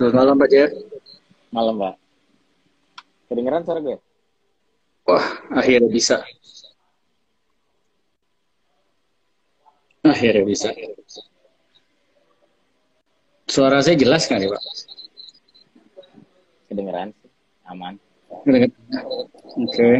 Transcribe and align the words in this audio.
Selamat 0.00 0.16
malam 0.16 0.40
Pak 0.40 0.48
Jeff. 0.48 0.72
Malam 1.52 1.76
Pak. 1.76 1.94
Kedengeran 3.28 3.68
suara 3.68 3.84
gue? 3.84 4.00
Wah, 5.04 5.28
akhirnya 5.52 5.92
bisa. 5.92 6.24
Akhirnya 10.00 10.40
bisa. 10.48 10.72
Suara 13.44 13.84
saya 13.84 14.00
jelas 14.00 14.24
kan 14.24 14.40
ya 14.40 14.48
Pak? 14.48 14.64
Kedengeran, 16.72 17.12
aman. 17.68 18.00
Oke. 18.48 18.72
Okay. 19.68 19.96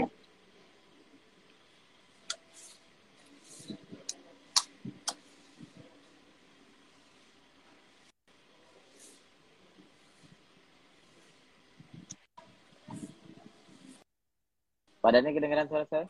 Badannya 15.01 15.33
kedengeran 15.33 15.69
suara 15.69 15.89
saya? 15.89 16.07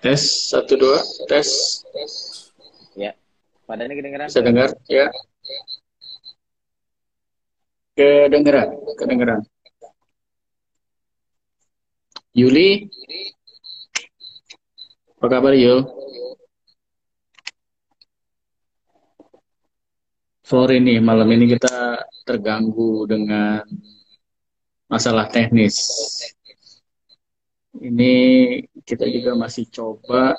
Tes, 0.00 0.48
satu, 0.48 0.80
dua, 0.80 1.04
tes. 1.28 1.84
Ya. 2.96 3.12
Badannya 3.68 4.00
kedengeran? 4.00 4.32
Bisa 4.32 4.40
dengar? 4.40 4.72
Ya. 4.88 5.12
Kedengeran, 7.92 8.80
kedengeran. 8.96 9.44
Yuli? 12.32 12.88
Apa 15.20 15.26
kabar 15.28 15.52
Yul? 15.52 15.84
Sore 20.50 20.82
ini 20.82 20.98
malam 20.98 21.30
ini 21.30 21.54
kita 21.54 22.02
terganggu 22.26 23.06
dengan 23.06 23.62
masalah 24.90 25.30
teknis. 25.30 25.78
Ini 27.78 28.14
kita 28.82 29.06
juga 29.06 29.38
masih 29.38 29.70
coba 29.70 30.34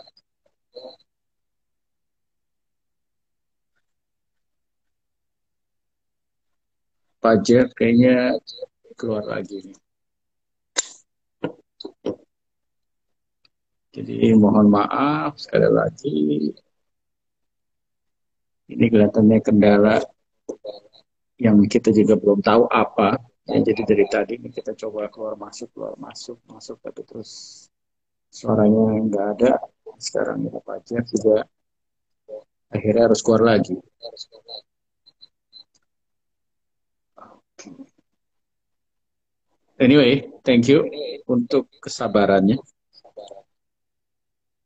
pajak 7.24 7.72
kayaknya 7.72 8.36
keluar 9.00 9.24
lagi 9.24 9.64
nih. 9.64 9.80
Jadi 13.96 14.36
mohon 14.36 14.68
maaf 14.68 15.40
sekali 15.40 15.70
lagi 15.72 16.20
ini 18.72 18.86
kelihatannya 18.88 19.40
kendala 19.44 20.00
yang 21.42 21.58
kita 21.68 21.92
juga 21.92 22.16
belum 22.16 22.40
tahu 22.40 22.70
apa. 22.70 23.20
Ya, 23.50 23.58
jadi 23.60 23.82
dari 23.84 24.06
tadi 24.08 24.34
ini 24.38 24.50
kita 24.54 24.78
coba 24.78 25.10
keluar 25.10 25.36
masuk 25.36 25.74
keluar 25.74 25.98
masuk 25.98 26.38
masuk 26.46 26.78
tapi 26.80 27.02
terus 27.04 27.66
suaranya 28.32 29.02
nggak 29.02 29.28
ada. 29.38 29.52
Sekarang 30.00 30.46
kita 30.48 30.60
pajak 30.64 31.04
juga 31.10 31.44
akhirnya 32.72 33.12
harus 33.12 33.20
keluar 33.20 33.44
lagi. 33.44 33.76
Anyway, 39.82 40.30
thank 40.46 40.70
you 40.70 40.86
untuk 41.26 41.66
kesabarannya. 41.82 42.62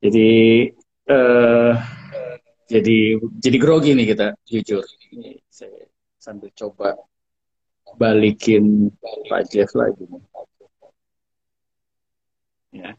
Jadi 0.04 0.30
uh, 1.08 1.74
jadi 2.66 3.22
jadi 3.38 3.58
grogi 3.62 3.94
nih 3.94 4.08
kita 4.14 4.28
jujur. 4.50 4.84
Ini 5.14 5.38
saya 5.50 5.86
sambil 6.18 6.50
coba 6.58 6.98
balikin 8.02 8.90
Pak 9.30 9.44
Jeff 9.54 9.70
lagi 9.78 10.04
ya. 12.74 12.92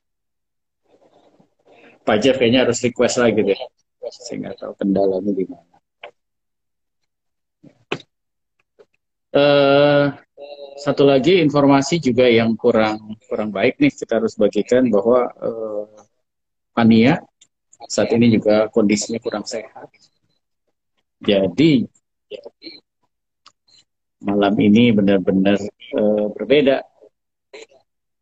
Pak 2.07 2.17
Jeff 2.23 2.39
kayaknya 2.39 2.63
harus 2.63 2.79
request 2.87 3.19
lagi 3.19 3.43
deh. 3.43 3.61
Saya 4.07 4.37
nggak 4.47 4.57
tahu 4.63 4.73
kendalanya 4.79 5.33
di 5.35 5.45
mana. 5.51 5.75
Uh, 9.37 10.17
satu 10.81 11.05
lagi 11.05 11.45
informasi 11.45 12.01
juga 12.01 12.25
yang 12.25 12.57
kurang 12.57 13.21
kurang 13.29 13.53
baik 13.53 13.77
nih 13.77 13.93
kita 13.93 14.17
harus 14.23 14.33
bagikan 14.39 14.89
bahwa 14.89 15.29
uh, 15.41 15.85
Pania 16.73 17.21
saat 17.87 18.11
ini 18.15 18.35
juga 18.35 18.67
kondisinya 18.71 19.19
kurang 19.23 19.47
sehat. 19.47 19.88
Jadi 21.23 21.87
malam 24.23 24.55
ini 24.59 24.93
benar-benar 24.93 25.59
uh, 25.97 26.27
berbeda. 26.35 26.83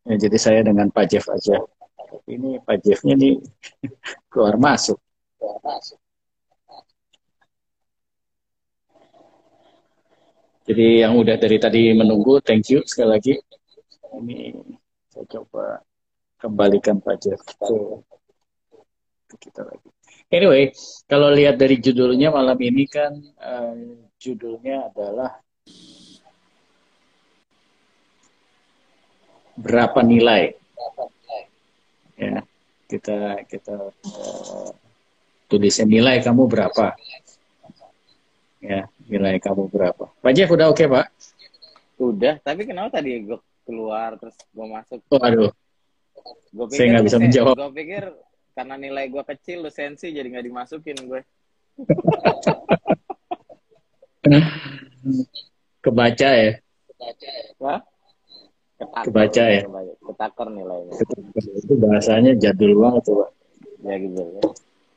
Ya, 0.05 0.15
jadi 0.21 0.37
saya 0.37 0.61
dengan 0.61 0.93
Pak 0.93 1.07
Jeff 1.09 1.27
aja. 1.33 1.65
Ini 2.29 2.61
Pak 2.63 2.85
Jeffnya 2.85 3.17
nih 3.17 3.41
keluar 4.31 4.61
masuk. 4.61 5.01
Jadi 10.65 11.05
yang 11.05 11.21
udah 11.21 11.37
dari 11.37 11.61
tadi 11.61 11.93
menunggu, 11.93 12.41
thank 12.41 12.73
you 12.73 12.81
sekali 12.89 13.09
lagi. 13.13 13.35
Ini 14.17 14.57
saya 15.13 15.25
coba 15.29 15.85
kembalikan 16.41 17.05
Pak 17.05 17.17
Jeff 17.21 17.41
ke 17.61 17.77
kita 19.39 19.67
lagi. 19.67 19.89
Anyway, 20.33 20.73
kalau 21.07 21.31
lihat 21.31 21.61
dari 21.61 21.79
judulnya 21.79 22.33
malam 22.35 22.59
ini 22.59 22.85
kan 22.89 23.13
uh, 23.39 23.77
judulnya 24.19 24.91
adalah 24.91 25.39
berapa 29.55 30.01
nilai. 30.03 30.59
Ya, 32.15 32.43
kita 32.91 33.43
kita 33.47 33.91
uh, 33.91 34.71
tulisnya 35.47 35.87
nilai 35.87 36.23
kamu 36.23 36.51
berapa. 36.51 36.95
Ya, 38.65 38.89
nilai 39.07 39.37
kamu 39.39 39.69
berapa. 39.69 40.09
Pak 40.09 40.33
Jeff 40.33 40.51
udah 40.51 40.73
oke, 40.73 40.81
okay, 40.81 40.89
Pak? 40.89 41.07
Udah, 42.01 42.35
tapi 42.41 42.67
kenapa 42.67 42.99
tadi 42.99 43.23
gue 43.23 43.39
keluar 43.63 44.17
terus 44.17 44.35
gue 44.51 44.67
masuk? 44.67 44.99
Oh, 45.13 45.21
aduh. 45.21 45.53
Gua 46.55 46.67
pikir, 46.71 46.79
Saya 46.79 46.87
nggak 46.97 47.05
bisa 47.05 47.19
menjawab. 47.21 47.55
Gue 47.59 47.73
pikir 47.77 48.05
karena 48.55 48.75
nilai 48.79 49.11
gue 49.11 49.23
kecil 49.27 49.67
lu 49.67 49.71
sensi 49.71 50.15
jadi 50.15 50.27
nggak 50.31 50.47
dimasukin 50.47 50.97
gue. 51.05 51.21
Kebaca 55.85 56.29
ya? 56.33 56.53
Wah? 57.61 57.81
Ketakar, 58.75 59.03
kebaca 59.07 59.45
ya? 59.51 59.63
ketakar 60.01 60.49
nilainya. 60.51 60.95
Itu 61.37 61.75
bahasanya 61.79 62.33
jadul 62.41 62.79
banget 62.81 63.03
tuh 63.07 63.15
pak. 63.21 63.31
Ya 63.85 63.95
gitu 64.01 64.23
ya. 64.23 64.41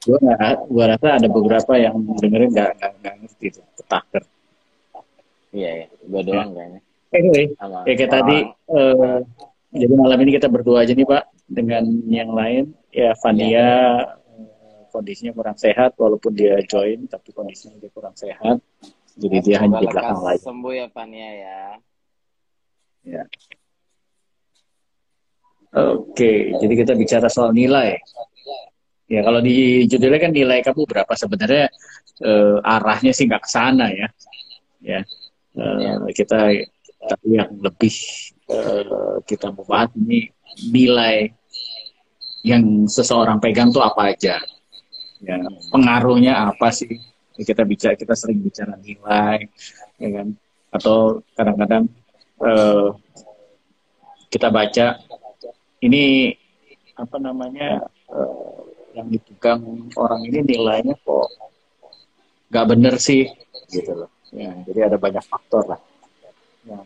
Gue 0.07 0.17
nggak 0.23 0.71
gue 0.71 0.85
rasa 0.87 1.07
ada 1.19 1.27
beberapa 1.27 1.73
yang 1.75 1.99
dengerin 2.21 2.49
nggak 2.55 2.71
nggak 2.79 3.15
ngerti 3.25 3.45
itu 3.51 3.61
ketakar 3.75 4.23
iya 5.55 5.69
ya 5.83 5.85
gue 5.89 6.21
doang 6.27 6.49
ya. 6.51 6.55
kayaknya. 6.55 6.79
Anyway 7.15 7.45
ya 7.87 7.93
kayak 7.95 8.11
tadi 8.11 8.37
uh, 8.71 9.19
jadi 9.71 9.93
malam 9.95 10.19
ini 10.23 10.31
kita 10.35 10.47
berdua 10.51 10.83
aja 10.83 10.93
nih 10.93 11.07
pak 11.07 11.23
dengan 11.47 11.83
yang 12.11 12.31
lain 12.35 12.75
ya 12.91 13.15
Fania 13.23 13.47
ya. 13.47 13.71
kondisinya 14.91 15.31
kurang 15.35 15.57
sehat 15.59 15.95
walaupun 15.95 16.35
dia 16.35 16.59
join 16.67 17.07
tapi 17.07 17.31
kondisinya 17.31 17.79
dia 17.79 17.91
kurang 17.91 18.15
sehat. 18.15 18.59
Jadi 19.17 19.37
dia 19.41 19.57
hanya 19.63 19.81
di 19.81 19.87
belakang 19.89 20.21
lagi 20.21 20.43
sembuh 20.43 20.73
ya 20.75 20.87
Fania 20.91 21.29
ya. 21.33 21.59
Ya. 23.07 23.23
Oke 25.71 26.51
jadi 26.59 26.73
kita 26.73 26.93
bicara 26.93 27.27
soal 27.31 27.55
nilai. 27.55 27.97
Ya 29.07 29.23
kalau 29.23 29.39
di 29.39 29.87
judulnya 29.87 30.19
kan 30.19 30.35
nilai 30.35 30.59
kamu 30.59 30.83
berapa? 30.83 31.13
Sebenarnya 31.15 31.71
uh, 32.27 32.59
arahnya 32.59 33.15
sih 33.15 33.23
nggak 33.23 33.47
ke 33.47 33.49
sana 33.49 33.87
ya. 33.95 34.07
Ya 34.83 35.01
uh, 35.57 36.07
kita 36.13 36.53
tapi 36.97 37.27
yang 37.37 37.51
lebih 37.61 37.93
uh, 38.51 39.21
kita 39.23 39.53
mau 39.53 39.65
bahas 39.65 39.91
ini 39.95 40.29
nilai 40.69 41.31
yang 42.47 42.87
seseorang 42.87 43.37
pegang 43.43 43.69
tuh 43.69 43.83
apa 43.83 44.15
aja. 44.15 44.39
Ya 45.19 45.37
pengaruhnya 45.73 46.53
apa 46.53 46.69
sih? 46.69 47.01
Ya, 47.37 47.43
kita 47.45 47.65
bicara 47.65 47.93
kita 47.93 48.13
sering 48.13 48.41
bicara 48.41 48.77
nilai 48.79 49.49
ya 49.97 50.09
kan? 50.21 50.27
Atau 50.73 51.25
kadang-kadang 51.33 51.89
uh, 52.41 52.95
kita 54.29 54.47
baca 54.53 55.01
ini 55.83 56.33
apa 56.97 57.17
namanya 57.21 57.85
uh, 58.09 58.61
yang 58.97 59.07
dipegang 59.13 59.61
orang 59.93 60.21
ini 60.25 60.39
nilainya 60.41 60.97
kok 60.97 61.29
nggak 62.49 62.67
bener 62.69 62.95
sih 62.97 63.27
gitu 63.69 63.93
loh. 63.93 64.11
Ya 64.31 64.51
jadi 64.67 64.91
ada 64.91 64.97
banyak 64.99 65.23
faktor 65.23 65.63
lah 65.67 65.81
yang 66.67 66.83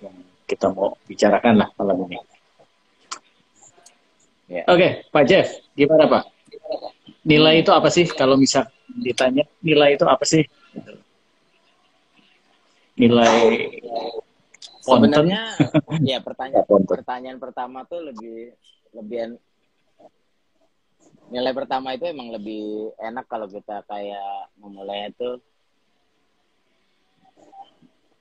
yang 0.00 0.16
kita 0.48 0.72
mau 0.72 0.96
bicarakan 1.04 1.60
lah 1.60 1.68
malam 1.76 2.08
ini 2.08 2.16
Yeah. 4.48 4.64
Oke, 4.64 4.80
okay, 4.80 4.90
Pak 5.12 5.24
Jeff, 5.28 5.48
gimana 5.76 6.08
Pak? 6.08 6.24
nilai 7.28 7.60
itu 7.60 7.70
apa 7.72 7.88
sih? 7.92 8.08
Kalau 8.08 8.40
misal 8.40 8.64
ditanya 8.88 9.44
nilai 9.60 10.00
itu 10.00 10.08
apa 10.08 10.24
sih? 10.24 10.48
Nilai. 12.96 13.68
Sebenarnya 14.80 15.52
ya 16.00 16.18
pertanyaan 16.24 16.64
pertanyaan 16.88 17.38
pertama 17.38 17.84
tuh 17.84 18.08
lebih 18.08 18.56
lebih 18.96 19.36
nilai 21.28 21.52
pertama 21.52 21.92
itu 21.92 22.08
emang 22.08 22.32
lebih 22.32 22.96
enak 22.96 23.28
kalau 23.28 23.44
kita 23.44 23.84
kayak 23.84 24.48
memulai 24.56 25.12
itu 25.12 25.36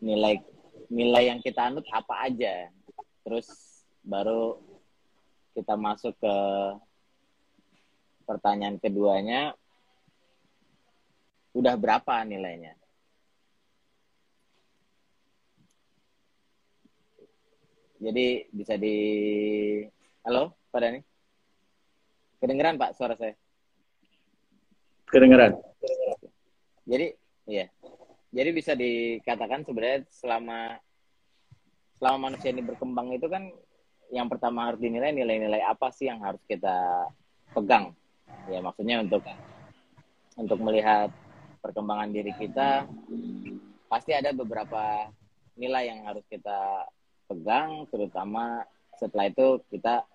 nilai 0.03 0.44
nilai 0.91 1.31
yang 1.31 1.39
kita 1.39 1.71
anut 1.71 1.88
apa 1.88 2.27
aja 2.27 2.68
terus 3.24 3.47
baru 4.03 4.59
kita 5.57 5.74
masuk 5.74 6.13
ke 6.21 6.36
pertanyaan 8.30 8.77
keduanya 8.77 9.57
udah 11.57 11.74
berapa 11.74 12.21
nilainya? 12.21 12.77
Jadi 17.98 18.45
bisa 18.54 18.77
di 18.77 18.98
halo 20.21 20.54
Pak 20.69 20.77
Dani? 20.77 21.01
Kedengeran 22.38 22.77
Pak 22.77 22.94
suara 22.94 23.18
saya? 23.18 23.34
Kedengeran. 25.10 25.58
jadi 26.86 27.17
iya. 27.50 27.65
Jadi 28.29 28.50
bisa 28.53 28.77
dikatakan 28.77 29.65
sebenarnya 29.65 30.05
selama 30.13 30.77
selama 31.98 32.29
manusia 32.29 32.53
ini 32.53 32.62
berkembang 32.62 33.10
itu 33.17 33.25
kan 33.25 33.50
yang 34.11 34.27
pertama 34.31 34.71
harus 34.71 34.79
dinilai 34.79 35.11
nilai-nilai 35.11 35.63
apa 35.63 35.91
sih 35.91 36.07
yang 36.07 36.23
harus 36.23 36.39
kita 36.47 37.07
pegang? 37.51 37.91
Ya 38.47 38.63
maksudnya 38.63 39.03
untuk 39.03 39.23
untuk 40.37 40.59
melihat 40.63 41.11
perkembangan 41.59 42.13
diri 42.13 42.31
kita 42.37 42.85
pasti 43.89 44.13
ada 44.13 44.31
beberapa 44.31 45.09
nilai 45.57 45.89
yang 45.89 46.05
harus 46.05 46.23
kita 46.29 46.85
pegang 47.27 47.89
terutama 47.89 48.63
setelah 48.95 49.27
itu 49.27 49.59
kita 49.73 50.05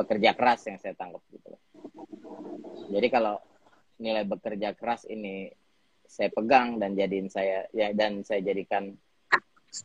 pekerja 0.00 0.32
keras 0.32 0.64
yang 0.64 0.80
saya 0.80 0.96
tangkap 0.96 1.20
gitu 1.28 1.52
Jadi 2.90 3.06
kalau 3.12 3.36
nilai 4.00 4.24
bekerja 4.24 4.72
keras 4.72 5.04
ini 5.04 5.52
saya 6.08 6.32
pegang 6.32 6.80
dan 6.80 6.96
jadiin 6.96 7.28
saya 7.28 7.68
ya 7.70 7.92
dan 7.92 8.24
saya 8.24 8.42
jadikan 8.42 8.96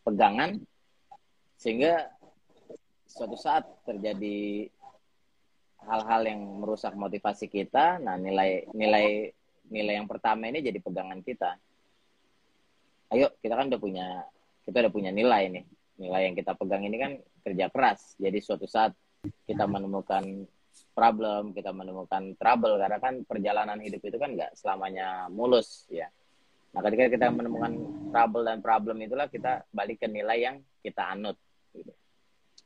pegangan 0.01 0.57
sehingga 1.59 2.09
suatu 3.05 3.37
saat 3.37 3.63
terjadi 3.85 4.67
hal-hal 5.85 6.21
yang 6.25 6.41
merusak 6.59 6.97
motivasi 6.97 7.45
kita, 7.47 8.01
nah 8.01 8.17
nilai 8.17 8.65
nilai 8.73 9.31
nilai 9.69 9.93
yang 10.01 10.09
pertama 10.09 10.49
ini 10.49 10.65
jadi 10.65 10.81
pegangan 10.81 11.21
kita. 11.21 11.57
Ayo, 13.13 13.29
kita 13.39 13.53
kan 13.53 13.69
udah 13.69 13.81
punya 13.81 14.07
kita 14.65 14.81
udah 14.85 14.93
punya 14.93 15.11
nilai 15.13 15.47
nih. 15.53 15.65
Nilai 15.95 16.21
yang 16.27 16.35
kita 16.35 16.57
pegang 16.57 16.83
ini 16.83 16.97
kan 16.99 17.11
kerja 17.45 17.71
keras. 17.71 18.17
Jadi 18.19 18.37
suatu 18.41 18.67
saat 18.67 18.91
kita 19.45 19.65
menemukan 19.65 20.45
problem, 20.95 21.51
kita 21.51 21.75
menemukan 21.75 22.35
trouble 22.39 22.79
karena 22.79 22.97
kan 23.03 23.27
perjalanan 23.27 23.79
hidup 23.83 23.99
itu 24.03 24.15
kan 24.15 24.31
nggak 24.35 24.55
selamanya 24.55 25.27
mulus 25.27 25.87
ya. 25.91 26.07
Nah, 26.75 26.83
ketika 26.83 27.07
kita 27.07 27.27
menemukan 27.31 27.71
trouble 28.11 28.43
dan 28.43 28.59
problem 28.59 28.99
itulah 28.99 29.31
kita 29.31 29.63
balik 29.71 30.03
ke 30.03 30.07
nilai 30.11 30.39
yang 30.43 30.55
kita 30.83 31.07
anut. 31.15 31.39
Gitu. 31.71 31.91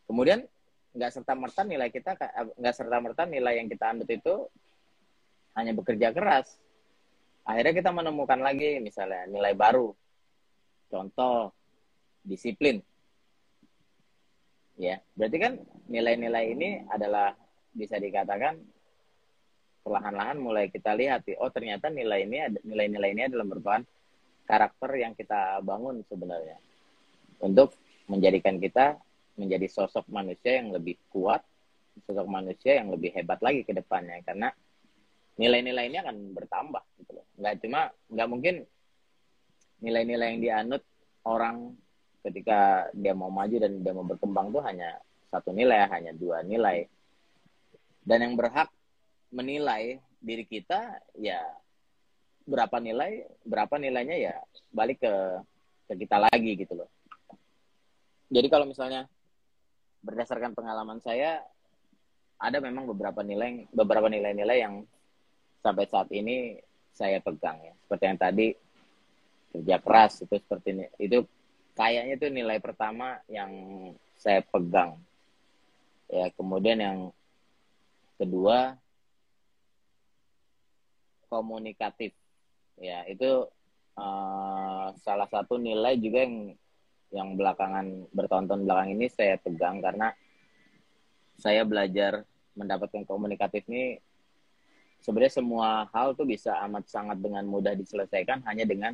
Kemudian 0.09 0.41
nggak 0.89 1.11
serta 1.13 1.37
merta 1.37 1.61
nilai 1.61 1.93
kita 1.93 2.17
nggak 2.57 2.73
serta 2.73 2.97
merta 2.97 3.29
nilai 3.29 3.61
yang 3.61 3.69
kita 3.69 3.93
anut 3.93 4.09
itu 4.09 4.49
hanya 5.53 5.77
bekerja 5.77 6.09
keras. 6.09 6.57
Akhirnya 7.45 7.73
kita 7.77 7.93
menemukan 7.93 8.41
lagi 8.41 8.81
misalnya 8.81 9.29
nilai 9.29 9.53
baru. 9.53 9.93
Contoh 10.89 11.53
disiplin. 12.25 12.81
Ya, 14.79 15.03
berarti 15.11 15.37
kan 15.43 15.53
nilai-nilai 15.91 16.55
ini 16.55 16.69
adalah 16.87 17.35
bisa 17.75 17.99
dikatakan 17.99 18.55
perlahan-lahan 19.83 20.39
mulai 20.39 20.71
kita 20.71 20.95
lihat, 20.95 21.27
oh 21.35 21.51
ternyata 21.51 21.91
nilai 21.91 22.23
ini 22.23 22.63
nilai-nilai 22.63 23.09
ini 23.11 23.23
adalah 23.27 23.43
merupakan 23.43 23.83
karakter 24.47 24.91
yang 24.95 25.13
kita 25.19 25.59
bangun 25.67 25.99
sebenarnya. 26.07 26.55
Untuk 27.43 27.75
menjadikan 28.07 28.55
kita 28.55 28.95
menjadi 29.35 29.67
sosok 29.67 30.07
manusia 30.07 30.63
yang 30.63 30.71
lebih 30.71 30.95
kuat, 31.11 31.43
sosok 32.07 32.27
manusia 32.31 32.79
yang 32.79 32.87
lebih 32.87 33.11
hebat 33.11 33.43
lagi 33.43 33.67
ke 33.67 33.75
depannya. 33.75 34.23
Karena 34.23 34.47
nilai-nilai 35.35 35.91
ini 35.91 35.97
akan 35.99 36.15
bertambah 36.35 36.83
gitu 37.03 37.19
loh. 37.19 37.25
Nggak 37.35 37.53
cuma 37.67 37.91
nggak 38.11 38.27
mungkin 38.31 38.55
nilai-nilai 39.83 40.27
yang 40.35 40.39
dianut 40.39 40.83
orang 41.27 41.75
ketika 42.23 42.89
dia 42.91 43.15
mau 43.15 43.31
maju 43.31 43.55
dan 43.59 43.79
dia 43.79 43.93
mau 43.95 44.05
berkembang 44.05 44.51
tuh 44.51 44.63
hanya 44.63 44.99
satu 45.29 45.53
nilai, 45.53 45.87
hanya 45.87 46.11
dua 46.11 46.43
nilai. 46.43 46.89
Dan 48.03 48.25
yang 48.25 48.33
berhak 48.35 48.67
menilai 49.29 50.01
diri 50.19 50.43
kita 50.43 50.99
ya 51.15 51.39
berapa 52.49 52.81
nilai, 52.81 53.29
berapa 53.45 53.77
nilainya 53.77 54.17
ya 54.17 54.33
balik 54.73 54.99
ke 55.05 55.13
ke 55.89 55.93
kita 56.05 56.17
lagi 56.17 56.57
gitu 56.57 56.73
loh. 56.75 56.89
Jadi 58.29 58.47
kalau 58.49 58.65
misalnya 58.69 59.09
berdasarkan 60.01 60.53
pengalaman 60.53 61.01
saya 61.01 61.41
ada 62.39 62.57
memang 62.63 62.87
beberapa 62.87 63.19
nilai 63.19 63.67
beberapa 63.73 64.07
nilai-nilai 64.07 64.57
yang 64.63 64.81
sampai 65.59 65.85
saat 65.85 66.09
ini 66.13 66.57
saya 66.93 67.21
pegang 67.21 67.59
ya. 67.63 67.73
Seperti 67.85 68.03
yang 68.05 68.19
tadi 68.19 68.47
kerja 69.53 69.75
keras 69.81 70.23
itu 70.23 70.35
seperti. 70.39 70.87
Itu 71.01 71.25
kayaknya 71.79 72.19
itu 72.19 72.27
nilai 72.27 72.59
pertama 72.59 73.23
yang 73.31 73.47
saya 74.19 74.43
pegang. 74.43 74.99
Ya 76.11 76.27
kemudian 76.35 76.75
yang 76.83 76.99
kedua 78.19 78.75
komunikatif. 81.31 82.11
Ya 82.75 83.07
itu 83.07 83.47
uh, 83.95 84.91
salah 84.99 85.29
satu 85.31 85.55
nilai 85.55 85.95
juga 85.95 86.27
yang 86.27 86.51
yang 87.09 87.29
belakangan 87.39 88.11
bertonton 88.11 88.67
belakang 88.67 88.99
ini 88.99 89.07
saya 89.07 89.39
pegang 89.39 89.79
karena 89.79 90.11
saya 91.39 91.63
belajar 91.63 92.27
mendapatkan 92.59 93.07
komunikatif 93.07 93.63
ini 93.71 93.97
sebenarnya 94.99 95.39
semua 95.39 95.87
hal 95.95 96.11
tuh 96.13 96.27
bisa 96.27 96.59
amat 96.67 96.85
sangat 96.91 97.17
dengan 97.23 97.47
mudah 97.47 97.73
diselesaikan 97.73 98.43
hanya 98.43 98.67
dengan 98.67 98.93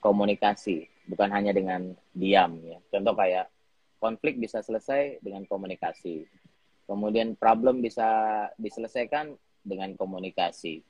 komunikasi, 0.00 0.88
bukan 1.10 1.34
hanya 1.34 1.50
dengan 1.50 1.90
diam 2.14 2.62
ya. 2.62 2.78
Contoh 2.94 3.18
kayak 3.18 3.50
konflik 3.98 4.38
bisa 4.38 4.62
selesai 4.62 5.18
dengan 5.18 5.42
komunikasi. 5.50 6.22
Kemudian 6.86 7.34
problem 7.34 7.82
bisa 7.82 8.06
diselesaikan 8.54 9.34
dengan 9.66 9.98
komunikasi. 9.98 10.86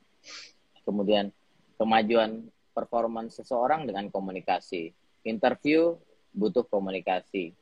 Kemudian 0.84 1.32
kemajuan 1.80 2.52
performance 2.76 3.40
seseorang 3.40 3.88
dengan 3.88 4.12
komunikasi. 4.12 4.92
Interview 5.24 5.96
butuh 6.36 6.64
komunikasi. 6.68 7.56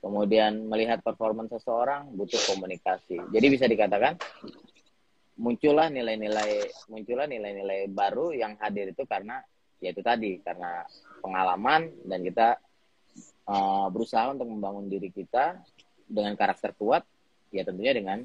Kemudian 0.00 0.64
melihat 0.64 1.04
performance 1.04 1.60
seseorang 1.60 2.08
butuh 2.14 2.40
komunikasi. 2.48 3.20
Jadi 3.34 3.46
bisa 3.52 3.68
dikatakan 3.68 4.16
muncullah 5.36 5.92
nilai-nilai 5.92 6.68
muncullah 6.92 7.28
nilai-nilai 7.28 7.88
baru 7.88 8.32
yang 8.36 8.60
hadir 8.60 8.92
itu 8.92 9.04
karena 9.08 9.40
yaitu 9.80 10.04
tadi 10.04 10.38
karena 10.44 10.84
pengalaman 11.24 11.88
dan 12.04 12.20
kita 12.20 12.48
uh, 13.48 13.88
berusaha 13.88 14.30
untuk 14.32 14.48
membangun 14.48 14.86
diri 14.86 15.08
kita 15.08 15.60
dengan 16.04 16.36
karakter 16.36 16.76
kuat 16.76 17.02
ya 17.50 17.66
tentunya 17.66 17.96
dengan 17.96 18.18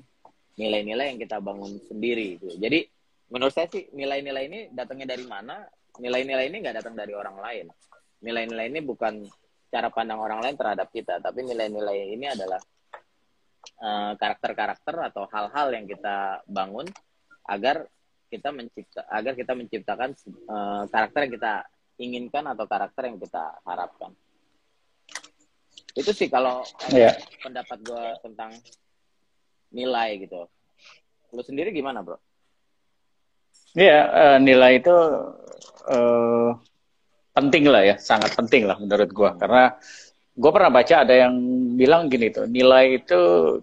nilai-nilai 0.55 1.15
yang 1.15 1.19
kita 1.19 1.37
bangun 1.43 1.79
sendiri 1.83 2.39
gitu. 2.39 2.55
Jadi 2.55 2.87
menurut 3.31 3.51
saya 3.51 3.67
sih 3.67 3.91
nilai-nilai 3.91 4.43
ini 4.47 4.59
datangnya 4.71 5.15
dari 5.15 5.25
mana? 5.27 5.67
Nilai-nilai 5.99 6.45
ini 6.47 6.57
nggak 6.63 6.75
datang 6.83 6.95
dari 6.95 7.11
orang 7.15 7.37
lain. 7.39 7.65
Nilai-nilai 8.23 8.67
ini 8.71 8.79
bukan 8.83 9.23
cara 9.67 9.91
pandang 9.91 10.19
orang 10.23 10.39
lain 10.39 10.55
terhadap 10.55 10.87
kita, 10.91 11.19
tapi 11.19 11.43
nilai-nilai 11.43 12.15
ini 12.15 12.25
adalah 12.31 12.59
eh, 13.83 14.11
karakter-karakter 14.15 14.95
uh, 14.95 15.07
atau 15.11 15.23
hal-hal 15.27 15.67
yang 15.75 15.85
kita 15.87 16.39
bangun 16.47 16.87
agar 17.43 17.83
kita 18.27 18.49
mencipta 18.51 19.05
agar 19.07 19.33
kita 19.37 19.53
menciptakan 19.53 20.09
uh, 20.49 20.83
karakter 20.89 21.19
yang 21.27 21.33
kita 21.37 21.53
inginkan 21.95 22.43
atau 22.51 22.65
karakter 22.67 23.07
yang 23.07 23.17
kita 23.21 23.59
harapkan. 23.63 24.11
Itu 25.95 26.11
sih 26.11 26.27
kalau 26.27 26.65
yeah. 26.91 27.15
pendapat 27.39 27.79
gue 27.85 28.05
tentang 28.19 28.51
nilai 29.71 30.19
gitu. 30.27 30.47
Lu 31.31 31.41
sendiri 31.43 31.71
gimana, 31.71 32.03
bro? 32.03 32.19
Iya, 33.75 33.87
yeah, 33.87 34.03
uh, 34.11 34.37
nilai 34.39 34.83
itu 34.83 34.95
uh, 35.87 36.51
penting 37.35 37.67
lah 37.67 37.83
ya, 37.83 37.95
sangat 37.99 38.35
penting 38.35 38.67
lah 38.67 38.75
menurut 38.79 39.11
gue. 39.11 39.31
Karena 39.39 39.71
gue 40.35 40.51
pernah 40.51 40.71
baca 40.71 40.95
ada 41.07 41.15
yang 41.15 41.35
bilang 41.79 42.11
gini 42.11 42.27
tuh, 42.31 42.47
nilai 42.47 42.99
itu 42.99 43.19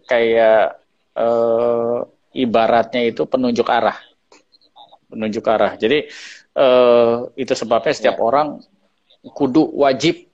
kayak 0.08 0.80
uh, 1.16 2.04
ibaratnya 2.32 3.12
itu 3.12 3.28
penunjuk 3.28 3.68
arah, 3.68 3.96
penunjuk 5.12 5.44
arah. 5.44 5.76
Jadi 5.76 6.08
uh, 6.56 7.28
itu 7.36 7.52
sebabnya 7.52 7.92
setiap 7.92 8.16
yeah. 8.16 8.26
orang 8.26 8.48
kudu 9.36 9.68
wajib 9.76 10.26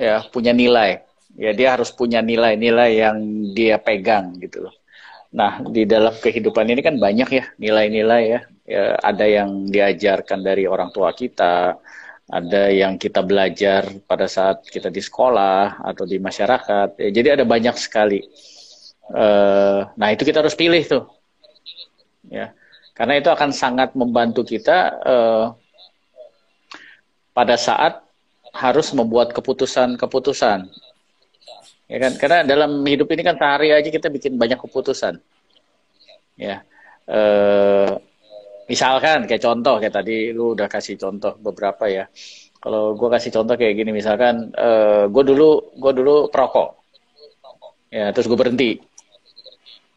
ya 0.00 0.24
punya 0.32 0.56
nilai. 0.56 1.04
Ya 1.36 1.52
dia 1.52 1.76
harus 1.76 1.92
punya 1.92 2.24
nilai-nilai 2.24 2.90
yang 2.96 3.16
dia 3.52 3.76
pegang 3.76 4.40
gitu 4.40 4.70
loh. 4.70 4.74
Nah, 5.34 5.58
di 5.66 5.82
dalam 5.82 6.14
kehidupan 6.14 6.70
ini 6.70 6.78
kan 6.78 6.94
banyak 6.94 7.28
ya 7.28 7.44
nilai-nilai 7.58 8.22
ya. 8.22 8.40
ya. 8.64 8.84
Ada 9.02 9.26
yang 9.26 9.66
diajarkan 9.66 10.46
dari 10.46 10.70
orang 10.70 10.94
tua 10.94 11.10
kita, 11.10 11.74
ada 12.30 12.62
yang 12.70 12.96
kita 12.96 13.20
belajar 13.26 13.84
pada 14.06 14.30
saat 14.30 14.62
kita 14.62 14.94
di 14.94 15.02
sekolah 15.02 15.82
atau 15.82 16.06
di 16.06 16.22
masyarakat. 16.22 17.02
Ya, 17.02 17.10
jadi 17.10 17.28
ada 17.34 17.44
banyak 17.44 17.74
sekali. 17.76 18.22
Uh, 19.10 19.90
nah, 19.98 20.14
itu 20.14 20.22
kita 20.22 20.38
harus 20.38 20.54
pilih 20.54 20.80
tuh. 20.86 21.04
Ya. 22.30 22.54
Karena 22.94 23.18
itu 23.18 23.26
akan 23.26 23.50
sangat 23.50 23.98
membantu 23.98 24.46
kita 24.46 24.78
uh, 25.02 25.46
pada 27.34 27.58
saat 27.58 27.98
harus 28.54 28.94
membuat 28.94 29.34
keputusan-keputusan. 29.34 30.70
Ya 31.90 31.98
kan? 31.98 32.12
Karena 32.16 32.38
dalam 32.46 32.86
hidup 32.86 33.10
ini 33.10 33.26
kan 33.26 33.34
sehari 33.34 33.74
aja 33.74 33.90
kita 33.90 34.08
bikin 34.08 34.38
banyak 34.38 34.56
keputusan. 34.62 35.18
Ya. 36.38 36.62
Eh, 37.04 37.90
misalkan 38.70 39.28
kayak 39.28 39.42
contoh 39.42 39.76
kayak 39.76 39.92
tadi 39.92 40.32
lu 40.32 40.56
udah 40.56 40.70
kasih 40.70 40.94
contoh 40.96 41.34
beberapa 41.42 41.90
ya. 41.90 42.06
Kalau 42.62 42.96
gue 42.96 43.08
kasih 43.12 43.30
contoh 43.34 43.58
kayak 43.58 43.74
gini 43.76 43.90
misalkan 43.92 44.54
eh, 44.54 45.04
gue 45.10 45.22
dulu 45.26 45.74
gue 45.76 45.92
dulu 45.92 46.14
perokok. 46.30 46.70
Ya 47.92 48.14
terus 48.14 48.30
gue 48.30 48.38
berhenti 48.38 48.80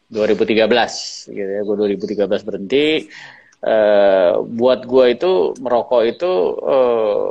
2013 0.08 1.36
gitu 1.36 1.50
ya 1.52 1.62
gue 1.64 1.76
2013 1.76 2.48
berhenti 2.48 3.08
eh, 3.60 4.32
buat 4.40 4.80
gue 4.88 5.04
itu 5.12 5.32
merokok 5.60 6.02
itu 6.08 6.32
eh, 6.64 7.30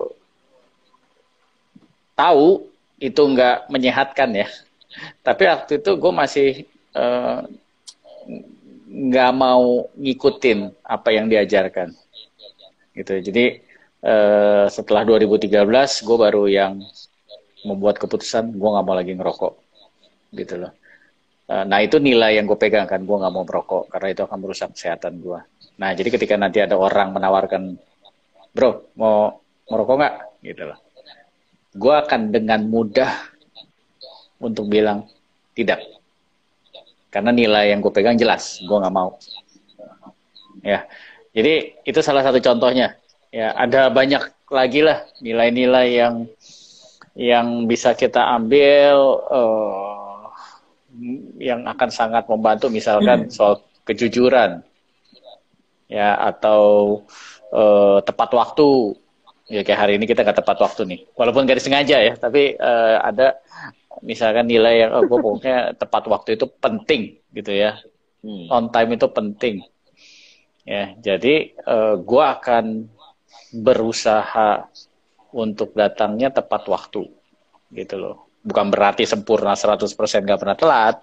tahu 2.18 2.66
itu 2.98 3.22
nggak 3.22 3.70
menyehatkan 3.70 4.30
ya. 4.34 4.50
Tapi 5.22 5.44
waktu 5.46 5.78
itu 5.78 5.92
gue 6.02 6.14
masih 6.14 6.50
uh, 6.98 7.46
nggak 8.90 9.32
mau 9.38 9.86
ngikutin 9.94 10.74
apa 10.82 11.10
yang 11.14 11.30
diajarkan. 11.30 11.94
Gitu. 12.98 13.14
Jadi 13.22 13.62
uh, 14.02 14.66
setelah 14.74 15.06
2013 15.06 15.54
gue 16.02 16.18
baru 16.18 16.50
yang 16.50 16.82
membuat 17.62 18.02
keputusan 18.02 18.58
gue 18.58 18.70
nggak 18.74 18.86
mau 18.86 18.98
lagi 18.98 19.14
ngerokok. 19.14 19.54
Gitu 20.34 20.58
loh. 20.58 20.74
Uh, 21.48 21.64
nah 21.64 21.80
itu 21.80 21.96
nilai 21.96 22.36
yang 22.36 22.44
gue 22.44 22.60
pegang 22.60 22.84
kan, 22.84 23.00
gue 23.00 23.18
nggak 23.18 23.34
mau 23.34 23.48
merokok 23.48 23.88
karena 23.88 24.08
itu 24.12 24.22
akan 24.28 24.38
merusak 24.44 24.76
kesehatan 24.76 25.24
gue. 25.24 25.40
Nah 25.80 25.90
jadi 25.96 26.10
ketika 26.12 26.36
nanti 26.36 26.60
ada 26.60 26.76
orang 26.76 27.16
menawarkan, 27.16 27.80
bro 28.52 28.92
mau 29.00 29.40
merokok 29.72 29.96
nggak, 29.96 30.16
gitu 30.44 30.64
loh 30.68 30.80
gue 31.78 31.94
akan 31.94 32.34
dengan 32.34 32.66
mudah 32.66 33.14
untuk 34.42 34.66
bilang 34.66 35.06
tidak. 35.54 35.86
Karena 37.14 37.32
nilai 37.34 37.72
yang 37.72 37.80
gue 37.80 37.94
pegang 37.94 38.18
jelas, 38.18 38.62
gue 38.62 38.78
nggak 38.78 38.94
mau. 38.94 39.18
Ya, 40.66 40.86
jadi 41.32 41.78
itu 41.86 42.00
salah 42.02 42.26
satu 42.26 42.42
contohnya. 42.42 42.98
Ya, 43.30 43.54
ada 43.54 43.94
banyak 43.94 44.50
lagi 44.50 44.82
lah 44.82 45.06
nilai-nilai 45.22 45.88
yang 45.94 46.16
yang 47.18 47.66
bisa 47.66 47.98
kita 47.98 48.22
ambil 48.38 49.22
uh, 49.30 50.07
yang 51.38 51.66
akan 51.66 51.90
sangat 51.90 52.26
membantu 52.28 52.68
misalkan 52.68 53.30
soal 53.30 53.62
kejujuran 53.88 54.62
ya 55.88 56.18
atau 56.20 57.02
uh, 57.54 58.00
tepat 58.04 58.30
waktu. 58.36 58.98
Ya 59.48 59.64
kayak 59.64 59.80
hari 59.80 59.94
ini 59.96 60.04
kita 60.04 60.28
nggak 60.28 60.44
tepat 60.44 60.58
waktu 60.60 60.82
nih. 60.84 61.00
Walaupun 61.16 61.48
gak 61.48 61.64
disengaja 61.64 62.04
ya 62.04 62.14
tapi 62.20 62.60
uh, 62.60 63.00
ada 63.00 63.40
misalkan 64.04 64.44
nilai 64.52 64.84
yang 64.84 64.92
oh, 64.92 65.08
gue 65.08 65.18
pokoknya 65.18 65.72
tepat 65.82 66.04
waktu 66.12 66.36
itu 66.36 66.46
penting 66.60 67.24
gitu 67.32 67.54
ya. 67.56 67.80
Hmm. 68.18 68.50
on 68.52 68.66
time 68.74 68.98
itu 68.98 69.08
penting. 69.08 69.56
Ya 70.68 70.92
jadi 71.00 71.56
uh, 71.64 71.96
eh, 71.96 71.96
gue 72.04 72.24
akan 72.28 72.66
berusaha 73.56 74.68
untuk 75.32 75.72
datangnya 75.72 76.28
tepat 76.28 76.68
waktu 76.68 77.08
gitu 77.72 77.96
loh 77.96 78.27
bukan 78.44 78.68
berarti 78.70 79.04
sempurna 79.08 79.58
100% 79.58 79.88
gak 80.26 80.40
pernah 80.40 80.58
telat 80.58 80.96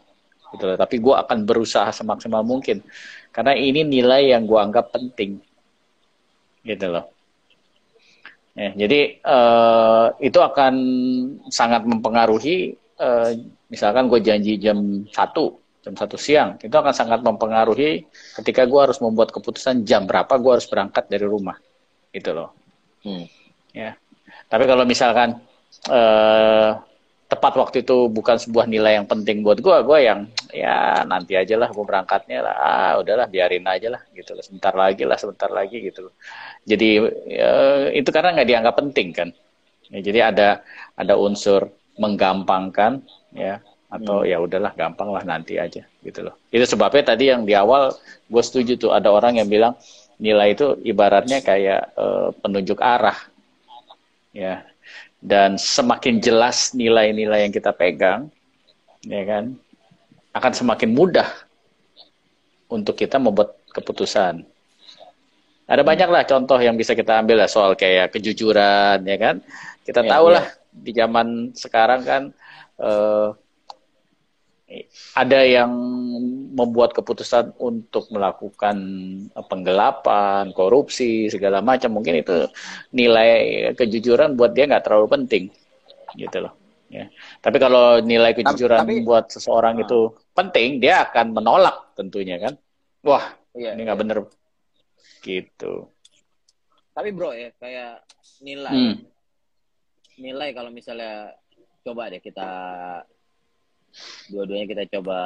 gitu 0.55 0.64
loh 0.71 0.79
tapi 0.79 1.03
gue 1.03 1.14
akan 1.14 1.38
berusaha 1.43 1.91
semaksimal 1.91 2.47
mungkin 2.47 2.79
karena 3.35 3.59
ini 3.59 3.83
nilai 3.83 4.31
yang 4.31 4.47
gue 4.47 4.59
anggap 4.59 4.95
penting 4.95 5.43
gitu 6.62 6.87
loh 6.88 7.14
Ya, 8.55 8.71
jadi 8.71 9.19
uh, 9.26 10.14
itu 10.23 10.38
akan 10.38 10.75
sangat 11.50 11.83
mempengaruhi, 11.91 12.79
uh, 13.03 13.35
misalkan 13.67 14.07
gue 14.07 14.23
janji 14.23 14.62
jam 14.62 15.03
satu, 15.11 15.59
jam 15.83 15.99
satu 15.99 16.14
siang, 16.14 16.55
itu 16.62 16.71
akan 16.71 16.95
sangat 16.95 17.19
mempengaruhi 17.26 18.07
ketika 18.38 18.62
gue 18.62 18.79
harus 18.79 19.03
membuat 19.03 19.35
keputusan 19.35 19.83
jam 19.83 20.07
berapa 20.07 20.31
gue 20.38 20.53
harus 20.55 20.71
berangkat 20.71 21.11
dari 21.11 21.26
rumah, 21.26 21.59
gitu 22.14 22.31
loh. 22.31 22.55
Hmm. 23.03 23.26
Ya, 23.75 23.99
tapi 24.47 24.71
kalau 24.71 24.87
misalkan 24.87 25.43
uh, 25.91 26.79
tepat 27.35 27.59
waktu 27.59 27.83
itu 27.83 28.07
bukan 28.07 28.38
sebuah 28.38 28.71
nilai 28.71 29.03
yang 29.03 29.07
penting 29.11 29.43
buat 29.43 29.59
gue, 29.59 29.76
gue 29.83 29.99
yang 30.07 30.31
ya 30.55 31.03
nanti 31.03 31.35
aja 31.35 31.59
lah 31.59 31.69
gue 31.75 31.83
berangkatnya 31.83 32.47
lah, 32.47 32.55
ah 32.55 32.93
udahlah 33.03 33.26
biarin 33.26 33.67
aja 33.67 33.91
lah 33.91 34.03
gitu 34.14 34.38
loh, 34.38 34.43
sebentar 34.47 34.71
lagi 34.71 35.03
lah, 35.03 35.19
sebentar 35.19 35.50
lagi 35.50 35.83
gitu 35.83 36.07
loh. 36.09 36.14
Jadi 36.62 37.03
ya, 37.26 37.50
itu 37.91 38.09
karena 38.14 38.38
nggak 38.38 38.49
dianggap 38.49 38.75
penting 38.79 39.09
kan, 39.11 39.29
ya, 39.91 39.99
jadi 39.99 40.19
ada 40.31 40.49
ada 40.95 41.14
unsur 41.19 41.67
menggampangkan 41.99 43.03
ya 43.35 43.59
atau 43.91 44.23
hmm. 44.23 44.31
ya 44.31 44.37
udahlah 44.43 44.73
gampang 44.75 45.11
lah 45.11 45.23
nanti 45.26 45.59
aja 45.59 45.83
gitu 46.03 46.21
loh. 46.23 46.35
Itu 46.55 46.67
sebabnya 46.67 47.14
tadi 47.14 47.31
yang 47.31 47.43
di 47.43 47.55
awal 47.55 47.95
gue 48.31 48.43
setuju 48.43 48.79
tuh 48.79 48.91
ada 48.95 49.11
orang 49.11 49.43
yang 49.43 49.50
bilang 49.50 49.75
nilai 50.19 50.55
itu 50.55 50.79
ibaratnya 50.87 51.43
kayak 51.43 51.95
uh, 51.99 52.31
penunjuk 52.38 52.79
arah 52.79 53.19
ya 54.35 54.67
dan 55.25 55.57
semakin 55.57 56.21
jelas 56.21 56.76
nilai-nilai 56.76 57.49
yang 57.49 57.52
kita 57.57 57.73
pegang, 57.73 58.28
ya 59.09 59.25
kan, 59.25 59.57
akan 60.37 60.52
semakin 60.52 60.93
mudah 60.93 61.25
untuk 62.69 62.93
kita 62.93 63.16
membuat 63.16 63.57
keputusan. 63.73 64.45
Ada 65.64 65.81
banyak 65.81 66.12
lah 66.12 66.28
contoh 66.28 66.61
yang 66.61 66.76
bisa 66.76 66.93
kita 66.93 67.25
ambil 67.25 67.40
lah 67.40 67.49
soal 67.49 67.73
kayak 67.73 68.12
kejujuran, 68.12 69.00
ya 69.09 69.16
kan. 69.16 69.40
Kita 69.81 70.04
ya, 70.04 70.12
tahu 70.12 70.26
lah 70.28 70.45
ya. 70.45 70.61
di 70.76 70.93
zaman 70.93 71.57
sekarang 71.57 72.00
kan 72.04 72.23
uh, 72.76 73.33
ada 75.14 75.40
yang 75.43 75.71
membuat 76.54 76.95
keputusan 76.95 77.59
untuk 77.59 78.09
melakukan 78.14 78.76
penggelapan, 79.50 80.54
korupsi, 80.54 81.26
segala 81.28 81.59
macam. 81.61 81.99
Mungkin 81.99 82.23
itu 82.23 82.47
nilai 82.95 83.73
kejujuran 83.75 84.38
buat 84.38 84.54
dia 84.54 84.71
nggak 84.71 84.85
terlalu 84.87 85.07
penting, 85.11 85.45
gitu 86.14 86.47
loh. 86.47 86.54
Ya. 86.93 87.11
Tapi 87.43 87.57
kalau 87.59 87.99
nilai 87.99 88.38
kejujuran 88.38 88.87
tapi, 88.87 89.02
buat 89.02 89.26
seseorang 89.26 89.81
uh, 89.81 89.83
itu 89.83 90.00
penting, 90.31 90.78
dia 90.78 91.02
akan 91.11 91.35
menolak 91.35 91.90
tentunya 91.99 92.38
kan. 92.38 92.54
Wah, 93.02 93.35
iya, 93.59 93.75
ini 93.75 93.83
nggak 93.83 93.99
iya. 93.99 94.04
bener, 94.07 94.19
gitu. 95.26 95.90
Tapi 96.95 97.09
bro 97.11 97.35
ya, 97.35 97.50
kayak 97.59 98.07
nilai, 98.47 98.73
hmm. 98.73 98.95
nilai 100.23 100.49
kalau 100.54 100.71
misalnya 100.71 101.34
coba 101.82 102.08
deh 102.08 102.23
kita 102.23 102.49
dua-duanya 104.30 104.67
kita 104.67 104.85
coba 104.99 105.17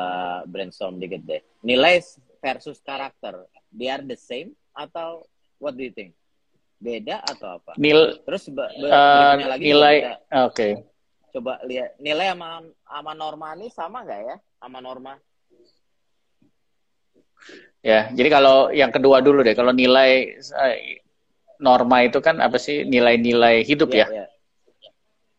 brainstorm 0.44 1.00
dikit 1.00 1.22
deh. 1.24 1.40
Nilai 1.64 2.02
versus 2.42 2.78
karakter, 2.84 3.48
they 3.74 3.88
are 3.90 4.04
the 4.04 4.18
same 4.18 4.54
atau 4.76 5.26
what 5.58 5.74
do 5.74 5.82
you 5.82 5.92
think? 5.92 6.14
Beda 6.78 7.18
atau 7.26 7.58
apa? 7.58 7.74
Nil 7.74 8.22
Terus 8.22 8.54
uh, 8.54 9.34
lagi 9.34 9.62
nilai 9.66 9.96
oke. 10.30 10.54
Okay. 10.54 10.72
Coba 11.34 11.58
lihat 11.66 11.98
nilai 11.98 12.32
sama 12.32 12.62
sama 12.86 13.12
norma 13.18 13.48
ini 13.58 13.66
sama 13.68 13.98
nggak 14.06 14.20
ya? 14.22 14.36
Sama 14.62 14.78
norma? 14.78 15.14
Ya, 17.78 18.10
jadi 18.10 18.28
kalau 18.28 18.74
yang 18.74 18.90
kedua 18.90 19.22
dulu 19.22 19.46
deh, 19.46 19.54
kalau 19.54 19.70
nilai 19.70 20.34
eh, 20.42 20.98
norma 21.62 22.02
itu 22.02 22.18
kan 22.18 22.42
apa 22.42 22.58
sih 22.58 22.82
nilai-nilai 22.82 23.62
hidup 23.62 23.94
yeah, 23.94 24.10
ya? 24.10 24.17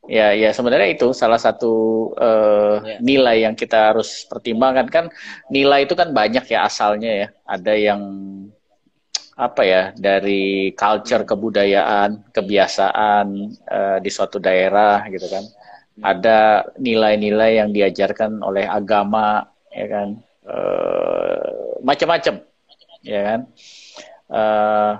Ya, 0.10 0.34
ya 0.34 0.50
sebenarnya 0.50 0.89
itu 0.89 1.13
salah 1.13 1.38
satu 1.38 1.74
uh, 2.17 2.82
ya. 2.82 2.98
nilai 2.98 3.45
yang 3.45 3.54
kita 3.54 3.93
harus 3.93 4.26
pertimbangkan 4.26 4.89
kan 4.89 5.06
nilai 5.54 5.86
itu 5.86 5.93
kan 5.93 6.10
banyak 6.10 6.50
ya 6.50 6.65
asalnya 6.65 7.12
ya. 7.13 7.28
Ada 7.45 7.74
yang 7.78 8.02
apa 9.39 9.63
ya 9.63 9.84
dari 9.95 10.76
culture 10.76 11.24
kebudayaan 11.24 12.28
kebiasaan 12.36 13.26
uh, 13.72 13.98
di 14.04 14.12
suatu 14.12 14.36
daerah 14.36 15.08
gitu 15.08 15.32
kan 15.32 15.48
hmm. 15.48 16.04
ada 16.04 16.67
nilai-nilai 16.76 17.63
yang 17.63 17.72
diajarkan 17.72 18.43
oleh 18.43 18.67
agama 18.67 19.48
ya 19.72 19.88
kan 19.88 20.08
uh, 20.43 21.80
macam-macam 21.80 22.43
ya 23.00 23.22
kan 23.24 23.39
uh, 24.28 24.91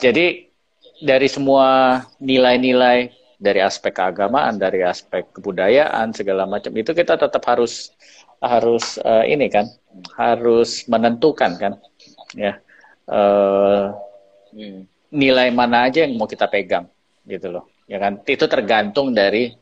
jadi 0.00 0.48
dari 1.04 1.28
semua 1.28 2.00
nilai-nilai 2.24 3.12
dari 3.44 3.60
aspek 3.60 3.92
keagamaan 3.92 4.56
dari 4.56 4.80
aspek 4.80 5.28
kebudayaan 5.36 6.16
segala 6.16 6.48
macam 6.48 6.72
itu 6.72 6.96
kita 6.96 7.20
tetap 7.20 7.44
harus 7.44 7.92
harus 8.40 8.96
uh, 9.04 9.24
ini 9.28 9.52
kan 9.52 9.68
harus 10.16 10.88
menentukan 10.88 11.52
kan 11.60 11.72
ya 12.32 12.56
uh, 13.12 13.92
nilai 15.12 15.52
mana 15.52 15.92
aja 15.92 16.08
yang 16.08 16.16
mau 16.16 16.26
kita 16.26 16.48
pegang 16.48 16.88
gitu 17.28 17.52
loh 17.52 17.68
ya 17.88 18.00
kan. 18.00 18.20
Itu 18.24 18.48
tergantung 18.48 19.12
dari 19.12 19.52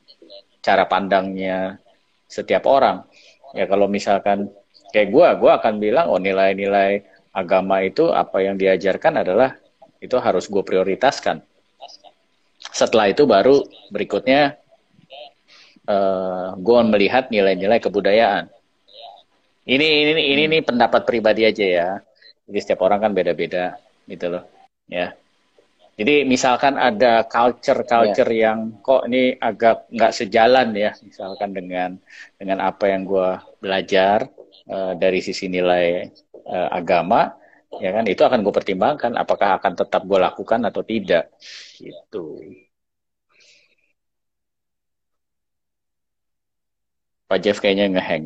cara 0.63 0.87
pandangnya 0.87 1.79
setiap 2.31 2.65
orang. 2.71 3.05
Ya 3.53 3.69
kalau 3.69 3.91
misalkan 3.91 4.49
kayak 4.95 5.09
gue 5.13 5.29
gue 5.43 5.51
akan 5.53 5.75
bilang 5.77 6.07
oh 6.09 6.21
nilai-nilai 6.21 7.05
agama 7.33 7.85
itu 7.85 8.09
apa 8.13 8.45
yang 8.45 8.57
diajarkan 8.57 9.25
adalah 9.25 9.57
itu 10.01 10.17
harus 10.17 10.49
gue 10.49 10.63
prioritaskan 10.65 11.45
setelah 12.73 13.13
itu 13.13 13.29
baru 13.29 13.63
berikutnya 13.93 14.57
uh, 15.87 15.93
eh, 15.93 16.49
gue 16.57 16.81
melihat 16.89 17.29
nilai-nilai 17.29 17.79
kebudayaan 17.79 18.49
ini 19.69 19.87
ini 20.09 20.13
ini 20.17 20.43
ini 20.49 20.59
pendapat 20.65 21.05
pribadi 21.07 21.47
aja 21.47 21.67
ya 21.69 21.91
jadi 22.53 22.59
setiap 22.59 22.85
orang 22.85 23.01
kan 23.01 23.13
beda-beda 23.15 23.79
gitu 24.05 24.27
loh. 24.29 24.45
Ya. 24.91 25.15
Jadi 25.93 26.25
misalkan 26.25 26.81
ada 26.81 27.25
culture-culture 27.29 28.33
yeah. 28.33 28.43
yang 28.49 28.59
kok 28.81 29.09
ini 29.09 29.37
agak 29.37 29.89
nggak 29.93 30.13
sejalan 30.13 30.73
ya, 30.73 30.97
misalkan 31.05 31.53
dengan 31.53 32.01
dengan 32.41 32.65
apa 32.65 32.89
yang 32.89 33.05
gue 33.05 33.41
belajar 33.61 34.29
uh, 34.73 34.97
dari 34.97 35.21
sisi 35.21 35.53
nilai 35.53 36.09
uh, 36.49 36.69
agama, 36.73 37.37
ya 37.81 37.91
kan 37.97 38.05
itu 38.13 38.23
akan 38.29 38.41
gue 38.45 38.55
pertimbangkan 38.59 39.13
apakah 39.17 39.57
akan 39.57 39.73
tetap 39.81 40.03
gue 40.05 40.19
lakukan 40.21 40.61
atau 40.69 40.83
tidak, 40.85 41.33
gitu. 41.81 42.41
Pak 47.29 47.39
Jeff 47.43 47.59
kayaknya 47.63 47.87
ngehang. 47.93 48.25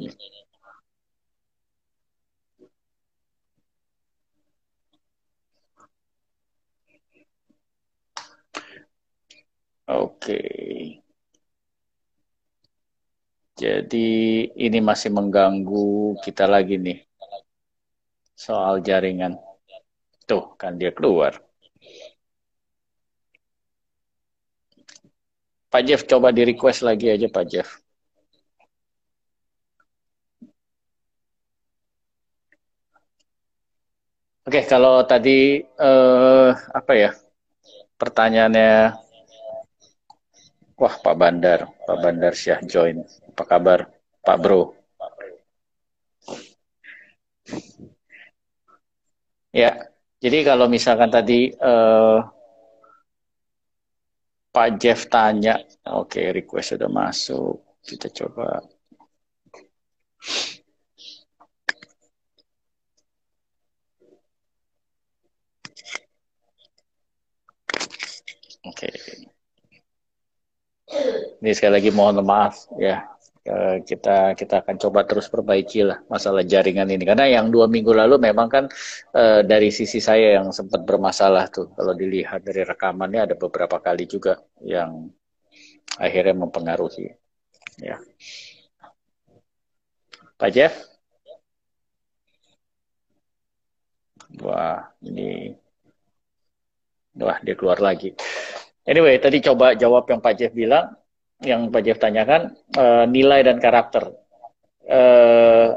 Oke. 9.89 10.39
Jadi 13.63 13.97
ini 14.67 14.79
masih 14.89 15.11
mengganggu 15.17 16.17
kita 16.25 16.45
lagi 16.55 16.77
nih 16.77 16.99
soal 18.45 18.75
jaringan. 18.87 19.33
Tuh 20.29 20.45
kan 20.61 20.73
dia 20.81 20.91
keluar. 20.97 21.33
Pak 25.73 25.83
Jeff 25.87 26.03
coba 26.11 26.29
di 26.37 26.43
request 26.51 26.81
lagi 26.89 27.07
aja 27.15 27.27
Pak 27.37 27.45
Jeff. 27.51 27.69
Oke, 34.47 34.61
kalau 34.71 35.03
tadi 35.11 35.59
eh, 35.59 36.51
apa 36.79 36.93
ya 36.95 37.11
pertanyaannya 38.01 38.95
Wah, 40.77 40.95
Pak 41.05 41.17
Bandar, 41.21 41.61
Pak 41.89 41.97
Bandar 42.05 42.33
Syah 42.37 42.61
join. 42.73 43.01
Apa 43.33 43.45
kabar, 43.49 43.81
Pak 44.21 44.37
Bro? 44.45 44.61
Ya, 49.57 49.73
jadi 50.21 50.45
kalau 50.45 50.69
misalkan 50.69 51.09
tadi 51.09 51.49
uh, 51.57 52.21
Pak 54.53 54.69
Jeff 54.77 55.09
tanya, 55.09 55.57
oke 55.89 56.13
okay, 56.13 56.29
request 56.37 56.77
sudah 56.77 56.93
masuk, 56.93 57.65
kita 57.81 58.13
coba. 58.13 58.61
Oke. 68.69 68.93
Okay. 68.93 68.95
Ini 71.41 71.51
sekali 71.57 71.81
lagi 71.81 71.91
mohon 71.97 72.21
maaf 72.21 72.69
ya 72.77 73.16
kita 73.87 74.35
kita 74.35 74.55
akan 74.65 74.77
coba 74.83 75.07
terus 75.07 75.31
perbaiki 75.31 75.87
lah 75.87 76.03
masalah 76.11 76.43
jaringan 76.43 76.91
ini. 76.91 77.05
Karena 77.07 77.27
yang 77.31 77.51
dua 77.55 77.71
minggu 77.71 77.95
lalu 77.95 78.19
memang 78.19 78.49
kan 78.51 78.65
e, 79.15 79.47
dari 79.47 79.71
sisi 79.71 80.03
saya 80.03 80.41
yang 80.43 80.51
sempat 80.51 80.83
bermasalah 80.83 81.47
tuh. 81.51 81.71
Kalau 81.79 81.95
dilihat 81.95 82.43
dari 82.43 82.67
rekamannya 82.67 83.31
ada 83.31 83.35
beberapa 83.39 83.79
kali 83.79 84.05
juga 84.11 84.43
yang 84.63 85.11
akhirnya 85.99 86.35
mempengaruhi. 86.35 87.07
Ya. 87.81 87.97
Pak 90.37 90.51
Jeff? 90.53 90.75
Wah 94.43 94.93
ini 95.01 95.57
wah 97.17 97.39
dia 97.41 97.55
keluar 97.57 97.81
lagi. 97.81 98.13
Anyway, 98.87 99.19
tadi 99.19 99.43
coba 99.43 99.75
jawab 99.75 100.07
yang 100.07 100.23
Pak 100.23 100.35
Jeff 100.39 100.53
bilang, 100.55 100.95
yang 101.45 101.69
Pak 101.69 101.83
Jeff 101.85 102.01
tanyakan, 102.01 102.57
uh, 102.77 103.05
nilai 103.05 103.45
dan 103.45 103.61
karakter. 103.61 104.09
Uh, 104.87 105.77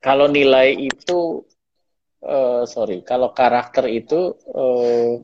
kalau 0.00 0.32
nilai 0.32 0.72
itu, 0.72 1.44
uh, 2.24 2.64
sorry, 2.64 3.04
kalau 3.04 3.36
karakter 3.36 3.84
itu, 3.90 4.32
uh, 4.48 5.20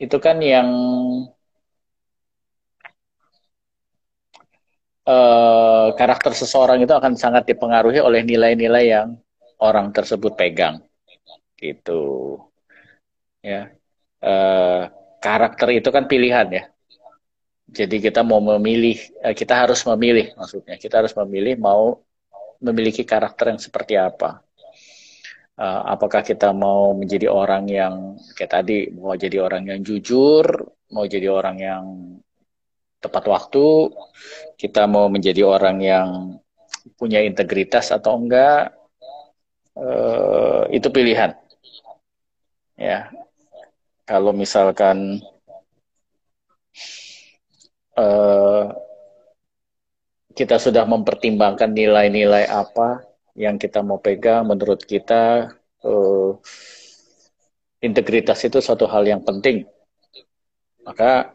itu 0.00 0.16
kan 0.20 0.40
yang 0.40 0.68
uh, 5.04 5.92
karakter 5.96 6.32
seseorang 6.32 6.80
itu 6.80 6.92
akan 6.96 7.12
sangat 7.16 7.44
dipengaruhi 7.44 8.00
oleh 8.00 8.24
nilai-nilai 8.24 8.84
yang 8.88 9.08
orang 9.60 9.92
tersebut 9.92 10.32
pegang, 10.32 10.80
gitu. 11.60 12.40
Ya. 13.44 13.72
Uh, 14.16 14.88
karakter 15.20 15.76
itu 15.76 15.88
kan 15.92 16.08
pilihan 16.08 16.48
ya. 16.48 16.64
Jadi 17.66 17.98
kita 17.98 18.22
mau 18.22 18.38
memilih, 18.38 18.94
eh, 19.26 19.34
kita 19.34 19.66
harus 19.66 19.82
memilih 19.82 20.32
maksudnya. 20.38 20.78
Kita 20.78 21.02
harus 21.02 21.12
memilih 21.18 21.58
mau 21.58 21.98
memiliki 22.62 23.02
karakter 23.02 23.52
yang 23.52 23.60
seperti 23.60 23.98
apa. 23.98 24.40
Uh, 25.56 25.96
apakah 25.96 26.20
kita 26.20 26.52
mau 26.52 26.92
menjadi 26.92 27.32
orang 27.32 27.64
yang 27.64 28.20
kayak 28.36 28.60
tadi 28.60 28.92
mau 28.92 29.16
jadi 29.16 29.40
orang 29.40 29.64
yang 29.64 29.80
jujur, 29.80 30.44
mau 30.92 31.08
jadi 31.08 31.32
orang 31.32 31.56
yang 31.56 31.84
tepat 33.00 33.24
waktu, 33.24 33.88
kita 34.60 34.84
mau 34.84 35.08
menjadi 35.08 35.48
orang 35.48 35.80
yang 35.80 36.08
punya 37.00 37.24
integritas 37.24 37.88
atau 37.88 38.20
enggak, 38.20 38.76
uh, 39.80 40.68
itu 40.68 40.92
pilihan. 40.92 41.32
Ya, 42.76 43.08
kalau 44.04 44.36
misalkan 44.36 45.24
uh, 47.96 48.64
kita 50.36 50.60
sudah 50.60 50.84
mempertimbangkan 50.84 51.72
nilai-nilai 51.72 52.44
apa 52.44 53.00
yang 53.36 53.56
kita 53.56 53.80
mau 53.80 53.96
pegang, 54.00 54.44
menurut 54.44 54.84
kita 54.84 55.48
uh, 55.84 56.30
integritas 57.80 58.40
itu 58.44 58.60
suatu 58.60 58.84
hal 58.88 59.04
yang 59.08 59.24
penting. 59.24 59.64
Maka 60.84 61.32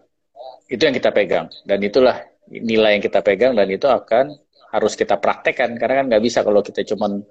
itu 0.69 0.82
yang 0.82 0.95
kita 0.95 1.10
pegang. 1.10 1.50
Dan 1.65 1.82
itulah 1.82 2.21
nilai 2.47 2.97
yang 2.97 3.04
kita 3.04 3.19
pegang 3.26 3.54
dan 3.58 3.67
itu 3.69 3.89
akan 3.89 4.38
harus 4.71 4.93
kita 4.93 5.17
praktekkan. 5.17 5.76
Karena 5.78 6.02
kan 6.02 6.06
nggak 6.13 6.24
bisa 6.24 6.39
kalau 6.45 6.62
kita 6.62 6.86
cuma 6.88 7.21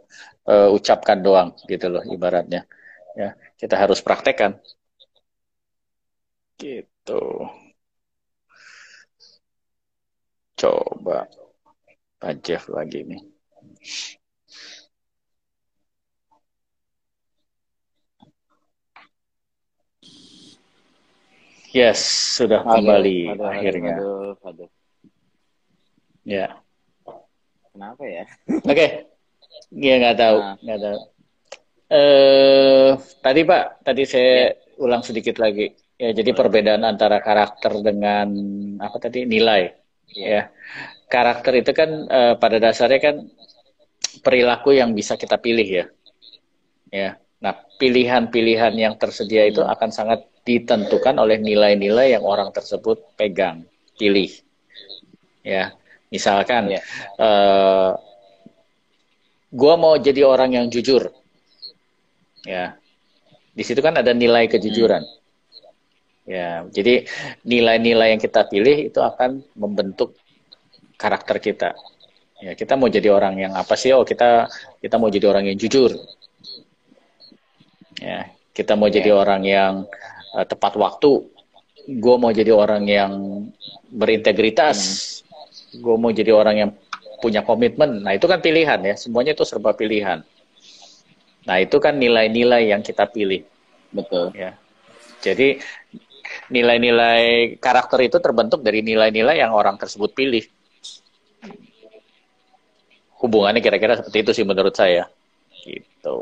uh, 0.50 0.68
ucapkan 0.74 1.18
doang 1.22 1.54
gitu 1.70 1.86
loh 1.86 2.02
ibaratnya. 2.06 2.66
Ya 3.14 3.34
kita 3.58 3.78
harus 3.78 4.02
praktekkan. 4.02 4.58
Gitu. 6.60 7.22
Coba 11.10 11.26
Pak 12.22 12.34
Jeff 12.46 12.70
lagi 12.70 13.02
nih. 13.02 13.18
Yes, 21.74 21.98
sudah 22.38 22.62
kembali 22.62 23.34
aduh, 23.34 23.50
akhirnya. 23.50 23.98
Aduh, 23.98 24.38
aduh. 24.46 24.70
Ya. 26.22 26.62
Kenapa 27.74 28.02
ya? 28.06 28.24
Oke. 28.46 28.70
Okay. 28.70 28.90
Iya 29.74 29.94
nggak 29.98 30.18
tahu, 30.18 30.38
nah. 30.38 30.56
nggak 30.62 30.80
tahu. 30.86 30.98
eh 31.90 32.90
tadi 33.18 33.40
Pak, 33.42 33.64
tadi 33.82 34.02
saya 34.06 34.54
ya. 34.54 34.78
ulang 34.78 35.02
sedikit 35.02 35.42
lagi. 35.42 35.74
Ya, 35.98 36.14
jadi 36.14 36.30
perbedaan 36.38 36.86
antara 36.86 37.18
karakter 37.18 37.82
dengan 37.82 38.30
apa 38.78 38.94
tadi 39.02 39.26
nilai. 39.26 39.74
Ya, 40.14 40.26
ya. 40.26 40.42
Karakter 41.10 41.58
itu 41.58 41.74
kan 41.74 41.90
eh, 42.06 42.34
pada 42.38 42.62
dasarnya 42.62 43.00
kan 43.02 43.16
perilaku 44.22 44.78
yang 44.78 44.94
bisa 44.94 45.18
kita 45.18 45.36
pilih 45.36 45.66
ya. 45.66 45.86
Ya. 46.90 47.10
Nah, 47.40 47.56
pilihan-pilihan 47.80 48.74
yang 48.76 48.94
tersedia 49.00 49.48
itu 49.48 49.64
hmm. 49.64 49.72
akan 49.74 49.90
sangat 49.90 50.20
ditentukan 50.46 51.18
oleh 51.18 51.36
nilai-nilai 51.42 52.14
yang 52.14 52.24
orang 52.24 52.54
tersebut 52.54 53.16
pegang, 53.18 53.66
pilih. 53.98 54.30
Ya. 55.42 55.74
Misalkan 56.10 56.74
ya. 56.74 56.82
uh, 57.22 57.94
gue 59.50 59.74
mau 59.74 59.98
jadi 59.98 60.22
orang 60.22 60.54
yang 60.54 60.66
jujur 60.70 61.10
ya 62.46 62.78
di 63.50 63.62
situ 63.66 63.82
kan 63.82 63.98
ada 63.98 64.14
nilai 64.14 64.46
kejujuran 64.46 65.02
ya 66.24 66.62
jadi 66.70 67.02
nilai-nilai 67.42 68.14
yang 68.14 68.22
kita 68.22 68.46
pilih 68.46 68.86
itu 68.86 69.02
akan 69.02 69.42
membentuk 69.58 70.14
karakter 71.00 71.40
kita 71.40 71.72
ya 72.44 72.52
kita 72.52 72.76
mau 72.76 72.92
jadi 72.92 73.08
orang 73.08 73.40
yang 73.40 73.52
apa 73.56 73.72
sih 73.80 73.96
oh 73.96 74.04
kita 74.04 74.52
kita 74.84 75.00
mau 75.00 75.08
jadi 75.08 75.26
orang 75.32 75.48
yang 75.48 75.56
jujur 75.56 75.96
ya 77.96 78.28
kita 78.52 78.76
mau 78.76 78.92
jadi 78.92 79.10
orang 79.16 79.42
yang 79.48 79.72
uh, 80.36 80.44
tepat 80.44 80.76
waktu 80.76 81.24
gue 81.88 82.16
mau 82.20 82.28
jadi 82.28 82.52
orang 82.52 82.84
yang 82.84 83.12
berintegritas 83.88 84.78
hmm. 85.72 85.80
gue 85.80 85.96
mau 85.96 86.12
jadi 86.12 86.32
orang 86.36 86.56
yang 86.56 86.70
punya 87.24 87.40
komitmen 87.40 88.04
nah 88.04 88.12
itu 88.12 88.28
kan 88.28 88.44
pilihan 88.44 88.80
ya 88.84 88.94
semuanya 88.96 89.32
itu 89.32 89.44
serba 89.48 89.72
pilihan 89.72 90.20
Nah, 91.48 91.56
itu 91.60 91.76
kan 91.80 91.96
nilai-nilai 91.96 92.68
yang 92.68 92.84
kita 92.84 93.08
pilih. 93.08 93.42
Betul. 93.90 94.32
Ya. 94.36 94.56
Jadi 95.24 95.60
nilai-nilai 96.52 97.56
karakter 97.58 98.06
itu 98.06 98.20
terbentuk 98.20 98.60
dari 98.60 98.84
nilai-nilai 98.84 99.40
yang 99.40 99.56
orang 99.56 99.80
tersebut 99.80 100.12
pilih. 100.12 100.44
Hubungannya 103.20 103.60
kira-kira 103.60 104.00
seperti 104.00 104.18
itu 104.24 104.30
sih 104.32 104.44
menurut 104.48 104.72
saya. 104.72 105.04
Gitu. 105.60 106.16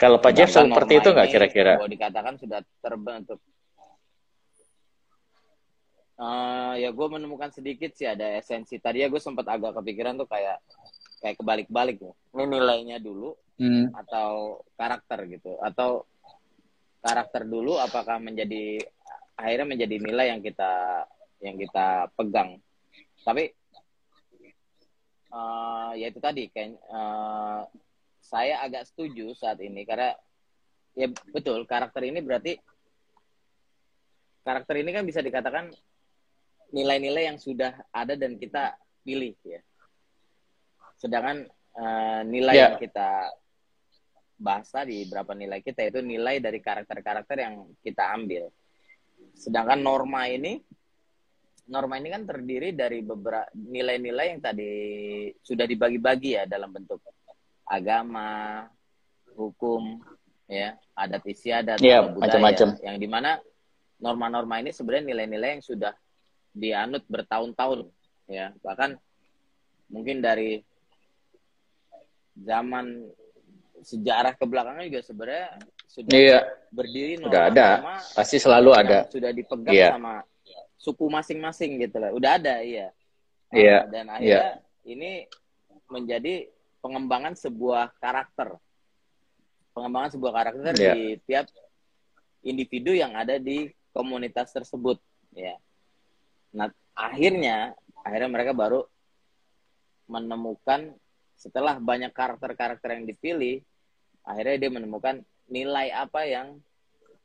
Kalau 0.00 0.16
Pak 0.16 0.32
Jeff 0.32 0.48
seperti 0.48 1.02
itu 1.02 1.08
nggak 1.12 1.28
kira-kira? 1.28 1.72
Kalau 1.76 1.90
dikatakan 1.90 2.34
sudah 2.40 2.64
terbentuk. 2.80 3.36
Uh, 6.20 6.76
ya 6.76 6.92
gue 6.92 7.06
menemukan 7.10 7.52
sedikit 7.52 7.92
sih 7.92 8.08
ada 8.08 8.38
esensi. 8.38 8.80
Tadi 8.80 9.04
ya 9.04 9.12
gue 9.12 9.20
sempat 9.20 9.44
agak 9.50 9.76
kepikiran 9.76 10.16
tuh 10.16 10.28
kayak 10.28 10.56
kayak 11.20 11.36
kebalik-balik 11.36 12.00
nih. 12.00 12.14
Ini 12.32 12.44
nilainya 12.48 12.96
dulu 12.96 13.36
hmm. 13.60 13.92
atau 13.92 14.64
karakter 14.80 15.28
gitu 15.28 15.60
atau 15.60 16.08
karakter 17.04 17.44
dulu 17.44 17.76
apakah 17.76 18.16
menjadi 18.20 18.80
akhirnya 19.36 19.68
menjadi 19.68 19.96
nilai 20.00 20.26
yang 20.32 20.40
kita 20.40 21.04
yang 21.40 21.56
kita 21.56 22.08
pegang. 22.16 22.60
Tapi 23.20 23.52
uh, 25.32 25.92
ya 25.96 26.06
itu 26.08 26.20
tadi 26.20 26.48
kayak 26.52 26.76
uh, 26.88 27.64
saya 28.20 28.62
agak 28.64 28.88
setuju 28.88 29.32
saat 29.36 29.58
ini 29.60 29.82
karena 29.84 30.14
ya 30.94 31.08
betul 31.32 31.64
karakter 31.64 32.04
ini 32.04 32.20
berarti 32.20 32.60
karakter 34.44 34.80
ini 34.80 34.90
kan 34.92 35.04
bisa 35.04 35.20
dikatakan 35.24 35.72
nilai-nilai 36.70 37.32
yang 37.32 37.38
sudah 37.40 37.74
ada 37.90 38.14
dan 38.14 38.38
kita 38.38 38.78
pilih 39.02 39.34
ya 39.42 39.60
Sedangkan 41.00 41.48
uh, 41.80 42.20
nilai 42.28 42.54
yeah. 42.60 42.64
yang 42.68 42.76
kita 42.76 43.32
bahas 44.36 44.68
tadi, 44.68 45.08
berapa 45.08 45.32
nilai 45.32 45.64
kita 45.64 45.88
itu 45.88 46.04
nilai 46.04 46.44
dari 46.44 46.60
karakter-karakter 46.60 47.36
yang 47.40 47.72
kita 47.80 48.12
ambil. 48.12 48.52
Sedangkan 49.32 49.80
norma 49.80 50.28
ini, 50.28 50.60
norma 51.68 52.00
ini 52.00 52.08
kan 52.08 52.22
terdiri 52.24 52.72
dari 52.72 53.04
beberapa 53.04 53.50
nilai-nilai 53.52 54.36
yang 54.36 54.40
tadi 54.40 54.72
sudah 55.44 55.66
dibagi-bagi 55.68 56.40
ya 56.40 56.44
dalam 56.48 56.72
bentuk 56.72 57.02
agama, 57.70 58.66
hukum, 59.36 60.02
ya, 60.50 60.74
adat 60.98 61.22
istiadat, 61.22 61.78
budaya, 61.78 62.10
macam-macam. 62.10 62.68
yang 62.82 62.96
di 62.98 63.06
mana 63.06 63.38
norma-norma 64.02 64.58
ini 64.58 64.74
sebenarnya 64.74 65.14
nilai-nilai 65.14 65.50
yang 65.58 65.64
sudah 65.64 65.94
dianut 66.50 67.06
bertahun-tahun, 67.06 67.86
ya, 68.26 68.50
bahkan 68.64 68.98
mungkin 69.86 70.18
dari 70.18 70.66
zaman 72.34 73.06
sejarah 73.80 74.36
kebelakangan 74.36 74.84
juga 74.86 75.00
sebenarnya 75.04 75.46
sudah 75.90 76.14
iya. 76.14 76.40
berdiri 76.70 77.18
sudah 77.18 77.42
ada 77.50 77.68
pasti 78.14 78.36
selalu 78.38 78.70
ada 78.76 78.98
sudah 79.10 79.30
dipegang 79.34 79.74
iya. 79.74 79.90
sama 79.96 80.22
suku 80.80 81.04
masing-masing 81.12 81.76
gitu 81.84 82.00
lah 82.00 82.10
udah 82.16 82.40
ada 82.40 82.64
iya 82.64 82.88
iya 83.52 83.84
dan 83.84 84.08
akhirnya 84.08 84.56
iya. 84.56 84.88
ini 84.88 85.10
menjadi 85.92 86.48
pengembangan 86.80 87.36
sebuah 87.36 87.92
karakter 88.00 88.56
pengembangan 89.76 90.16
sebuah 90.16 90.32
karakter 90.32 90.72
iya. 90.80 90.92
di 90.96 91.02
tiap 91.28 91.46
individu 92.40 92.96
yang 92.96 93.12
ada 93.12 93.36
di 93.36 93.68
komunitas 93.92 94.56
tersebut 94.56 94.96
ya 95.36 95.60
nah 96.56 96.72
akhirnya 96.96 97.76
akhirnya 98.00 98.30
mereka 98.32 98.56
baru 98.56 98.80
menemukan 100.10 100.96
setelah 101.40 101.80
banyak 101.80 102.12
karakter-karakter 102.12 103.00
yang 103.00 103.08
dipilih, 103.08 103.64
akhirnya 104.28 104.56
dia 104.60 104.70
menemukan 104.76 105.24
nilai 105.48 105.88
apa 105.88 106.28
yang 106.28 106.60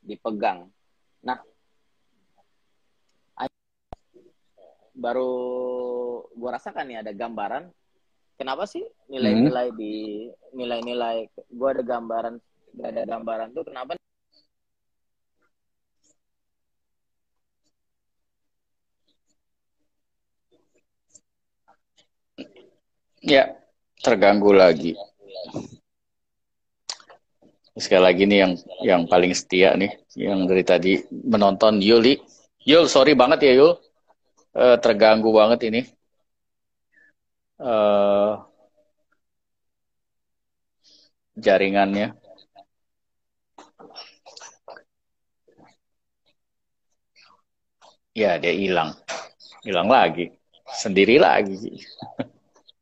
dipegang. 0.00 0.72
Nah, 1.20 1.36
baru 4.96 5.30
gue 6.32 6.50
rasakan 6.50 6.88
nih 6.88 6.98
ada 7.04 7.12
gambaran. 7.12 7.68
Kenapa 8.36 8.68
sih 8.68 8.84
nilai-nilai 9.08 9.68
hmm. 9.72 9.76
di 9.76 9.92
nilai-nilai 10.56 11.28
gue 11.32 11.68
ada 11.68 11.82
gambaran, 11.84 12.34
gak 12.76 12.88
ada 12.92 13.02
gambaran 13.04 13.48
tuh 13.52 13.64
kenapa? 13.64 13.96
Ya, 23.26 23.58
terganggu 24.04 24.52
lagi. 24.54 24.94
Sekali 27.76 28.02
lagi 28.04 28.22
nih 28.24 28.38
yang 28.40 28.52
yang 28.84 29.02
paling 29.08 29.32
setia 29.34 29.74
nih, 29.74 29.92
yang 30.16 30.46
dari 30.46 30.62
tadi 30.64 30.92
menonton 31.10 31.80
Yuli. 31.82 32.16
Yul, 32.62 32.86
sorry 32.86 33.18
banget 33.18 33.50
ya 33.50 33.52
Yul, 33.58 33.74
uh, 34.60 34.76
terganggu 34.82 35.30
banget 35.38 35.60
ini. 35.68 35.80
Uh, 37.58 38.46
jaringannya. 41.44 42.06
Ya, 48.16 48.40
dia 48.40 48.52
hilang. 48.56 48.96
Hilang 49.66 49.88
lagi. 49.92 50.32
Sendiri 50.72 51.16
lagi. 51.20 51.84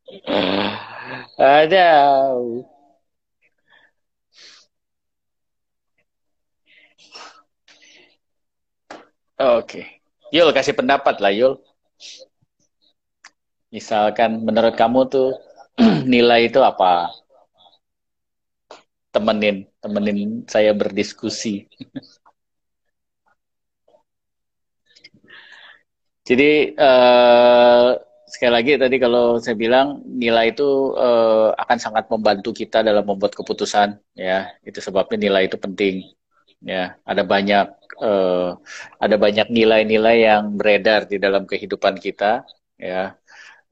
Ada. 1.39 1.89
Oke. 9.39 9.94
Yul, 10.35 10.51
kasih 10.51 10.75
pendapat 10.75 11.23
lah, 11.23 11.31
Yul. 11.31 11.55
Misalkan 13.71 14.43
menurut 14.43 14.75
kamu 14.75 15.07
tuh 15.07 15.31
nilai 16.13 16.51
itu 16.51 16.59
apa? 16.59 17.15
Temenin, 19.15 19.71
temenin 19.79 20.43
saya 20.51 20.75
berdiskusi. 20.75 21.71
Jadi, 26.29 26.75
uh, 26.83 27.95
sekali 28.27 28.53
lagi 28.59 28.75
tadi 28.75 28.97
kalau 28.99 29.39
saya 29.39 29.55
bilang 29.55 30.03
nilai 30.03 30.51
itu 30.51 30.99
uh, 30.99 31.55
akan 31.55 31.79
sangat 31.79 32.11
membantu 32.11 32.51
kita 32.51 32.83
dalam 32.83 33.07
membuat 33.07 33.39
keputusan 33.39 33.95
ya 34.19 34.51
itu 34.67 34.83
sebabnya 34.83 35.31
nilai 35.31 35.47
itu 35.47 35.55
penting 35.55 36.03
ya 36.65 36.97
ada 37.07 37.23
banyak 37.23 37.84
uh, 38.01 38.57
ada 38.99 39.17
banyak 39.17 39.51
nilai-nilai 39.51 40.17
yang 40.27 40.57
beredar 40.59 41.07
di 41.07 41.21
dalam 41.21 41.45
kehidupan 41.47 41.99
kita 41.99 42.43
ya. 42.79 43.15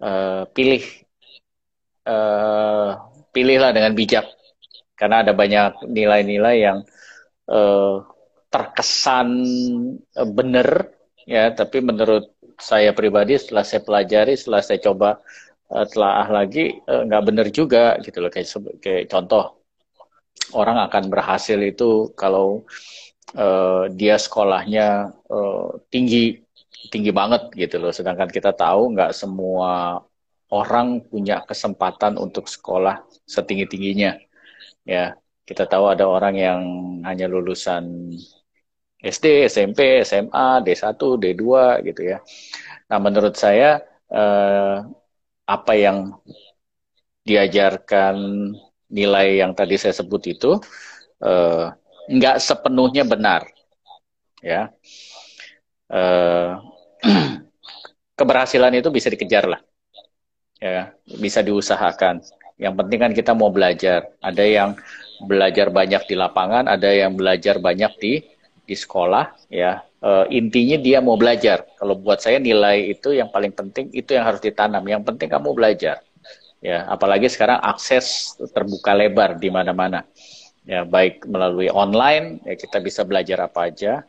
Uh, 0.03 0.43
pilih 0.51 0.83
uh, 2.11 2.99
pilihlah 3.31 3.71
dengan 3.71 3.95
bijak 3.95 4.27
karena 4.99 5.23
ada 5.23 5.31
banyak 5.31 5.87
nilai-nilai 5.87 6.57
yang 6.59 6.79
uh, 7.47 8.03
terkesan 8.51 9.29
uh, 10.19 10.29
benar 10.29 10.91
ya. 11.27 11.55
Tapi 11.55 11.79
menurut 11.83 12.35
saya 12.59 12.91
pribadi 12.95 13.39
setelah 13.39 13.63
saya 13.67 13.83
pelajari, 13.83 14.35
setelah 14.35 14.63
saya 14.63 14.79
coba 14.83 15.23
uh, 15.71 15.87
telaah 15.87 16.29
lagi 16.31 16.79
uh, 16.87 17.03
nggak 17.07 17.25
benar 17.27 17.47
juga 17.55 17.99
gitu 18.03 18.19
loh. 18.23 18.31
Kayak 18.31 18.49
kayak 18.83 19.07
contoh 19.07 19.63
orang 20.55 20.83
akan 20.87 21.05
berhasil 21.09 21.59
itu 21.63 22.13
kalau 22.19 22.67
uh, 23.37 23.89
dia 23.93 24.17
sekolahnya 24.19 25.15
uh, 25.31 25.79
tinggi 25.93 26.43
tinggi 26.91 27.11
banget 27.15 27.53
gitu 27.55 27.79
loh 27.79 27.93
sedangkan 27.95 28.29
kita 28.29 28.51
tahu 28.53 28.93
nggak 28.93 29.13
semua 29.15 30.03
orang 30.53 31.01
punya 31.07 31.41
kesempatan 31.47 32.19
untuk 32.21 32.51
sekolah 32.51 33.01
setinggi 33.25 33.67
tingginya 33.71 34.19
ya 34.85 35.15
kita 35.49 35.67
tahu 35.67 35.91
ada 35.95 36.07
orang 36.07 36.35
yang 36.39 36.61
hanya 37.07 37.27
lulusan 37.27 38.13
SD, 39.03 39.51
SMP, 39.51 40.07
SMA, 40.07 40.63
D1, 40.63 40.95
D2 41.19 41.43
gitu 41.83 42.03
ya. 42.07 42.23
Nah, 42.87 42.99
menurut 43.03 43.35
saya 43.35 43.83
eh, 44.07 44.77
apa 45.51 45.73
yang 45.75 46.15
diajarkan 47.27 48.17
nilai 48.91 49.27
yang 49.43 49.53
tadi 49.59 49.75
saya 49.79 49.95
sebut 49.95 50.23
itu 50.31 50.51
eh, 51.23 51.67
nggak 52.09 52.37
sepenuhnya 52.43 53.05
benar, 53.07 53.47
ya. 54.43 54.71
Eh, 55.93 56.51
keberhasilan 58.19 58.73
itu 58.79 58.89
bisa 58.89 59.11
dikejar 59.13 59.47
lah, 59.47 59.61
ya, 60.59 60.95
bisa 61.19 61.43
diusahakan. 61.45 62.23
Yang 62.57 62.75
penting 62.79 62.99
kan 63.03 63.13
kita 63.13 63.33
mau 63.35 63.51
belajar. 63.51 64.07
Ada 64.23 64.45
yang 64.47 64.71
belajar 65.27 65.71
banyak 65.71 66.03
di 66.07 66.15
lapangan, 66.15 66.71
ada 66.71 66.91
yang 66.91 67.19
belajar 67.19 67.59
banyak 67.59 67.93
di 67.99 68.13
di 68.63 68.77
sekolah 68.79 69.51
ya 69.51 69.83
uh, 70.01 70.27
intinya 70.31 70.79
dia 70.79 71.03
mau 71.03 71.19
belajar 71.19 71.67
kalau 71.77 71.99
buat 71.99 72.23
saya 72.23 72.39
nilai 72.39 72.95
itu 72.95 73.11
yang 73.13 73.29
paling 73.29 73.51
penting 73.51 73.91
itu 73.91 74.15
yang 74.15 74.25
harus 74.25 74.39
ditanam 74.39 74.81
yang 74.87 75.03
penting 75.03 75.27
kamu 75.27 75.51
belajar 75.51 75.99
ya 76.63 76.87
apalagi 76.87 77.27
sekarang 77.27 77.59
akses 77.59 78.39
terbuka 78.55 78.95
lebar 78.95 79.35
di 79.37 79.51
mana-mana 79.51 80.07
ya 80.63 80.87
baik 80.87 81.27
melalui 81.27 81.67
online 81.69 82.39
ya 82.47 82.55
kita 82.55 82.79
bisa 82.79 83.03
belajar 83.03 83.43
apa 83.43 83.67
aja 83.67 84.07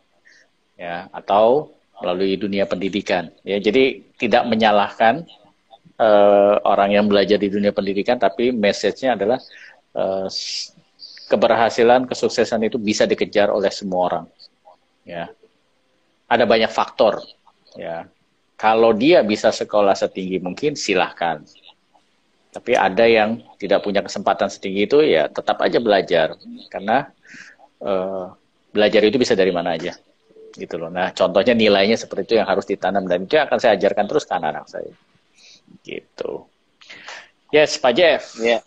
ya 0.78 1.10
atau 1.10 1.74
melalui 2.02 2.36
dunia 2.36 2.68
pendidikan. 2.68 3.32
Ya 3.46 3.58
jadi 3.62 4.04
tidak 4.20 4.44
menyalahkan 4.50 5.24
uh, 5.98 6.60
orang 6.66 6.94
yang 6.94 7.06
belajar 7.08 7.40
di 7.40 7.48
dunia 7.48 7.72
pendidikan 7.72 8.20
tapi 8.20 8.52
message-nya 8.52 9.16
adalah 9.16 9.40
uh, 9.96 10.28
keberhasilan 11.32 12.06
kesuksesan 12.10 12.68
itu 12.68 12.78
bisa 12.78 13.08
dikejar 13.08 13.50
oleh 13.50 13.72
semua 13.72 14.02
orang. 14.12 14.26
Ya 15.08 15.32
ada 16.28 16.44
banyak 16.44 16.70
faktor. 16.70 17.24
Ya 17.78 18.10
kalau 18.60 18.94
dia 18.94 19.26
bisa 19.26 19.50
sekolah 19.50 19.98
setinggi 19.98 20.44
mungkin 20.44 20.78
silahkan 20.78 21.42
tapi 22.54 22.78
ada 22.78 23.10
yang 23.10 23.42
tidak 23.58 23.82
punya 23.82 24.06
kesempatan 24.06 24.46
setinggi 24.46 24.86
itu 24.86 25.02
ya 25.02 25.26
tetap 25.26 25.58
aja 25.66 25.82
belajar. 25.82 26.38
Karena 26.70 27.10
uh, 27.82 28.30
belajar 28.70 29.02
itu 29.02 29.18
bisa 29.18 29.34
dari 29.34 29.50
mana 29.50 29.74
aja 29.74 29.98
gitu 30.54 30.78
loh. 30.78 30.94
Nah 30.94 31.10
contohnya 31.18 31.58
nilainya 31.58 31.98
seperti 31.98 32.30
itu 32.30 32.36
yang 32.38 32.46
harus 32.46 32.70
ditanam 32.70 33.10
dan 33.10 33.26
itu 33.26 33.34
yang 33.42 33.50
akan 33.50 33.58
saya 33.58 33.74
ajarkan 33.74 34.06
terus 34.06 34.24
ke 34.30 34.34
anak-anak 34.38 34.66
saya. 34.70 34.94
Gitu. 35.82 36.32
Yes 37.50 37.82
Pak 37.82 37.94
Jeff. 37.98 38.38
Ya. 38.38 38.62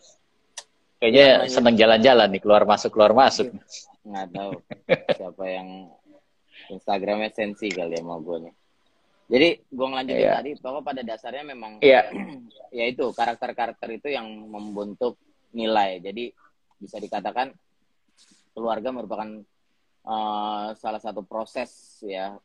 Kayaknya 0.97 1.27
ya, 1.45 1.53
seneng 1.53 1.77
jalan-jalan 1.77 2.29
nih 2.33 2.43
keluar 2.43 2.67
masuk 2.67 2.91
keluar 2.91 3.13
masuk. 3.15 3.55
Nggak 4.03 4.27
tahu 4.35 4.53
siapa 5.15 5.45
yang 5.47 5.69
Instagramnya 6.67 7.31
sensi 7.31 7.71
kali 7.71 7.95
ya 7.95 8.03
mau 8.03 8.19
gue 8.19 8.51
nih. 8.51 8.55
Jadi 9.27 9.59
gue 9.59 9.87
ngelanjutin 9.91 10.23
yeah. 10.23 10.39
tadi 10.39 10.51
bahwa 10.63 10.81
pada 10.87 11.03
dasarnya 11.03 11.43
memang 11.43 11.83
yeah. 11.83 12.07
ya 12.79 12.85
itu 12.87 13.11
karakter-karakter 13.11 13.89
itu 13.91 14.09
yang 14.15 14.27
membentuk 14.47 15.19
nilai. 15.51 15.99
Jadi 15.99 16.31
bisa 16.79 17.03
dikatakan 17.03 17.51
keluarga 18.55 18.95
merupakan 18.95 19.29
uh, 20.07 20.73
salah 20.79 21.03
satu 21.03 21.27
proses 21.27 22.01
ya 22.07 22.39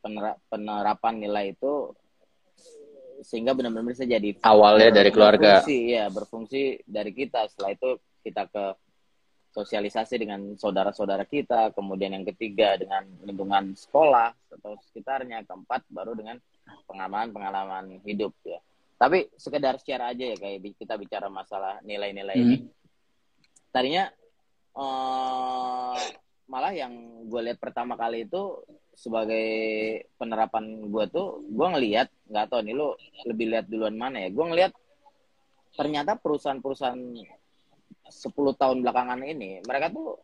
penerapan 0.49 1.13
nilai 1.21 1.53
itu 1.53 1.93
sehingga 3.21 3.53
benar-benar 3.53 3.93
bisa 3.93 4.03
jadi 4.09 4.33
awalnya 4.41 4.89
dari 4.89 5.13
keluarga. 5.13 5.61
Berfungsi 5.61 5.77
ya, 5.93 6.05
berfungsi 6.09 6.61
dari 6.89 7.11
kita. 7.13 7.45
Setelah 7.45 7.71
itu 7.77 7.89
kita 8.25 8.49
ke 8.49 8.65
sosialisasi 9.51 10.15
dengan 10.15 10.55
saudara-saudara 10.55 11.27
kita, 11.27 11.75
kemudian 11.75 12.15
yang 12.15 12.23
ketiga 12.23 12.79
dengan 12.79 13.03
lingkungan 13.23 13.75
sekolah 13.75 14.31
atau 14.47 14.79
sekitarnya, 14.89 15.43
keempat 15.43 15.83
baru 15.91 16.15
dengan 16.15 16.39
pengalaman-pengalaman 16.87 17.99
hidup 18.07 18.31
ya. 18.47 18.63
Tapi 18.95 19.27
sekedar 19.35 19.75
secara 19.81 20.15
aja 20.15 20.23
ya 20.23 20.37
kayak 20.37 20.77
kita 20.79 20.95
bicara 20.95 21.27
masalah 21.27 21.83
nilai-nilai 21.83 22.37
hmm. 22.37 22.45
ini. 22.47 22.57
Tadinya 23.73 24.07
uh, 24.77 25.99
malah 26.47 26.73
yang 26.75 27.25
gue 27.27 27.41
lihat 27.47 27.59
pertama 27.59 27.95
kali 27.95 28.27
itu 28.27 28.59
sebagai 28.91 29.47
penerapan 30.19 30.91
gue 30.91 31.05
tuh 31.07 31.41
gue 31.47 31.67
ngelihat 31.73 32.11
nggak 32.27 32.45
tahu 32.51 32.61
nih 32.67 32.75
lo 32.75 32.99
lebih 33.23 33.55
lihat 33.55 33.65
duluan 33.71 33.95
mana 33.95 34.27
ya 34.27 34.29
gue 34.29 34.45
ngelihat 34.45 34.75
ternyata 35.79 36.19
perusahaan-perusahaan 36.19 36.99
10 38.11 38.29
tahun 38.59 38.83
belakangan 38.83 39.23
ini 39.23 39.63
mereka 39.63 39.89
tuh 39.89 40.19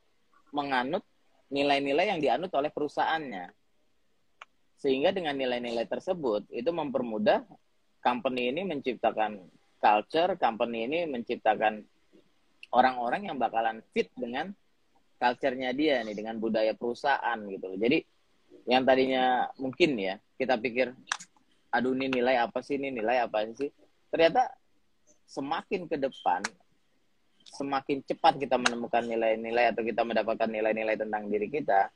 menganut 0.51 1.03
nilai-nilai 1.47 2.11
yang 2.11 2.19
dianut 2.19 2.51
oleh 2.51 2.71
perusahaannya. 2.71 3.55
Sehingga 4.77 5.09
dengan 5.09 5.33
nilai-nilai 5.33 5.89
tersebut 5.89 6.45
itu 6.53 6.69
mempermudah 6.69 7.41
company 8.03 8.53
ini 8.53 8.61
menciptakan 8.67 9.41
culture, 9.81 10.37
company 10.37 10.85
ini 10.85 10.99
menciptakan 11.09 11.81
orang-orang 12.75 13.31
yang 13.31 13.37
bakalan 13.39 13.81
fit 13.95 14.11
dengan 14.13 14.53
culture-nya 15.17 15.73
dia 15.73 16.05
nih 16.05 16.13
dengan 16.13 16.37
budaya 16.37 16.77
perusahaan 16.77 17.39
gitu 17.49 17.65
loh. 17.73 17.79
Jadi 17.79 18.05
yang 18.69 18.83
tadinya 18.85 19.49
mungkin 19.57 19.97
ya 19.97 20.19
kita 20.37 20.59
pikir 20.59 20.93
aduh 21.71 21.95
ini 21.95 22.11
nilai 22.11 22.37
apa 22.43 22.59
sih 22.59 22.75
ini 22.79 22.91
nilai 22.91 23.23
apa 23.23 23.43
sih 23.55 23.71
ternyata 24.11 24.51
semakin 25.27 25.87
ke 25.87 25.99
depan 25.99 26.43
semakin 27.47 28.03
cepat 28.03 28.35
kita 28.35 28.59
menemukan 28.59 29.07
nilai-nilai 29.07 29.71
atau 29.71 29.81
kita 29.81 30.03
mendapatkan 30.03 30.49
nilai-nilai 30.51 30.99
tentang 30.99 31.31
diri 31.31 31.47
kita, 31.47 31.87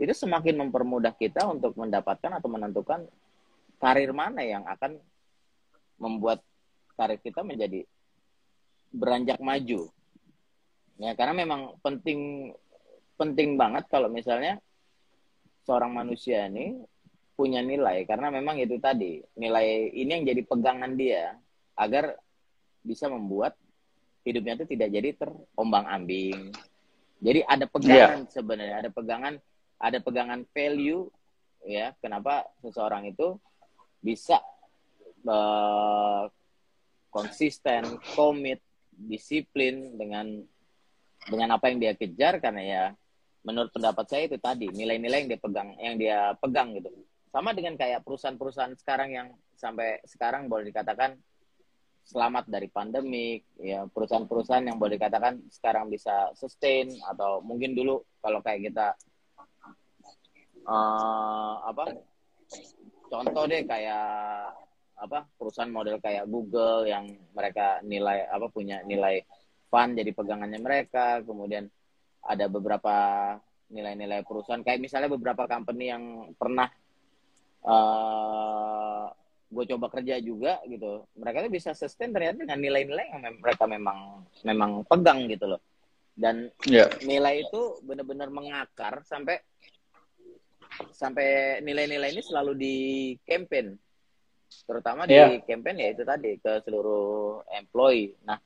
itu 0.00 0.10
semakin 0.10 0.66
mempermudah 0.66 1.14
kita 1.14 1.46
untuk 1.46 1.78
mendapatkan 1.78 2.40
atau 2.40 2.48
menentukan 2.50 3.06
karir 3.78 4.10
mana 4.10 4.42
yang 4.42 4.66
akan 4.66 4.98
membuat 6.00 6.42
karir 6.98 7.20
kita 7.20 7.46
menjadi 7.46 7.86
beranjak 8.90 9.38
maju. 9.38 9.88
Ya, 11.00 11.12
karena 11.16 11.32
memang 11.32 11.80
penting 11.80 12.52
penting 13.16 13.56
banget 13.56 13.88
kalau 13.88 14.08
misalnya 14.08 14.60
seorang 15.64 15.92
manusia 15.92 16.48
ini 16.48 16.80
punya 17.36 17.64
nilai 17.64 18.04
karena 18.04 18.28
memang 18.28 18.60
itu 18.60 18.76
tadi 18.80 19.20
nilai 19.36 19.92
ini 19.96 20.10
yang 20.12 20.24
jadi 20.28 20.42
pegangan 20.44 20.92
dia 20.96 21.36
agar 21.76 22.16
bisa 22.84 23.08
membuat 23.08 23.59
hidupnya 24.30 24.54
itu 24.62 24.66
tidak 24.70 24.88
jadi 24.94 25.08
terombang 25.18 25.86
ambing. 25.90 26.54
Jadi 27.20 27.40
ada 27.44 27.66
pegangan 27.68 28.24
yeah. 28.24 28.32
sebenarnya 28.32 28.76
ada 28.80 28.90
pegangan 28.90 29.34
ada 29.76 29.98
pegangan 30.00 30.40
value 30.54 31.10
ya. 31.66 31.92
Kenapa 32.00 32.48
seseorang 32.64 33.10
itu 33.10 33.36
bisa 34.00 34.40
uh, 35.28 36.24
konsisten 37.12 38.00
komit 38.16 38.64
disiplin 38.94 39.98
dengan 39.98 40.40
dengan 41.28 41.60
apa 41.60 41.68
yang 41.68 41.78
dia 41.82 41.92
kejar. 41.92 42.40
Karena 42.40 42.62
ya 42.64 42.84
menurut 43.44 43.72
pendapat 43.72 44.06
saya 44.08 44.22
itu 44.28 44.36
tadi 44.40 44.68
nilai-nilai 44.72 45.26
yang 45.26 45.30
dia 45.36 45.40
pegang 45.40 45.68
yang 45.76 45.96
dia 46.00 46.18
pegang 46.40 46.72
gitu. 46.78 46.88
Sama 47.30 47.54
dengan 47.54 47.76
kayak 47.76 48.02
perusahaan-perusahaan 48.02 48.74
sekarang 48.80 49.10
yang 49.12 49.28
sampai 49.54 50.00
sekarang 50.08 50.48
boleh 50.48 50.72
dikatakan 50.72 51.20
selamat 52.10 52.50
dari 52.50 52.66
pandemik, 52.66 53.46
ya 53.62 53.86
perusahaan-perusahaan 53.86 54.66
yang 54.66 54.82
boleh 54.82 54.98
dikatakan 54.98 55.46
sekarang 55.46 55.86
bisa 55.86 56.34
sustain 56.34 56.90
atau 57.06 57.38
mungkin 57.38 57.70
dulu 57.70 58.02
kalau 58.18 58.42
kayak 58.42 58.66
kita 58.66 58.98
uh, 60.66 61.54
apa 61.70 61.94
contoh 63.06 63.46
deh 63.46 63.62
kayak 63.62 64.02
apa 65.00 65.24
perusahaan 65.38 65.70
model 65.70 66.02
kayak 66.02 66.26
Google 66.26 66.90
yang 66.90 67.06
mereka 67.30 67.78
nilai 67.86 68.26
apa 68.26 68.50
punya 68.50 68.82
nilai 68.82 69.22
fund 69.70 69.94
jadi 69.94 70.10
pegangannya 70.10 70.58
mereka, 70.58 71.22
kemudian 71.22 71.70
ada 72.26 72.50
beberapa 72.50 72.96
nilai-nilai 73.70 74.26
perusahaan 74.26 74.66
kayak 74.66 74.82
misalnya 74.82 75.14
beberapa 75.14 75.46
company 75.46 75.94
yang 75.94 76.34
pernah 76.34 76.66
uh, 77.62 79.06
gue 79.50 79.64
coba 79.74 79.86
kerja 79.90 80.22
juga 80.22 80.62
gitu 80.70 81.04
mereka 81.18 81.42
tuh 81.42 81.52
bisa 81.52 81.70
sustain 81.74 82.14
ternyata 82.14 82.46
dengan 82.46 82.58
nilai-nilai 82.62 83.06
yang 83.10 83.22
mereka 83.42 83.66
memang 83.66 84.22
memang 84.46 84.86
pegang 84.86 85.26
gitu 85.26 85.50
loh 85.50 85.60
dan 86.14 86.50
yeah. 86.70 86.86
nilai 87.02 87.42
itu 87.46 87.82
benar-benar 87.82 88.30
mengakar 88.30 89.02
sampai 89.02 89.42
sampai 90.94 91.58
nilai-nilai 91.66 92.14
ini 92.14 92.22
selalu 92.22 92.52
di 92.54 92.76
campaign 93.26 93.74
terutama 94.66 95.06
di 95.06 95.14
yeah. 95.16 95.38
campaign 95.46 95.76
ya 95.78 95.88
itu 95.94 96.02
tadi 96.02 96.38
ke 96.42 96.62
seluruh 96.66 97.42
employee. 97.54 98.18
Nah, 98.26 98.38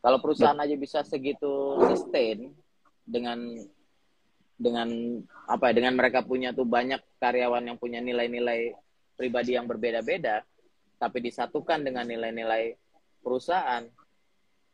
kalau 0.00 0.18
perusahaan 0.18 0.56
aja 0.56 0.74
bisa 0.76 1.04
segitu 1.04 1.76
sustain 1.92 2.50
dengan 3.04 3.38
dengan 4.56 4.88
apa 5.48 5.72
ya 5.72 5.82
dengan 5.82 5.94
mereka 5.98 6.22
punya 6.22 6.54
tuh 6.54 6.64
banyak 6.64 7.02
karyawan 7.18 7.66
yang 7.66 7.76
punya 7.76 7.98
nilai-nilai 7.98 8.72
pribadi 9.22 9.54
yang 9.54 9.70
berbeda-beda 9.70 10.42
tapi 10.98 11.22
disatukan 11.22 11.86
dengan 11.86 12.02
nilai-nilai 12.02 12.74
perusahaan 13.22 13.86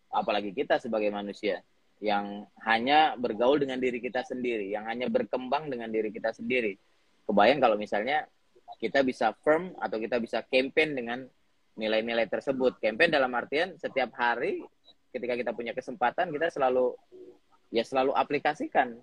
apalagi 0.09 0.57
kita 0.57 0.81
sebagai 0.81 1.13
manusia 1.13 1.61
yang 2.01 2.47
hanya 2.65 3.19
bergaul 3.19 3.61
dengan 3.61 3.77
diri 3.77 4.01
kita 4.01 4.25
sendiri 4.25 4.73
yang 4.73 4.89
hanya 4.89 5.11
berkembang 5.11 5.69
dengan 5.69 5.91
diri 5.91 6.15
kita 6.15 6.31
sendiri. 6.33 6.79
Kebayang 7.27 7.61
kalau 7.61 7.77
misalnya 7.77 8.25
kita 8.79 9.03
bisa 9.03 9.35
firm 9.43 9.75
atau 9.83 9.99
kita 9.99 10.23
bisa 10.23 10.41
campaign 10.47 10.95
dengan 10.95 11.19
nilai-nilai 11.75 12.31
tersebut. 12.31 12.79
Campaign 12.79 13.11
dalam 13.13 13.35
artian 13.35 13.75
setiap 13.77 14.15
hari 14.15 14.63
ketika 15.11 15.35
kita 15.35 15.51
punya 15.53 15.75
kesempatan 15.75 16.31
kita 16.31 16.49
selalu 16.55 16.95
ya 17.75 17.83
selalu 17.83 18.15
aplikasikan 18.15 18.95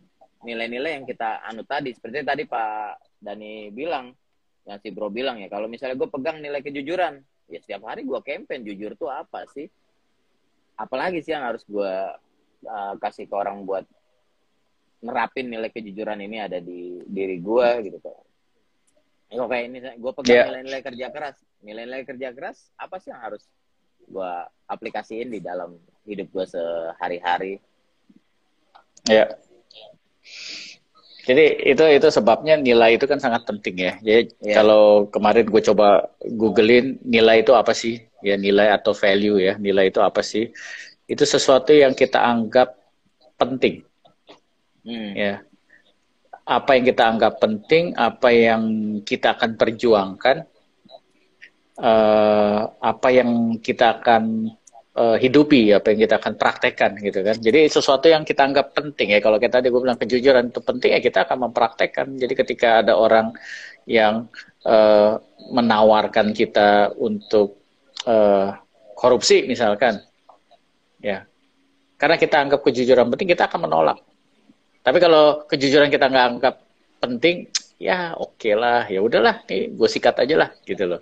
nilai-nilai 0.47 0.95
yang 0.95 1.05
kita 1.05 1.43
anut 1.43 1.67
tadi. 1.67 1.91
Seperti 1.91 2.23
tadi 2.23 2.43
Pak 2.47 3.19
Dani 3.19 3.69
bilang 3.75 4.15
yang 4.65 4.81
si 4.81 4.89
Bro 4.89 5.13
bilang 5.13 5.37
ya 5.37 5.47
kalau 5.47 5.69
misalnya 5.69 5.93
gue 5.93 6.09
pegang 6.09 6.41
nilai 6.41 6.61
kejujuran 6.65 7.21
ya 7.45 7.59
setiap 7.61 7.85
hari 7.85 8.01
gue 8.01 8.17
campaign 8.25 8.65
jujur 8.65 8.97
tuh 8.97 9.09
apa 9.13 9.45
sih? 9.53 9.69
Apalagi 10.75 11.21
sih 11.21 11.31
yang 11.31 11.45
harus 11.45 11.63
gue 11.63 11.93
uh, 12.65 12.93
kasih 12.99 13.29
ke 13.29 13.35
orang 13.37 13.63
buat 13.63 13.85
nerapin 15.05 15.47
nilai 15.47 15.69
kejujuran 15.69 16.17
ini 16.25 16.41
ada 16.41 16.57
di 16.57 16.97
diri 17.05 17.37
gue 17.37 17.69
gitu 17.85 18.01
kan 18.01 18.17
ya, 19.29 19.45
kayak 19.45 19.63
ini 19.69 19.77
gue 20.01 20.11
pegang 20.17 20.33
nilai 20.33 20.49
nilai-nilai 20.49 20.81
kerja 20.81 21.07
keras. 21.13 21.37
Nilai-nilai 21.65 22.03
kerja 22.05 22.29
keras 22.33 22.57
apa 22.77 23.01
sih 23.01 23.09
yang 23.13 23.21
harus 23.21 23.43
gue 24.05 24.31
aplikasiin 24.69 25.29
di 25.33 25.41
dalam 25.41 25.77
hidup 26.05 26.29
gue 26.29 26.45
sehari-hari? 26.45 27.57
Ya 29.05 29.37
jadi 31.25 31.73
itu 31.73 31.83
itu 31.89 32.07
sebabnya 32.13 32.53
nilai 32.53 33.01
itu 33.01 33.09
kan 33.09 33.17
sangat 33.17 33.49
penting 33.49 33.75
ya. 33.81 33.93
Jadi 33.97 34.21
yeah. 34.45 34.61
kalau 34.61 35.09
kemarin 35.09 35.49
gue 35.49 35.61
coba 35.73 36.05
googlein 36.21 37.01
nilai 37.01 37.41
itu 37.41 37.57
apa 37.57 37.73
sih? 37.73 38.05
Ya 38.21 38.37
nilai 38.37 38.69
atau 38.69 38.93
value 38.93 39.41
ya. 39.41 39.57
Nilai 39.57 39.89
itu 39.89 40.05
apa 40.05 40.21
sih? 40.21 40.53
Itu 41.09 41.25
sesuatu 41.25 41.73
yang 41.73 41.97
kita 41.97 42.21
anggap 42.21 42.77
penting. 43.41 43.81
Hmm. 44.85 45.11
Ya. 45.17 45.33
Apa 46.45 46.77
yang 46.77 46.85
kita 46.93 47.03
anggap 47.09 47.41
penting, 47.41 47.97
apa 47.97 48.29
yang 48.29 48.63
kita 49.01 49.33
akan 49.33 49.57
perjuangkan, 49.57 50.45
uh, 51.81 52.69
apa 52.69 53.07
yang 53.09 53.57
kita 53.65 53.97
akan 53.97 54.53
uh, 54.95 55.17
hidupi 55.19 55.75
apa 55.75 55.91
yang 55.93 55.99
kita 56.07 56.15
akan 56.17 56.33
praktekkan 56.39 56.91
gitu 57.03 57.19
kan. 57.21 57.35
Jadi 57.37 57.67
sesuatu 57.67 58.07
yang 58.07 58.23
kita 58.23 58.47
anggap 58.47 58.71
penting 58.71 59.11
ya 59.13 59.19
kalau 59.19 59.37
kita 59.37 59.59
tadi 59.59 59.67
gue 59.69 59.81
bilang 59.83 59.99
kejujuran 59.99 60.49
itu 60.49 60.59
penting 60.63 60.95
ya 60.95 60.99
kita 61.03 61.27
akan 61.27 61.51
mempraktekkan. 61.51 62.15
Jadi 62.15 62.33
ketika 62.33 62.81
ada 62.81 62.95
orang 62.95 63.35
yang 63.85 64.31
uh, 64.65 65.19
menawarkan 65.51 66.31
kita 66.31 66.95
untuk 66.97 67.59
uh, 68.07 68.55
korupsi 68.95 69.45
misalkan 69.45 69.99
ya 71.03 71.27
karena 71.99 72.15
kita 72.15 72.35
anggap 72.41 72.63
kejujuran 72.63 73.11
penting 73.11 73.29
kita 73.35 73.45
akan 73.51 73.67
menolak. 73.67 73.99
Tapi 74.81 74.97
kalau 75.01 75.45
kejujuran 75.49 75.89
kita 75.91 76.07
nggak 76.07 76.25
anggap 76.37 76.55
penting 77.01 77.49
ya 77.75 78.15
oke 78.15 78.39
okay 78.39 78.55
lah 78.55 78.87
ya 78.87 79.03
udahlah 79.03 79.43
nih 79.45 79.75
gue 79.75 79.89
sikat 79.91 80.15
aja 80.23 80.35
lah 80.47 80.49
gitu 80.63 80.87
loh. 80.87 81.01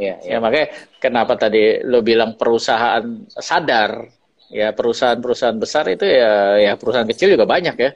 Ya, 0.00 0.16
ya. 0.24 0.36
ya 0.36 0.36
makanya 0.40 0.66
kenapa 0.96 1.36
tadi 1.36 1.84
lo 1.84 2.00
bilang 2.00 2.40
perusahaan 2.40 3.04
sadar 3.28 4.08
ya 4.48 4.72
perusahaan-perusahaan 4.72 5.60
besar 5.60 5.84
itu 5.92 6.08
ya 6.08 6.56
ya 6.58 6.72
perusahaan 6.80 7.06
kecil 7.06 7.36
juga 7.36 7.44
banyak 7.44 7.76
ya 7.76 7.90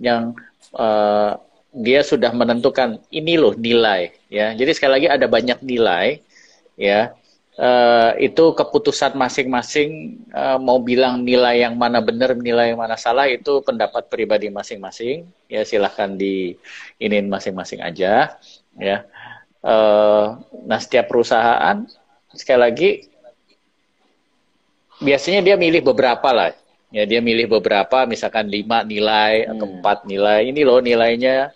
yang 0.00 0.32
uh, 0.74 1.36
dia 1.70 2.00
sudah 2.02 2.34
menentukan 2.34 2.98
ini 3.14 3.38
loh 3.38 3.54
nilai 3.54 4.10
ya. 4.26 4.56
Jadi 4.56 4.70
sekali 4.74 4.92
lagi 4.98 5.08
ada 5.12 5.26
banyak 5.30 5.62
nilai 5.62 6.18
ya. 6.74 7.14
Uh, 7.60 8.16
itu 8.16 8.56
keputusan 8.56 9.20
masing-masing 9.20 10.16
uh, 10.32 10.56
mau 10.56 10.80
bilang 10.80 11.20
nilai 11.20 11.60
yang 11.60 11.76
mana 11.76 12.00
benar 12.00 12.32
nilai 12.32 12.72
yang 12.72 12.80
mana 12.80 12.96
salah 12.96 13.28
itu 13.28 13.60
pendapat 13.60 14.08
pribadi 14.08 14.48
masing-masing. 14.48 15.28
Ya 15.44 15.60
silahkan 15.68 16.16
di 16.16 16.56
ini 16.96 17.20
masing-masing 17.28 17.84
aja 17.84 18.32
ya 18.80 19.04
Uh, 19.60 20.40
nah 20.64 20.80
setiap 20.80 21.12
perusahaan 21.12 21.84
sekali 22.32 22.60
lagi 22.60 22.90
biasanya 25.04 25.44
dia 25.44 25.56
milih 25.60 25.84
beberapa 25.84 26.32
lah. 26.32 26.56
Ya 26.90 27.06
dia 27.06 27.22
milih 27.22 27.46
beberapa 27.46 28.02
misalkan 28.08 28.50
lima 28.50 28.82
nilai 28.82 29.46
hmm. 29.46 29.50
atau 29.54 29.66
empat 29.68 29.98
nilai. 30.08 30.48
Ini 30.48 30.60
loh 30.64 30.80
nilainya 30.82 31.52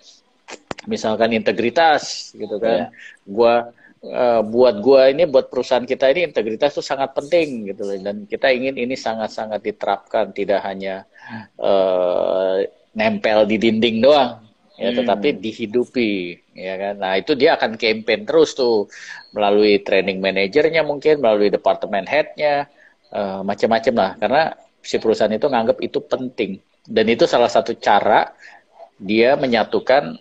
misalkan 0.84 1.32
integritas 1.32 2.32
gitu 2.36 2.61
kan. 2.61 2.92
Yeah. 2.92 3.24
gua 3.24 3.55
uh, 4.05 4.40
buat 4.44 4.78
gua 4.84 5.09
ini 5.11 5.24
buat 5.24 5.48
perusahaan 5.48 5.82
kita 5.82 6.12
ini 6.12 6.28
integritas 6.28 6.76
itu 6.76 6.84
sangat 6.84 7.16
penting 7.16 7.72
gitu 7.72 7.82
loh. 7.88 7.96
Dan 7.98 8.28
kita 8.28 8.52
ingin 8.52 8.78
ini 8.78 8.94
sangat-sangat 8.94 9.64
diterapkan 9.64 10.30
tidak 10.36 10.61
hanya 10.62 11.09
uh, 11.59 12.62
nempel 12.94 13.48
di 13.48 13.57
dinding 13.59 14.05
doang 14.05 14.44
ya 14.75 14.91
hmm. 14.91 14.99
tetapi 15.03 15.29
dihidupi 15.39 16.12
ya 16.55 16.75
kan? 16.79 16.95
Nah 16.99 17.14
itu 17.18 17.39
dia 17.39 17.55
akan 17.55 17.79
campaign 17.79 18.27
terus 18.27 18.59
tuh 18.59 18.91
melalui 19.31 19.83
training 19.83 20.18
manajernya 20.18 20.83
mungkin 20.83 21.22
melalui 21.22 21.51
departemen 21.51 22.07
headnya 22.07 22.66
uh, 23.14 23.41
macam-macam 23.47 23.95
lah. 23.95 24.11
Karena 24.18 24.43
si 24.83 24.97
perusahaan 24.99 25.33
itu 25.33 25.47
nganggap 25.47 25.79
itu 25.83 25.99
penting. 26.03 26.59
Dan 26.85 27.07
itu 27.09 27.25
salah 27.25 27.49
satu 27.49 27.72
cara 27.79 28.35
dia 28.99 29.39
menyatukan 29.39 30.18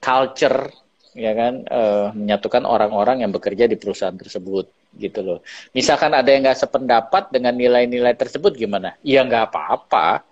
culture 0.00 0.72
ya 1.12 1.32
kan? 1.36 1.64
Uh, 1.68 2.08
menyatukan 2.16 2.64
orang-orang 2.64 3.20
yang 3.24 3.32
bekerja 3.32 3.68
di 3.68 3.76
perusahaan 3.76 4.16
tersebut 4.16 4.68
gitu 4.96 5.20
loh. 5.20 5.38
Misalkan 5.76 6.16
ada 6.16 6.28
yang 6.32 6.40
nggak 6.48 6.60
sependapat 6.64 7.28
dengan 7.28 7.52
nilai-nilai 7.52 8.16
tersebut 8.16 8.56
gimana? 8.56 8.96
Ya 9.04 9.20
nggak 9.20 9.52
apa-apa 9.52 10.27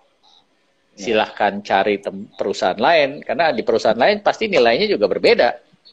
silahkan 0.97 1.61
cari 1.61 2.01
perusahaan 2.33 2.77
lain 2.77 3.21
karena 3.21 3.53
di 3.53 3.61
perusahaan 3.61 3.97
lain 3.97 4.25
pasti 4.25 4.49
nilainya 4.49 4.89
juga 4.89 5.05
berbeda. 5.05 5.49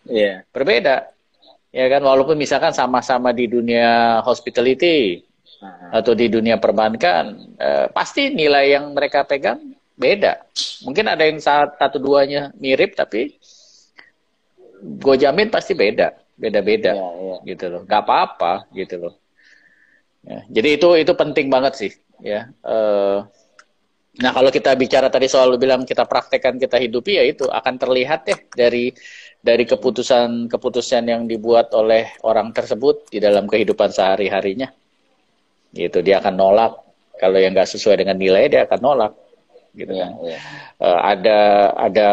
Yeah. 0.09 0.49
berbeda. 0.49 1.13
Ya 1.75 1.87
kan 1.91 2.01
walaupun 2.07 2.39
misalkan 2.39 2.73
sama-sama 2.73 3.35
di 3.35 3.51
dunia 3.51 4.21
hospitality 4.25 5.21
uh-huh. 5.61 6.01
atau 6.01 6.17
di 6.17 6.33
dunia 6.33 6.57
perbankan 6.57 7.57
eh, 7.61 7.87
pasti 7.93 8.33
nilai 8.33 8.73
yang 8.73 8.97
mereka 8.97 9.29
pegang 9.29 9.77
beda. 9.95 10.41
Mungkin 10.89 11.05
ada 11.05 11.25
yang 11.27 11.39
satu 11.43 12.01
duanya 12.01 12.55
mirip 12.57 12.97
tapi 12.97 13.37
gue 14.85 15.17
jamin 15.17 15.49
pasti 15.49 15.73
beda 15.77 16.13
beda-beda 16.35 16.93
yeah, 16.97 17.13
yeah. 17.21 17.39
gitu 17.45 17.65
loh. 17.69 17.81
Nggak 17.85 18.03
apa-apa 18.09 18.53
gitu 18.73 19.09
loh. 19.09 19.15
Ya, 20.25 20.41
jadi 20.49 20.81
itu 20.81 20.89
itu 20.97 21.13
penting 21.13 21.53
banget 21.53 21.75
sih 21.77 21.93
ya. 22.25 22.49
Uh, 22.65 23.29
Nah, 24.15 24.31
kalau 24.31 24.47
kita 24.55 24.79
bicara 24.79 25.11
tadi 25.11 25.27
soal 25.27 25.59
bilang 25.59 25.83
kita 25.83 26.07
praktekkan, 26.07 26.55
kita 26.55 26.79
hidupi 26.79 27.19
ya 27.19 27.27
itu 27.27 27.51
akan 27.51 27.75
terlihat 27.75 28.21
ya 28.31 28.37
dari 28.55 28.95
dari 29.43 29.67
keputusan-keputusan 29.67 31.11
yang 31.11 31.27
dibuat 31.27 31.75
oleh 31.75 32.15
orang 32.23 32.55
tersebut 32.55 33.11
di 33.11 33.19
dalam 33.19 33.51
kehidupan 33.51 33.91
sehari-harinya. 33.91 34.71
Gitu, 35.75 35.99
dia 36.07 36.23
akan 36.23 36.35
nolak 36.39 36.79
kalau 37.19 37.43
yang 37.43 37.59
nggak 37.59 37.67
sesuai 37.67 38.07
dengan 38.07 38.15
nilai 38.15 38.47
dia 38.47 38.71
akan 38.71 38.79
nolak. 38.79 39.13
Gitu 39.75 39.91
ya, 39.91 40.07
kan. 40.07 40.13
Ya. 40.23 40.39
Uh, 40.79 40.99
ada 41.03 41.39
ada 41.75 42.07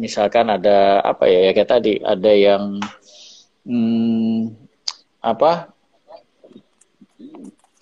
misalkan 0.00 0.48
ada 0.48 1.04
apa 1.04 1.28
ya, 1.28 1.38
ya 1.44 1.50
kayak 1.52 1.68
tadi 1.68 2.00
ada 2.00 2.32
yang 2.32 2.80
hmm, 3.68 4.56
apa 5.20 5.68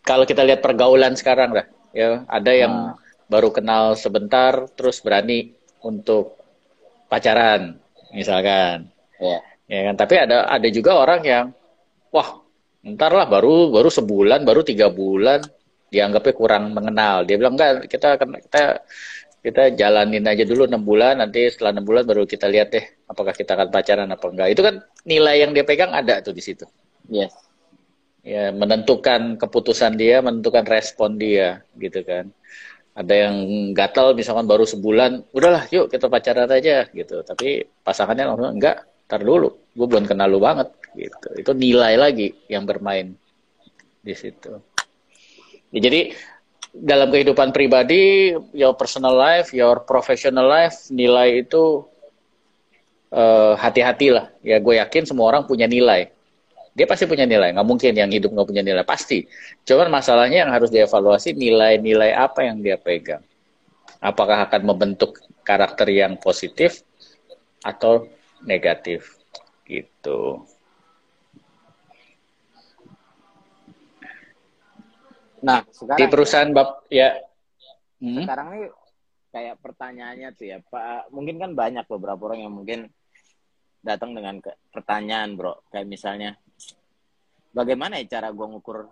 kalau 0.03 0.27
kita 0.27 0.43
lihat 0.43 0.59
pergaulan 0.59 1.15
sekarang 1.15 1.55
lah 1.55 1.67
ya 1.95 2.27
ada 2.27 2.51
yang 2.51 2.75
nah 2.75 3.04
baru 3.29 3.51
kenal 3.51 3.97
sebentar 3.97 4.69
terus 4.77 5.01
berani 5.01 5.53
untuk 5.85 6.37
pacaran 7.09 7.77
misalkan. 8.13 8.89
Ya. 9.21 9.39
Ya 9.65 9.81
kan? 9.91 9.95
Tapi 9.97 10.15
ada 10.21 10.45
ada 10.49 10.69
juga 10.69 11.01
orang 11.01 11.21
yang 11.25 11.47
wah 12.13 12.45
ntar 12.85 13.17
lah 13.17 13.25
baru 13.25 13.73
baru 13.73 13.89
sebulan 13.89 14.45
baru 14.45 14.61
tiga 14.61 14.93
bulan 14.93 15.41
dianggapnya 15.89 16.35
kurang 16.37 16.65
mengenal. 16.77 17.25
Dia 17.25 17.37
bilang 17.41 17.57
enggak 17.57 17.89
kita 17.89 18.21
kita 18.21 18.63
kita 19.45 19.63
jalanin 19.77 20.25
aja 20.25 20.45
dulu 20.45 20.65
enam 20.65 20.81
bulan 20.85 21.21
nanti 21.21 21.49
setelah 21.53 21.77
enam 21.77 21.85
bulan 21.85 22.05
baru 22.09 22.25
kita 22.25 22.49
lihat 22.49 22.73
deh 22.73 22.85
apakah 23.09 23.33
kita 23.37 23.57
akan 23.57 23.69
pacaran 23.73 24.09
apa 24.09 24.27
enggak. 24.29 24.49
Itu 24.53 24.61
kan 24.61 24.75
nilai 25.09 25.45
yang 25.45 25.57
dia 25.57 25.65
pegang 25.65 25.93
ada 25.97 26.21
tuh 26.21 26.37
di 26.37 26.45
situ. 26.45 26.65
Yes. 27.09 27.33
Ya 28.25 28.53
menentukan 28.57 29.37
keputusan 29.37 30.01
dia 30.01 30.25
menentukan 30.25 30.65
respon 30.65 31.21
dia 31.21 31.61
gitu 31.77 32.01
kan 32.05 32.33
ada 32.95 33.15
yang 33.15 33.75
gatal 33.75 34.15
misalkan 34.15 34.47
baru 34.47 34.63
sebulan 34.63 35.35
udahlah 35.35 35.67
yuk 35.75 35.91
kita 35.91 36.07
pacaran 36.07 36.47
aja 36.47 36.87
gitu 36.95 37.27
tapi 37.27 37.67
pasangannya 37.83 38.25
langsung 38.31 38.55
enggak 38.55 38.87
tar 39.11 39.21
dulu 39.21 39.51
gue 39.75 39.87
belum 39.91 40.07
kenal 40.07 40.31
lu 40.31 40.39
banget 40.39 40.71
gitu. 40.95 41.29
Itu 41.35 41.51
nilai 41.53 41.99
lagi 41.99 42.33
yang 42.47 42.65
bermain 42.65 43.19
di 44.01 44.15
situ. 44.15 44.63
Ya, 45.75 45.81
jadi 45.83 46.15
dalam 46.75 47.11
kehidupan 47.11 47.51
pribadi, 47.51 48.35
your 48.55 48.75
personal 48.79 49.15
life, 49.15 49.51
your 49.51 49.83
professional 49.83 50.47
life, 50.47 50.91
nilai 50.91 51.43
itu 51.43 51.87
uh, 53.11 53.59
hati-hatilah. 53.59 54.31
Ya 54.47 54.63
gue 54.63 54.75
yakin 54.79 55.05
semua 55.07 55.35
orang 55.35 55.51
punya 55.51 55.67
nilai. 55.67 56.14
Dia 56.75 56.91
pasti 56.91 57.07
punya 57.07 57.23
nilai. 57.23 57.55
Nggak 57.55 57.69
mungkin 57.71 57.93
yang 57.95 58.11
hidup 58.11 58.35
nggak 58.35 58.49
punya 58.51 58.63
nilai. 58.67 58.83
Pasti. 58.83 59.23
Cuman 59.63 59.89
masalahnya 59.95 60.45
yang 60.45 60.51
harus 60.51 60.75
dievaluasi 60.75 61.39
nilai-nilai 61.39 62.11
apa 62.11 62.43
yang 62.43 62.59
dia 62.59 62.75
pegang. 62.75 63.23
Apakah 64.03 64.51
akan 64.51 64.63
membentuk 64.67 65.23
karakter 65.47 65.87
yang 65.89 66.19
positif 66.19 66.83
atau 67.63 68.11
negatif 68.45 69.17
gitu. 69.65 70.45
Nah, 75.45 75.61
sekarang 75.69 75.99
di 76.01 76.05
perusahaan 76.09 76.49
ya, 76.49 76.57
bab 76.57 76.69
ya. 76.89 77.09
Hmm? 78.01 78.25
Sekarang 78.25 78.47
nih 78.57 78.65
kayak 79.29 79.57
pertanyaannya 79.61 80.29
tuh 80.33 80.47
ya, 80.49 80.59
Pak. 80.65 81.13
Mungkin 81.13 81.37
kan 81.37 81.51
banyak 81.53 81.85
beberapa 81.85 82.33
orang 82.33 82.49
yang 82.49 82.55
mungkin 82.57 82.89
datang 83.85 84.17
dengan 84.17 84.41
pertanyaan, 84.73 85.37
Bro. 85.37 85.69
Kayak 85.69 85.89
misalnya, 85.89 86.31
bagaimana 87.55 88.03
ya 88.03 88.19
cara 88.19 88.35
gue 88.35 88.47
ngukur 88.51 88.91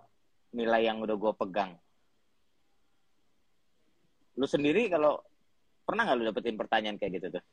nilai 0.55 0.87
yang 0.87 1.03
udah 1.03 1.15
gue 1.19 1.33
pegang? 1.35 1.75
Lu 4.39 4.47
sendiri 4.47 4.87
kalau 4.87 5.19
pernah 5.83 6.07
nggak 6.07 6.17
lu 6.17 6.23
dapetin 6.31 6.55
pertanyaan 6.55 6.97
kayak 6.97 7.19
gitu 7.19 7.27
tuh? 7.37 7.43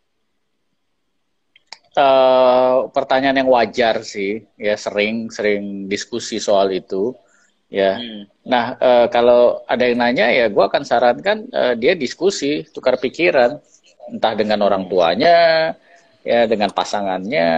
Uh, 1.91 2.87
pertanyaan 2.95 3.43
yang 3.43 3.51
wajar 3.51 4.07
sih, 4.07 4.47
ya 4.55 4.79
sering 4.79 5.27
sering 5.27 5.91
diskusi 5.91 6.39
soal 6.39 6.71
itu, 6.71 7.19
ya. 7.67 7.99
Hmm. 7.99 8.31
Nah 8.47 8.79
uh, 8.79 9.07
kalau 9.11 9.67
ada 9.67 9.91
yang 9.91 9.99
nanya 9.99 10.31
ya, 10.31 10.47
gue 10.47 10.65
akan 10.65 10.87
sarankan 10.87 11.51
uh, 11.51 11.75
dia 11.75 11.99
diskusi, 11.99 12.63
tukar 12.71 12.95
pikiran, 12.95 13.59
entah 14.07 14.39
dengan 14.39 14.63
orang 14.63 14.87
tuanya, 14.87 15.75
ya 16.21 16.45
dengan 16.45 16.71
pasangannya, 16.73 17.49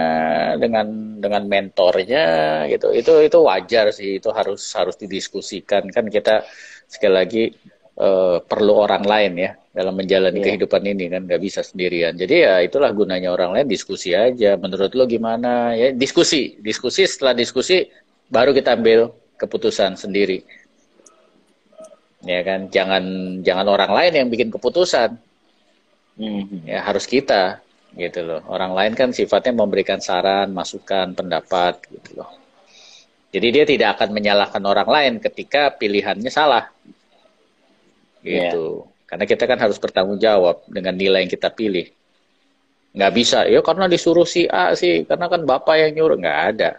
dengan 0.59 0.87
dengan 1.19 1.43
mentornya, 1.47 2.25
gitu. 2.71 2.95
Itu 2.95 3.19
itu 3.19 3.37
wajar 3.43 3.91
sih, 3.91 4.19
itu 4.19 4.29
harus 4.31 4.71
harus 4.75 4.95
didiskusikan 4.95 5.91
kan 5.91 6.07
kita 6.07 6.47
sekali 6.87 7.13
lagi 7.13 7.43
uh, 7.99 8.39
perlu 8.43 8.73
orang 8.85 9.03
lain 9.03 9.33
ya 9.39 9.51
dalam 9.73 9.97
menjalani 9.97 10.37
yeah. 10.37 10.45
kehidupan 10.53 10.85
ini 10.85 11.09
kan 11.09 11.25
nggak 11.25 11.41
bisa 11.41 11.65
sendirian. 11.65 12.13
Jadi 12.13 12.45
ya 12.45 12.61
itulah 12.61 12.93
gunanya 12.93 13.33
orang 13.33 13.57
lain 13.57 13.67
diskusi 13.67 14.13
aja. 14.13 14.53
Menurut 14.55 14.93
lo 14.93 15.09
gimana 15.09 15.73
ya 15.73 15.89
diskusi, 15.89 16.61
diskusi 16.61 17.09
setelah 17.09 17.33
diskusi 17.33 17.89
baru 18.29 18.53
kita 18.53 18.77
ambil 18.77 19.09
keputusan 19.41 19.97
sendiri. 19.97 20.45
Ya 22.23 22.39
kan, 22.45 22.71
jangan 22.71 23.03
jangan 23.43 23.67
orang 23.67 23.91
lain 23.91 24.13
yang 24.15 24.27
bikin 24.31 24.47
keputusan. 24.53 25.19
Mm-hmm. 26.15 26.69
Ya 26.69 26.79
harus 26.85 27.09
kita 27.09 27.62
gitu 27.93 28.21
loh. 28.25 28.41
Orang 28.49 28.73
lain 28.73 28.97
kan 28.97 29.13
sifatnya 29.13 29.53
memberikan 29.53 30.01
saran, 30.01 30.49
masukan, 30.51 31.13
pendapat 31.13 31.79
gitu 31.89 32.21
loh. 32.21 32.29
Jadi 33.33 33.47
dia 33.49 33.65
tidak 33.65 33.97
akan 33.97 34.13
menyalahkan 34.13 34.61
orang 34.61 34.89
lain 34.89 35.13
ketika 35.21 35.73
pilihannya 35.73 36.29
salah. 36.29 36.69
Gitu. 38.21 38.85
Yeah 38.85 38.93
karena 39.13 39.29
kita 39.29 39.45
kan 39.45 39.61
harus 39.61 39.77
bertanggung 39.77 40.17
jawab 40.17 40.65
dengan 40.65 40.97
nilai 40.97 41.21
yang 41.21 41.29
kita 41.29 41.53
pilih. 41.53 41.85
Nggak 42.97 43.13
bisa, 43.13 43.45
ya 43.45 43.61
karena 43.61 43.85
disuruh 43.85 44.25
si 44.25 44.49
A 44.49 44.73
sih, 44.73 45.05
karena 45.05 45.29
kan 45.29 45.45
Bapak 45.45 45.77
yang 45.77 45.93
nyuruh. 45.93 46.17
Nggak 46.17 46.39
ada. 46.49 46.69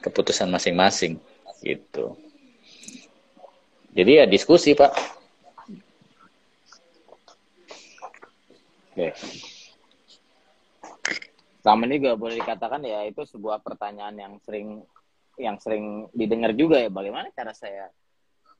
Keputusan 0.00 0.48
masing-masing. 0.48 1.20
Gitu. 1.60 2.16
Jadi 3.92 4.12
ya 4.16 4.24
diskusi, 4.24 4.72
Pak. 4.72 4.92
Oke. 8.96 9.12
Sama 11.62 11.86
ini 11.86 12.02
juga 12.02 12.18
boleh 12.18 12.42
dikatakan 12.42 12.82
ya 12.82 13.06
itu 13.06 13.22
sebuah 13.22 13.62
pertanyaan 13.62 14.18
yang 14.18 14.34
sering 14.42 14.82
yang 15.38 15.56
sering 15.62 16.10
didengar 16.12 16.52
juga 16.52 16.82
ya 16.82 16.90
bagaimana 16.92 17.30
cara 17.32 17.54
saya 17.54 17.88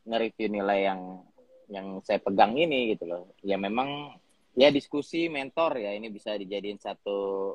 nge-review 0.09 0.49
nilai 0.49 0.89
yang 0.89 1.01
yang 1.69 1.87
saya 2.01 2.23
pegang 2.23 2.57
ini 2.57 2.97
gitu 2.97 3.05
loh 3.11 3.23
ya 3.45 3.61
memang 3.61 4.17
ya 4.57 4.73
diskusi 4.73 5.29
mentor 5.29 5.77
ya 5.77 5.93
ini 5.93 6.09
bisa 6.09 6.33
dijadiin 6.33 6.81
satu 6.81 7.53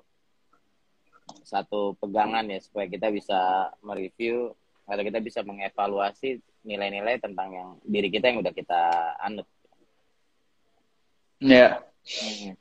satu 1.44 1.96
pegangan 2.00 2.46
ya 2.48 2.60
supaya 2.62 2.88
kita 2.88 3.12
bisa 3.12 3.72
mereview 3.84 4.54
atau 4.88 5.04
kita 5.04 5.20
bisa 5.20 5.44
mengevaluasi 5.44 6.40
nilai-nilai 6.64 7.20
tentang 7.20 7.50
yang 7.52 7.70
diri 7.84 8.08
kita 8.08 8.32
yang 8.32 8.40
udah 8.40 8.56
kita 8.56 8.82
anut. 9.20 9.48
Ya. 11.44 11.84
Hmm. 12.08 12.56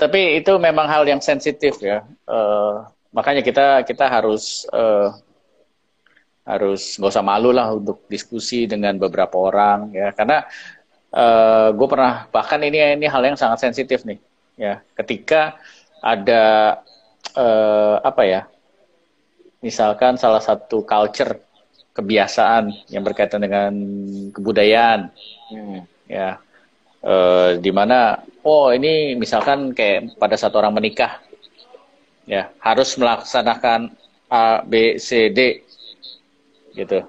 Tapi 0.00 0.40
itu 0.40 0.56
memang 0.56 0.88
hal 0.88 1.04
yang 1.04 1.20
sensitif 1.20 1.76
ya. 1.84 2.00
Uh, 2.24 2.88
makanya 3.12 3.44
kita 3.44 3.84
kita 3.84 4.06
harus 4.08 4.64
uh, 4.72 5.12
harus 6.46 6.96
nggak 6.98 7.12
usah 7.12 7.26
malu 7.26 7.50
lah 7.52 7.70
untuk 7.74 8.06
diskusi 8.10 8.64
dengan 8.66 8.96
beberapa 8.96 9.36
orang 9.38 9.94
ya 9.94 10.10
karena 10.10 10.42
uh, 11.14 11.20
eh, 11.20 11.68
gue 11.76 11.86
pernah 11.86 12.26
bahkan 12.32 12.58
ini 12.64 12.98
ini 12.98 13.06
hal 13.06 13.22
yang 13.22 13.38
sangat 13.38 13.70
sensitif 13.70 14.02
nih 14.02 14.18
ya 14.58 14.82
ketika 14.98 15.60
ada 16.00 16.80
uh, 17.36 18.02
apa 18.02 18.22
ya 18.26 18.42
misalkan 19.60 20.16
salah 20.16 20.40
satu 20.40 20.82
culture 20.82 21.38
kebiasaan 21.94 22.88
yang 22.88 23.04
berkaitan 23.04 23.44
dengan 23.44 23.72
kebudayaan 24.32 25.12
hmm. 25.52 25.80
ya 26.08 26.40
uh, 27.04 27.56
di 27.60 27.70
mana 27.72 28.20
oh 28.44 28.72
ini 28.72 29.16
misalkan 29.16 29.72
kayak 29.76 30.16
pada 30.16 30.36
saat 30.36 30.52
orang 30.56 30.76
menikah 30.76 31.20
ya 32.28 32.52
harus 32.62 32.94
melaksanakan 32.94 33.92
A 34.30 34.62
B 34.62 34.96
C 35.02 35.32
D 35.34 35.64
gitu 36.78 37.02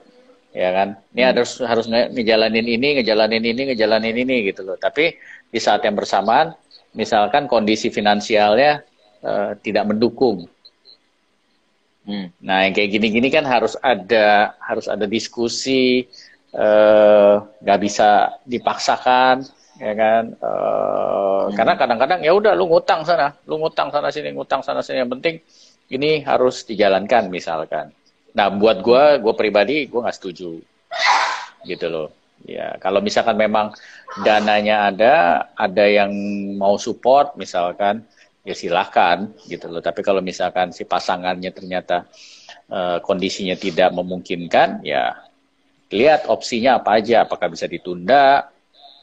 ya 0.52 0.70
kan 0.76 1.00
ini 1.16 1.22
hmm. 1.24 1.30
harus 1.32 1.52
harus 1.64 1.86
ngejalanin 1.88 2.68
ini 2.68 3.00
ngejalanin 3.00 3.44
ini 3.44 3.62
ngejalanin 3.72 4.16
ini 4.18 4.36
gitu 4.52 4.68
loh 4.68 4.76
tapi 4.76 5.16
di 5.48 5.60
saat 5.60 5.84
yang 5.88 5.96
bersamaan 5.96 6.52
misalkan 6.92 7.48
kondisi 7.48 7.88
finansialnya 7.88 8.84
uh, 9.24 9.56
tidak 9.64 9.88
mendukung 9.88 10.50
hmm. 12.04 12.36
nah 12.44 12.68
yang 12.68 12.76
kayak 12.76 12.92
gini-gini 13.00 13.32
kan 13.32 13.48
harus 13.48 13.80
ada 13.80 14.58
harus 14.60 14.92
ada 14.92 15.08
diskusi 15.08 16.04
eh, 16.52 17.36
nggak 17.64 17.80
uh, 17.80 17.82
bisa 17.82 18.10
dipaksakan 18.44 19.48
ya 19.82 19.94
kan 19.98 20.24
uh, 20.38 21.50
hmm. 21.50 21.58
karena 21.58 21.74
kadang-kadang 21.74 22.20
ya 22.22 22.32
udah 22.38 22.54
lu 22.54 22.70
ngutang 22.70 23.02
sana 23.02 23.34
lu 23.50 23.58
ngutang 23.58 23.90
sana 23.90 24.14
sini 24.14 24.30
ngutang 24.38 24.62
sana 24.62 24.86
sini 24.86 25.02
yang 25.02 25.10
penting 25.10 25.42
ini 25.90 26.22
harus 26.22 26.62
dijalankan 26.70 27.34
misalkan 27.34 27.90
Nah, 28.32 28.48
buat 28.48 28.80
gue, 28.80 29.04
gue 29.20 29.34
pribadi, 29.36 29.78
gue 29.92 30.00
nggak 30.00 30.16
setuju. 30.18 30.60
Gitu 31.68 31.88
loh. 31.92 32.10
Ya, 32.48 32.74
kalau 32.82 33.04
misalkan 33.04 33.38
memang 33.38 33.76
dananya 34.26 34.90
ada, 34.90 35.14
ada 35.54 35.86
yang 35.86 36.10
mau 36.58 36.80
support, 36.80 37.38
misalkan, 37.38 38.02
ya 38.42 38.56
silahkan, 38.58 39.30
gitu 39.46 39.70
loh. 39.70 39.84
Tapi 39.84 40.02
kalau 40.02 40.24
misalkan 40.24 40.74
si 40.74 40.88
pasangannya 40.88 41.52
ternyata 41.54 42.10
uh, 42.72 42.98
kondisinya 43.04 43.54
tidak 43.54 43.94
memungkinkan, 43.94 44.82
ya 44.82 45.22
lihat 45.92 46.26
opsinya 46.32 46.82
apa 46.82 46.98
aja, 47.04 47.28
apakah 47.28 47.52
bisa 47.52 47.68
ditunda, 47.70 48.48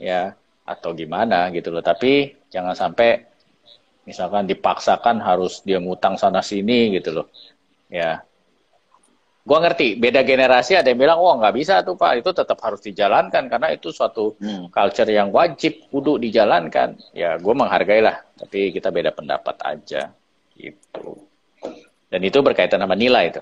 ya, 0.02 0.34
atau 0.68 0.92
gimana, 0.92 1.48
gitu 1.56 1.72
loh. 1.72 1.80
Tapi 1.80 2.36
jangan 2.52 2.76
sampai 2.76 3.24
misalkan 4.04 4.44
dipaksakan 4.44 5.24
harus 5.24 5.64
dia 5.64 5.80
ngutang 5.80 6.20
sana 6.20 6.44
sini, 6.44 6.92
gitu 7.00 7.24
loh. 7.24 7.26
Ya, 7.88 8.20
Gua 9.48 9.64
ngerti, 9.64 9.96
beda 9.96 10.28
generasi 10.28 10.76
ada 10.76 10.92
yang 10.92 11.00
bilang, 11.00 11.24
wah 11.24 11.40
nggak 11.40 11.56
bisa 11.56 11.80
tuh 11.80 11.96
Pak, 11.96 12.20
itu 12.20 12.36
tetap 12.36 12.60
harus 12.60 12.84
dijalankan 12.84 13.48
karena 13.48 13.72
itu 13.72 13.88
suatu 13.88 14.36
hmm. 14.36 14.68
culture 14.68 15.08
yang 15.08 15.32
wajib 15.32 15.88
kudu 15.88 16.20
dijalankan. 16.20 17.00
Ya, 17.16 17.40
gue 17.40 17.54
menghargai 17.56 18.04
lah, 18.04 18.20
tapi 18.36 18.76
kita 18.76 18.92
beda 18.92 19.08
pendapat 19.16 19.56
aja, 19.64 20.12
gitu. 20.52 21.16
Dan 22.12 22.20
itu 22.28 22.44
berkaitan 22.44 22.84
sama 22.84 22.92
nilai 22.92 23.32
itu. 23.32 23.40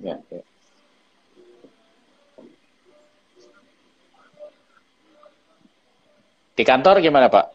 Ya, 0.00 0.16
ya. 0.32 0.40
Di 6.60 6.68
kantor 6.68 7.00
gimana 7.00 7.32
Pak? 7.32 7.46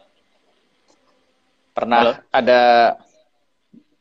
Pernah 1.78 2.00
Halo? 2.02 2.12
ada 2.34 2.60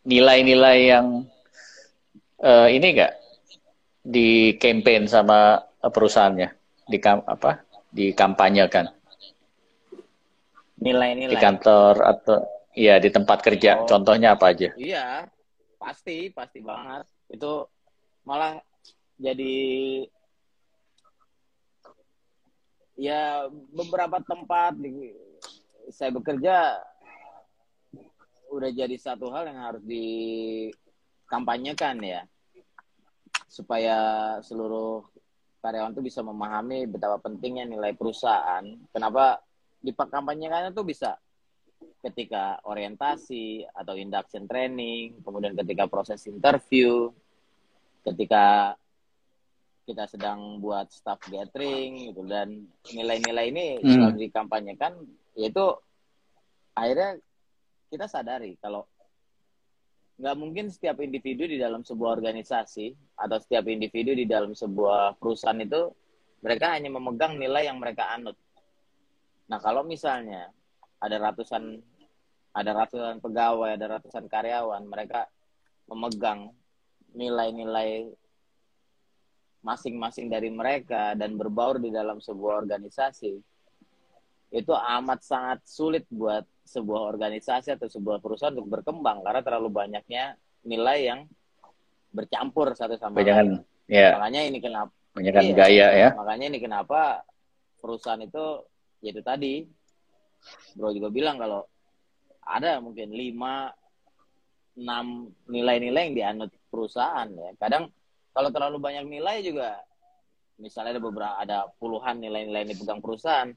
nilai-nilai 0.01 0.77
yang 0.81 1.29
uh, 2.41 2.65
ini 2.65 2.87
enggak 2.89 3.13
di 4.01 4.57
campaign 4.57 5.05
sama 5.05 5.61
perusahaannya? 5.77 6.49
Di 6.89 6.97
kam 6.97 7.21
apa? 7.21 7.61
Di 7.93 8.17
kampanye 8.17 8.65
kan? 8.65 8.89
Nilai-nilai? 10.81 11.29
di 11.29 11.37
kantor 11.37 12.01
atau 12.01 12.41
iya 12.73 12.97
di 12.97 13.13
tempat 13.13 13.45
kerja. 13.45 13.85
Oh. 13.85 13.85
contohnya 13.85 14.33
apa 14.33 14.57
aja? 14.57 14.73
Iya 14.73 15.29
pasti 15.77 16.33
pasti 16.33 16.65
banget. 16.65 17.05
Itu 17.29 17.69
malah 18.25 18.57
jadi 19.21 20.01
ya 22.95 23.51
beberapa 23.71 24.19
tempat 24.23 24.79
di, 24.79 25.11
saya 25.91 26.11
bekerja 26.15 26.79
udah 28.51 28.71
jadi 28.71 28.95
satu 28.95 29.31
hal 29.31 29.47
yang 29.51 29.59
harus 29.59 29.83
dikampanyekan 29.83 31.99
ya. 32.01 32.23
Supaya 33.51 33.97
seluruh 34.43 35.03
karyawan 35.59 35.91
itu 35.95 36.03
bisa 36.03 36.21
memahami 36.21 36.87
betapa 36.87 37.17
pentingnya 37.19 37.65
nilai 37.67 37.93
perusahaan. 37.95 38.63
Kenapa 38.91 39.39
dikampanyekannya 39.83 40.71
tuh 40.71 40.85
bisa? 40.87 41.17
Ketika 42.05 42.61
orientasi 42.63 43.65
atau 43.73 43.97
induction 43.97 44.45
training 44.45 45.25
kemudian 45.25 45.57
ketika 45.57 45.89
proses 45.89 46.21
interview 46.29 47.09
ketika 48.05 48.77
kita 49.85 50.09
sedang 50.09 50.57
buat 50.57 50.89
staff 50.89 51.21
gathering 51.29 52.11
gitu 52.11 52.25
dan 52.25 52.65
nilai-nilai 52.89 53.53
ini 53.53 53.67
hmm. 53.79 53.85
selalu 53.85 54.17
dikampanyekan 54.27 54.97
yaitu 55.37 55.65
akhirnya 56.73 57.21
kita 57.93 58.09
sadari 58.09 58.57
kalau 58.57 58.89
nggak 60.15 60.35
mungkin 60.39 60.71
setiap 60.71 60.97
individu 61.03 61.45
di 61.45 61.59
dalam 61.59 61.85
sebuah 61.85 62.17
organisasi 62.17 63.19
atau 63.19 63.37
setiap 63.37 63.67
individu 63.67 64.15
di 64.15 64.25
dalam 64.25 64.55
sebuah 64.55 65.19
perusahaan 65.19 65.59
itu 65.59 65.91
mereka 66.39 66.71
hanya 66.73 66.89
memegang 66.93 67.35
nilai 67.35 67.67
yang 67.67 67.81
mereka 67.81 68.15
anut. 68.15 68.37
Nah 69.51 69.59
kalau 69.59 69.83
misalnya 69.83 70.49
ada 71.03 71.19
ratusan 71.19 71.83
ada 72.55 72.71
ratusan 72.71 73.19
pegawai, 73.19 73.75
ada 73.75 73.99
ratusan 73.99 74.31
karyawan, 74.31 74.87
mereka 74.87 75.27
memegang 75.91 76.55
nilai-nilai 77.11 78.07
masing-masing 79.65 80.29
dari 80.29 80.53
mereka 80.53 81.17
dan 81.17 81.33
berbaur 81.33 81.81
di 81.81 81.89
dalam 81.89 82.21
sebuah 82.21 82.61
organisasi 82.61 83.33
itu 84.53 84.71
amat 84.71 85.19
sangat 85.25 85.59
sulit 85.65 86.05
buat 86.13 86.45
sebuah 86.69 87.01
organisasi 87.17 87.73
atau 87.73 87.89
sebuah 87.89 88.21
perusahaan 88.21 88.53
untuk 88.53 88.69
berkembang 88.69 89.25
karena 89.25 89.41
terlalu 89.41 89.73
banyaknya 89.73 90.37
nilai 90.61 90.99
yang 91.09 91.19
bercampur 92.13 92.77
satu 92.77 92.95
sama 92.95 93.25
lain. 93.25 93.65
Ya. 93.89 94.15
Makanya 94.17 94.41
ini 94.45 94.61
kenapa 94.61 94.93
banyak 95.17 95.33
iya, 95.33 95.53
gaya 95.57 95.87
ya. 95.97 96.09
Makanya 96.13 96.45
ini 96.53 96.59
kenapa 96.61 97.25
perusahaan 97.81 98.21
itu 98.21 98.63
yaitu 99.01 99.21
tadi 99.25 99.65
Bro 100.77 100.93
juga 100.93 101.09
bilang 101.09 101.41
kalau 101.41 101.65
ada 102.45 102.77
mungkin 102.77 103.09
lima 103.11 103.73
enam 104.77 105.33
nilai-nilai 105.49 106.11
yang 106.11 106.15
dianut 106.15 106.51
perusahaan 106.69 107.27
ya. 107.27 107.49
Kadang 107.57 107.89
kalau 108.35 108.49
terlalu 108.51 108.77
banyak 108.83 109.07
nilai 109.07 109.39
juga 109.39 109.79
misalnya 110.59 110.99
ada 110.99 111.03
beberapa 111.03 111.35
ada 111.39 111.57
puluhan 111.79 112.19
nilai-nilai 112.19 112.67
yang 112.67 112.71
dipegang 112.75 112.99
perusahaan 112.99 113.49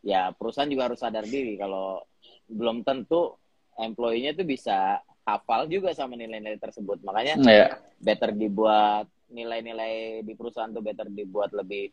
ya 0.00 0.32
perusahaan 0.32 0.68
juga 0.68 0.88
harus 0.88 1.00
sadar 1.00 1.28
diri 1.28 1.60
kalau 1.60 2.00
belum 2.48 2.80
tentu 2.80 3.36
employee-nya 3.76 4.32
itu 4.32 4.44
bisa 4.48 5.00
hafal 5.24 5.68
juga 5.68 5.92
sama 5.92 6.16
nilai-nilai 6.16 6.56
tersebut 6.56 7.04
makanya 7.04 7.36
yeah. 7.44 7.70
better 8.00 8.32
dibuat 8.32 9.04
nilai-nilai 9.30 10.24
di 10.24 10.32
perusahaan 10.34 10.72
tuh 10.72 10.82
better 10.82 11.06
dibuat 11.12 11.52
lebih 11.52 11.92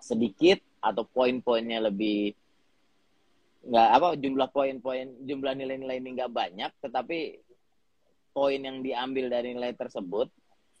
sedikit 0.00 0.62
atau 0.80 1.04
poin-poinnya 1.04 1.90
lebih 1.90 2.32
nggak 3.60 3.88
apa 3.92 4.08
jumlah 4.16 4.48
poin-poin 4.48 5.06
jumlah 5.28 5.52
nilai-nilai 5.52 6.00
ini 6.00 6.16
nggak 6.16 6.32
banyak 6.32 6.72
tetapi 6.80 7.36
poin 8.32 8.56
yang 8.56 8.80
diambil 8.80 9.28
dari 9.28 9.52
nilai 9.52 9.76
tersebut 9.76 10.32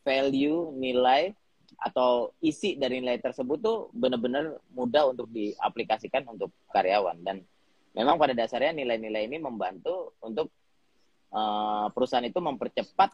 value, 0.02 0.72
nilai 0.76 1.32
atau 1.80 2.34
isi 2.44 2.76
dari 2.76 3.00
nilai 3.00 3.16
tersebut 3.22 3.58
tuh 3.62 3.78
benar-benar 3.96 4.58
mudah 4.74 5.14
untuk 5.14 5.32
diaplikasikan 5.32 6.28
untuk 6.28 6.52
karyawan 6.74 7.16
dan 7.24 7.40
memang 7.96 8.20
pada 8.20 8.36
dasarnya 8.36 8.76
nilai-nilai 8.76 9.24
ini 9.30 9.38
membantu 9.40 10.12
untuk 10.20 10.52
uh, 11.32 11.88
perusahaan 11.94 12.26
itu 12.26 12.36
mempercepat 12.36 13.10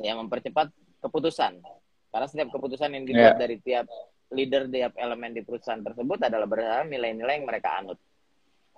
ya 0.00 0.16
mempercepat 0.16 0.70
keputusan 1.02 1.60
karena 2.08 2.26
setiap 2.26 2.48
keputusan 2.54 2.94
yang 2.94 3.04
dibuat 3.04 3.36
yeah. 3.36 3.40
dari 3.40 3.56
tiap 3.60 3.86
leader 4.32 4.64
tiap 4.70 4.96
elemen 4.96 5.36
di 5.36 5.44
perusahaan 5.44 5.82
tersebut 5.82 6.24
adalah 6.24 6.46
berdasarkan 6.48 6.88
nilai-nilai 6.88 7.42
yang 7.42 7.46
mereka 7.46 7.68
anut 7.84 7.98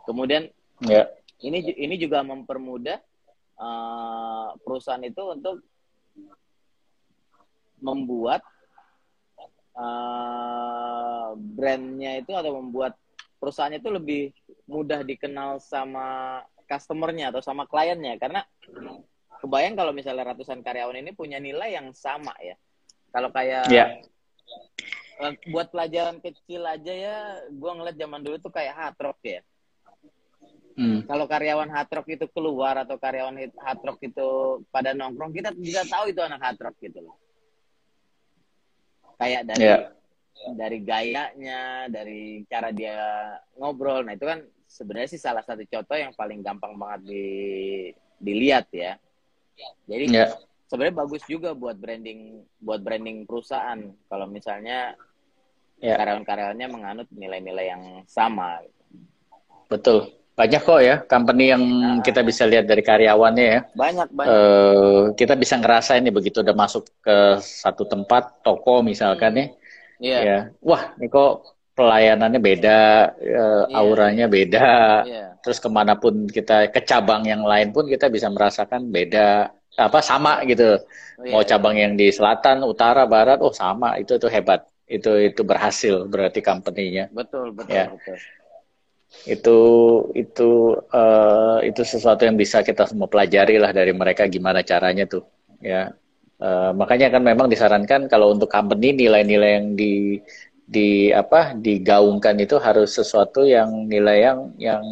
kemudian 0.02 0.50
yeah. 0.82 1.06
ini 1.46 1.62
ini 1.78 1.94
juga 1.94 2.26
mempermudah 2.26 2.98
uh, 3.60 4.56
perusahaan 4.66 5.04
itu 5.04 5.22
untuk 5.30 5.62
membuat 7.80 8.44
uh, 9.76 11.32
brandnya 11.36 12.20
itu 12.20 12.32
atau 12.36 12.60
membuat 12.60 12.96
perusahaannya 13.40 13.80
itu 13.80 13.90
lebih 13.90 14.22
mudah 14.68 15.00
dikenal 15.02 15.58
sama 15.58 16.40
customernya 16.68 17.34
atau 17.34 17.42
sama 17.42 17.66
kliennya 17.66 18.20
karena 18.20 18.44
kebayang 19.40 19.74
kalau 19.74 19.90
misalnya 19.96 20.36
ratusan 20.36 20.60
karyawan 20.60 21.00
ini 21.00 21.10
punya 21.16 21.40
nilai 21.40 21.74
yang 21.74 21.90
sama 21.96 22.36
ya 22.44 22.54
kalau 23.10 23.32
kayak 23.32 23.66
yeah. 23.72 23.98
buat 25.50 25.72
pelajaran 25.72 26.20
kecil 26.22 26.62
aja 26.68 26.92
ya 26.92 27.16
gue 27.48 27.70
ngeliat 27.72 27.96
zaman 27.96 28.20
dulu 28.22 28.36
tuh 28.38 28.52
kayak 28.52 28.76
hard 28.76 28.98
rock 29.00 29.20
ya 29.24 29.42
Hmm. 30.80 31.04
Kalau 31.04 31.28
karyawan 31.28 31.68
hard 31.68 31.92
rock 31.92 32.08
itu 32.08 32.24
keluar 32.32 32.72
atau 32.72 32.96
karyawan 32.96 33.36
hard 33.36 33.80
rock 33.84 34.00
itu 34.00 34.28
pada 34.72 34.96
nongkrong, 34.96 35.28
kita 35.28 35.52
bisa 35.52 35.84
tahu 35.84 36.08
itu 36.08 36.24
anak 36.24 36.40
hard 36.40 36.56
rock 36.56 36.76
gitu 36.80 37.04
loh 37.04 37.20
kayak 39.20 39.42
dari 39.44 39.64
yeah. 39.68 39.80
dari 40.56 40.78
gayanya 40.80 41.60
dari 41.92 42.40
cara 42.48 42.72
dia 42.72 42.96
ngobrol 43.60 44.00
nah 44.00 44.16
itu 44.16 44.24
kan 44.24 44.40
sebenarnya 44.64 45.12
sih 45.12 45.20
salah 45.20 45.44
satu 45.44 45.60
contoh 45.68 45.96
yang 46.00 46.16
paling 46.16 46.40
gampang 46.40 46.80
banget 46.80 47.12
di 47.12 47.26
dilihat 48.16 48.72
ya 48.72 48.96
jadi 49.84 50.04
yeah. 50.08 50.30
sebenarnya 50.72 51.04
bagus 51.04 51.22
juga 51.28 51.52
buat 51.52 51.76
branding 51.76 52.40
buat 52.64 52.80
branding 52.80 53.28
perusahaan 53.28 53.92
kalau 54.08 54.24
misalnya 54.24 54.96
yeah. 55.84 56.00
karyawan-karyawannya 56.00 56.66
menganut 56.72 57.08
nilai-nilai 57.12 57.66
yang 57.68 57.84
sama 58.08 58.64
betul 59.68 60.19
banyak 60.40 60.62
kok 60.64 60.80
ya 60.80 60.96
company 61.04 61.52
yang 61.52 61.60
nah, 61.60 62.00
kita 62.00 62.24
bisa 62.24 62.48
lihat 62.48 62.64
dari 62.64 62.80
karyawannya 62.80 63.44
ya. 63.44 63.60
Banyak 63.76 64.08
banyak. 64.08 64.32
Uh, 64.32 65.02
kita 65.12 65.36
bisa 65.36 65.60
ngerasa 65.60 66.00
ini 66.00 66.08
begitu 66.08 66.40
udah 66.40 66.56
masuk 66.56 66.88
ke 67.04 67.36
satu 67.44 67.84
tempat 67.84 68.40
toko 68.40 68.80
misalkan 68.80 69.36
hmm. 69.36 69.48
ya. 70.00 70.18
Ya. 70.24 70.38
Wah, 70.64 70.96
ini 70.96 71.12
kok 71.12 71.44
pelayanannya 71.76 72.40
beda, 72.40 72.80
uh, 73.20 73.64
yeah. 73.68 73.76
auranya 73.76 74.26
beda. 74.32 74.68
Yeah. 75.04 75.28
Terus 75.44 75.60
ke 75.60 75.68
mana 75.68 76.00
pun 76.00 76.24
kita 76.24 76.72
ke 76.72 76.80
cabang 76.88 77.28
yang 77.28 77.44
lain 77.44 77.76
pun 77.76 77.84
kita 77.84 78.08
bisa 78.08 78.32
merasakan 78.32 78.88
beda 78.88 79.52
apa 79.76 80.00
sama 80.00 80.40
gitu. 80.48 80.80
Oh, 81.20 81.24
yeah. 81.28 81.36
Mau 81.36 81.44
cabang 81.44 81.76
yang 81.76 82.00
di 82.00 82.08
selatan, 82.08 82.64
utara, 82.64 83.04
barat, 83.04 83.44
oh 83.44 83.52
sama 83.52 84.00
itu 84.00 84.16
tuh 84.16 84.32
hebat. 84.32 84.64
Itu 84.88 85.20
itu 85.20 85.44
berhasil 85.44 86.08
berarti 86.08 86.40
company-nya. 86.40 87.12
Betul, 87.12 87.52
betul, 87.52 87.76
ya. 87.76 87.92
betul 87.92 88.16
itu 89.28 89.58
itu 90.16 90.50
uh, 90.94 91.58
itu 91.60 91.82
sesuatu 91.84 92.24
yang 92.24 92.38
bisa 92.40 92.64
kita 92.64 92.88
semua 92.88 93.10
pelajari 93.10 93.60
lah 93.60 93.74
dari 93.74 93.92
mereka 93.92 94.24
gimana 94.30 94.64
caranya 94.64 95.04
tuh 95.04 95.26
ya. 95.60 95.92
Uh, 96.40 96.72
makanya 96.72 97.12
kan 97.12 97.20
memang 97.20 97.52
disarankan 97.52 98.08
kalau 98.08 98.32
untuk 98.32 98.48
company 98.48 98.96
nilai-nilai 98.96 99.60
yang 99.60 99.76
di 99.76 100.16
di 100.64 101.12
apa 101.12 101.52
digaungkan 101.52 102.40
itu 102.40 102.56
harus 102.56 102.96
sesuatu 102.96 103.44
yang 103.44 103.68
nilai 103.84 104.24
yang 104.24 104.38
yang 104.56 104.82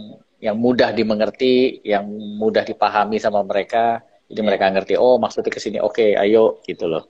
yang 0.45 0.57
mudah 0.61 0.93
dimengerti 0.93 1.81
yang 1.89 2.05
mudah 2.37 2.69
dipahami 2.69 3.17
sama 3.17 3.41
mereka. 3.47 4.05
Jadi 4.29 4.41
mereka 4.45 4.69
ngerti 4.69 4.95
oh 5.01 5.17
maksudnya 5.17 5.49
ke 5.49 5.61
sini 5.63 5.81
oke 5.81 5.97
okay, 5.97 6.21
ayo 6.21 6.61
gitu 6.69 6.85
loh. 6.85 7.09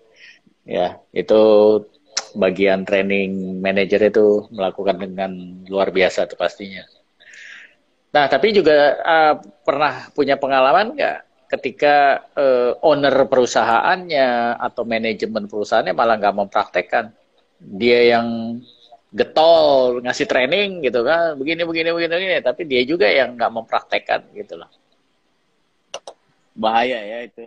Ya 0.63 1.03
itu 1.11 1.41
bagian 2.39 2.87
training 2.87 3.59
manager 3.59 4.01
itu 4.07 4.27
melakukan 4.55 5.03
dengan 5.03 5.33
luar 5.67 5.91
biasa 5.91 6.31
tuh 6.31 6.39
pastinya 6.39 6.85
Nah, 8.09 8.25
tapi 8.25 8.57
juga 8.57 8.97
uh, 9.05 9.35
pernah 9.65 10.09
punya 10.17 10.41
pengalaman 10.41 10.97
nggak 10.97 11.19
ketika 11.49 12.25
uh, 12.37 12.73
owner 12.85 13.13
perusahaannya 13.29 14.57
atau 14.61 14.85
manajemen 14.85 15.45
perusahaannya 15.49 15.93
malah 15.93 16.17
nggak 16.17 16.37
mempraktekkan? 16.37 17.13
Dia 17.59 18.17
yang 18.17 18.59
getol 19.09 20.05
ngasih 20.05 20.29
training 20.29 20.85
gitu 20.85 21.01
kan 21.01 21.33
begini 21.41 21.65
begini 21.65 21.97
begini 21.97 22.13
begini 22.13 22.37
tapi 22.45 22.69
dia 22.69 22.85
juga 22.85 23.09
yang 23.09 23.41
nggak 23.41 23.53
mempraktekkan 23.53 24.21
gitu 24.37 24.57
loh. 24.61 24.71
Bahaya 26.57 27.01
ya 27.05 27.19
itu. 27.29 27.45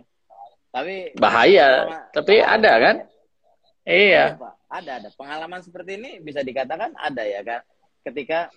Tapi 0.70 1.14
bahaya 1.18 1.66
tapi 2.14 2.38
ada 2.38 2.72
kan? 2.78 2.96
iya. 3.86 4.38
Ada 4.72 5.04
ada. 5.04 5.08
Pengalaman 5.14 5.60
seperti 5.60 5.98
ini 5.98 6.10
bisa 6.22 6.40
dikatakan 6.40 6.94
ada 6.98 7.22
ya 7.26 7.42
kan? 7.42 7.60
Ketika 8.02 8.50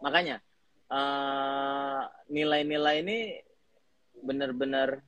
makanya 0.00 0.44
eh, 0.88 2.00
nilai-nilai 2.28 2.96
ini 3.02 3.18
benar-benar 4.16 5.02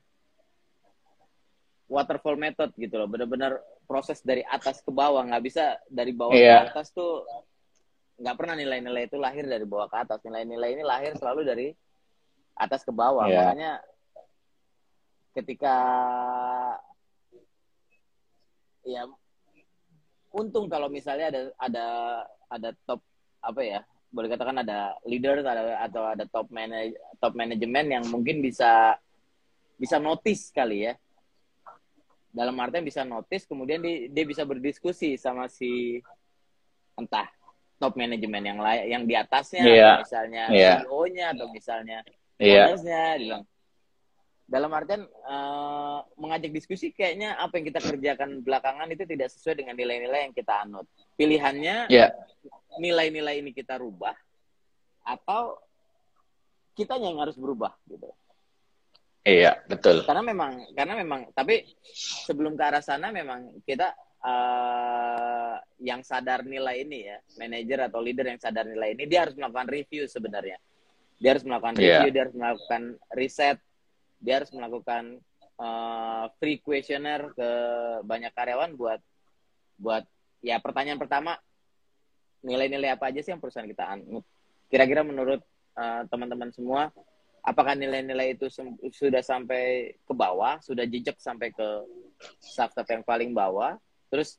waterfall 1.89 2.37
method 2.37 2.70
gitu 2.76 3.01
loh 3.01 3.09
benar-benar 3.09 3.57
proses 3.89 4.20
dari 4.20 4.45
atas 4.45 4.85
ke 4.85 4.93
bawah 4.93 5.24
nggak 5.24 5.41
bisa 5.43 5.81
dari 5.89 6.12
bawah 6.12 6.37
Iya. 6.37 6.68
ke 6.68 6.76
atas 6.76 6.93
tuh 6.93 7.24
nggak 8.20 8.37
pernah 8.37 8.55
nilai-nilai 8.55 9.09
itu 9.09 9.16
lahir 9.16 9.49
dari 9.49 9.64
bawah 9.64 9.89
ke 9.89 9.97
atas 9.97 10.20
nilai-nilai 10.20 10.76
ini 10.76 10.83
lahir 10.85 11.16
selalu 11.16 11.41
dari 11.49 11.66
atas 12.55 12.85
ke 12.85 12.93
bawah 12.93 13.24
Iya. 13.24 13.41
makanya 13.41 13.72
ketika 15.33 15.76
ya 18.85 19.05
untung 20.33 20.68
kalau 20.68 20.93
misalnya 20.93 21.33
ada 21.33 21.41
ada 21.57 21.87
ada 22.51 22.68
top 22.85 23.01
apa 23.41 23.61
ya 23.64 23.81
boleh 24.09 24.28
katakan 24.32 24.64
ada 24.64 24.96
leader 25.04 25.44
ada 25.44 25.84
atau 25.84 26.02
ada 26.09 26.24
top 26.24 26.48
manaj 26.48 26.96
top 27.20 27.36
manajemen 27.36 27.86
yang 27.92 28.04
mungkin 28.09 28.40
bisa 28.40 28.96
bisa 29.76 30.00
notice 30.00 30.48
kali 30.48 30.88
ya 30.88 30.94
dalam 32.32 32.56
artian 32.61 32.84
bisa 32.84 33.04
notice 33.04 33.44
kemudian 33.44 33.80
dia, 33.84 34.09
dia 34.09 34.24
bisa 34.24 34.44
berdiskusi 34.48 35.16
sama 35.20 35.48
si 35.48 36.00
entah 36.96 37.28
top 37.78 37.94
manajemen 37.94 38.42
yang 38.42 38.59
lain 38.59 38.82
yang 38.90 39.02
di 39.06 39.14
atasnya 39.14 39.62
atau 39.62 40.02
misalnya 40.02 40.42
Iya. 40.50 40.72
CEO-nya 40.82 41.26
atau 41.36 41.46
misalnya 41.52 41.98
Iya. 42.40 42.64
ownersnya 42.74 43.00
bilang 43.20 43.44
dalam 44.49 44.72
artian 44.72 45.05
eh, 45.05 45.99
mengajak 46.16 46.49
diskusi 46.51 46.88
kayaknya 46.90 47.36
apa 47.36 47.61
yang 47.61 47.68
kita 47.68 47.80
kerjakan 47.84 48.40
belakangan 48.40 48.88
itu 48.88 49.05
tidak 49.05 49.28
sesuai 49.28 49.61
dengan 49.61 49.76
nilai-nilai 49.76 50.20
yang 50.24 50.34
kita 50.34 50.64
anut 50.64 50.88
pilihannya 51.14 51.92
Iya. 51.92 52.16
nilai-nilai 52.80 53.44
ini 53.44 53.53
kita 53.53 53.76
rubah 53.76 54.16
atau 55.05 55.61
kita 56.72 56.96
yang 56.96 57.20
harus 57.20 57.36
berubah 57.36 57.76
gitu 57.86 58.09
Iya, 59.28 59.61
betul. 59.68 60.09
karena 60.09 60.24
memang 60.24 60.53
karena 60.72 60.94
memang 60.96 61.20
tapi 61.36 61.68
sebelum 62.24 62.57
ke 62.57 62.64
arah 62.64 62.80
sana 62.80 63.12
memang 63.12 63.61
kita 63.68 63.92
eh, 64.24 65.57
yang 65.84 66.01
sadar 66.01 66.42
nilai 66.42 66.88
ini 66.88 67.05
ya 67.05 67.18
manajer 67.36 67.92
atau 67.92 68.01
leader 68.01 68.32
yang 68.32 68.40
sadar 68.40 68.64
nilai 68.64 68.96
ini 68.96 69.05
dia 69.05 69.28
harus 69.28 69.36
melakukan 69.36 69.68
review 69.68 70.09
sebenarnya 70.09 70.57
dia 71.20 71.36
harus 71.36 71.44
melakukan 71.44 71.76
Iya. 71.76 71.84
review 72.01 72.11
dia 72.16 72.22
harus 72.24 72.36
melakukan 72.38 72.82
riset 73.12 73.59
dia 74.18 74.42
harus 74.42 74.50
melakukan 74.54 75.18
eh, 75.58 76.24
free 76.38 76.58
questionnaire 76.62 77.32
ke 77.34 77.50
banyak 78.04 78.32
karyawan 78.34 78.74
buat 78.74 79.00
buat 79.78 80.04
ya 80.42 80.58
pertanyaan 80.58 80.98
pertama 80.98 81.38
nilai-nilai 82.42 82.94
apa 82.94 83.10
aja 83.10 83.22
sih 83.22 83.34
yang 83.34 83.42
perusahaan 83.42 83.66
kita 83.66 83.84
anut? 83.86 84.22
Kira-kira 84.70 85.02
menurut 85.02 85.42
eh, 85.78 86.02
teman-teman 86.10 86.50
semua 86.54 86.90
apakah 87.48 87.72
nilai-nilai 87.72 88.36
itu 88.36 88.52
sudah 88.92 89.22
sampai 89.24 89.96
ke 90.04 90.12
bawah, 90.12 90.60
sudah 90.60 90.84
jejak 90.84 91.16
sampai 91.16 91.48
ke 91.48 91.66
staff-staff 92.42 92.88
yang 92.92 93.00
paling 93.06 93.32
bawah, 93.32 93.80
terus 94.12 94.36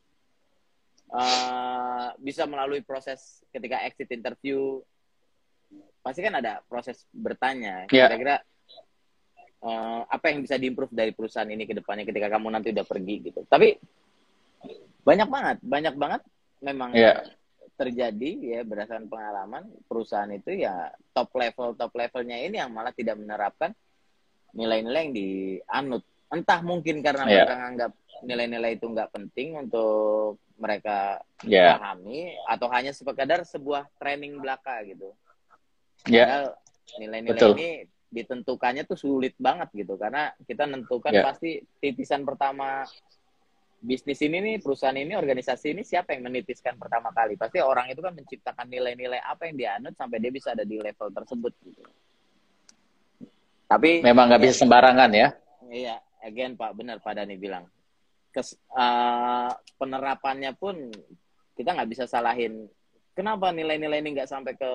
uh, 1.09 2.13
bisa 2.21 2.45
melalui 2.45 2.86
proses 2.86 3.41
ketika 3.49 3.82
exit 3.88 4.13
interview, 4.13 4.84
pasti 6.05 6.21
kan 6.21 6.38
ada 6.38 6.61
proses 6.69 7.07
bertanya, 7.09 7.89
Ya. 7.89 8.05
kira-kira 8.05 8.36
uh, 9.64 10.01
apa 10.07 10.26
yang 10.32 10.43
bisa 10.43 10.55
diimprove 10.55 10.91
dari 10.93 11.12
perusahaan 11.12 11.47
ini 11.47 11.64
ke 11.68 11.76
depannya 11.76 12.07
ketika 12.07 12.28
kamu 12.32 12.47
nanti 12.51 12.72
udah 12.72 12.86
pergi 12.88 13.16
gitu. 13.32 13.41
Tapi 13.47 13.76
banyak 15.03 15.28
banget, 15.32 15.57
banyak 15.64 15.95
banget 15.95 16.22
memang 16.60 16.91
Iya. 16.91 17.24
terjadi 17.80 18.60
ya 18.60 18.62
berdasarkan 18.68 19.07
pengalaman 19.07 19.64
perusahaan 19.88 20.28
itu 20.36 20.51
ya 20.51 20.91
top 21.16 21.32
level 21.32 21.80
top 21.80 21.95
levelnya 21.95 22.36
ini 22.36 22.60
yang 22.60 22.76
malah 22.76 22.91
tidak 22.91 23.16
menerapkan 23.16 23.72
nilai-nilai 24.51 25.01
yang 25.07 25.14
dianut 25.16 26.03
entah 26.28 26.60
mungkin 26.60 26.99
karena 26.99 27.24
Iya. 27.24 27.32
mereka 27.47 27.55
nganggap 27.55 27.91
nilai-nilai 28.28 28.72
itu 28.76 28.84
nggak 28.84 29.10
penting 29.16 29.55
untuk 29.64 30.43
mereka 30.60 31.24
Iya. 31.47 31.80
pahami 31.80 32.36
atau 32.51 32.68
hanya 32.68 32.91
sekadar 32.91 33.47
sebuah 33.47 33.88
training 33.95 34.43
belaka 34.43 34.84
gitu 34.84 35.16
Iya. 36.03 36.24
Padahal 36.28 36.45
nilai-nilai 36.99 37.41
ini 37.55 37.70
ditentukannya 38.10 38.84
tuh 38.89 38.97
sulit 38.97 39.38
banget 39.38 39.70
gitu. 39.74 39.93
Karena 39.95 40.34
kita 40.43 40.66
nentukan 40.66 41.14
Iya. 41.14 41.24
pasti 41.24 41.62
titisan 41.78 42.26
pertama 42.26 42.84
bisnis 43.80 44.20
ini 44.20 44.43
nih 44.43 44.55
perusahaan 44.60 44.97
ini 44.97 45.16
organisasi 45.16 45.72
ini 45.72 45.88
siapa 45.88 46.12
yang 46.12 46.28
menitiskan 46.28 46.76
pertama 46.76 47.16
kali? 47.16 47.39
Pasti 47.39 47.64
orang 47.64 47.88
itu 47.88 48.01
kan 48.03 48.12
menciptakan 48.12 48.68
nilai-nilai 48.68 49.24
apa 49.24 49.47
yang 49.47 49.55
dianut 49.55 49.93
sampai 49.95 50.20
dia 50.20 50.34
bisa 50.34 50.51
ada 50.51 50.68
di 50.68 50.76
level 50.76 51.07
tersebut 51.14 51.53
gitu. 51.64 51.82
Tapi 53.70 54.01
Memang 54.01 54.34
nggak 54.34 54.41
bisa 54.43 54.66
sembarangan 54.66 55.10
ya. 55.14 55.30
iya 55.70 55.95
again 56.26 56.57
Pak 56.57 56.74
benar 56.74 56.97
Pak 56.99 57.14
Dani 57.16 57.38
bilang. 57.38 57.70
Kes, 58.30 58.53
eh, 58.57 59.51
penerapannya 59.78 60.53
pun 60.57 60.89
kita 61.53 61.74
nggak 61.78 61.89
bisa 61.89 62.03
salahin. 62.05 62.66
Kenapa 63.14 63.49
nilai-nilai 63.53 64.01
ini 64.01 64.18
nggak 64.18 64.30
sampai 64.30 64.53
ke 64.53 64.72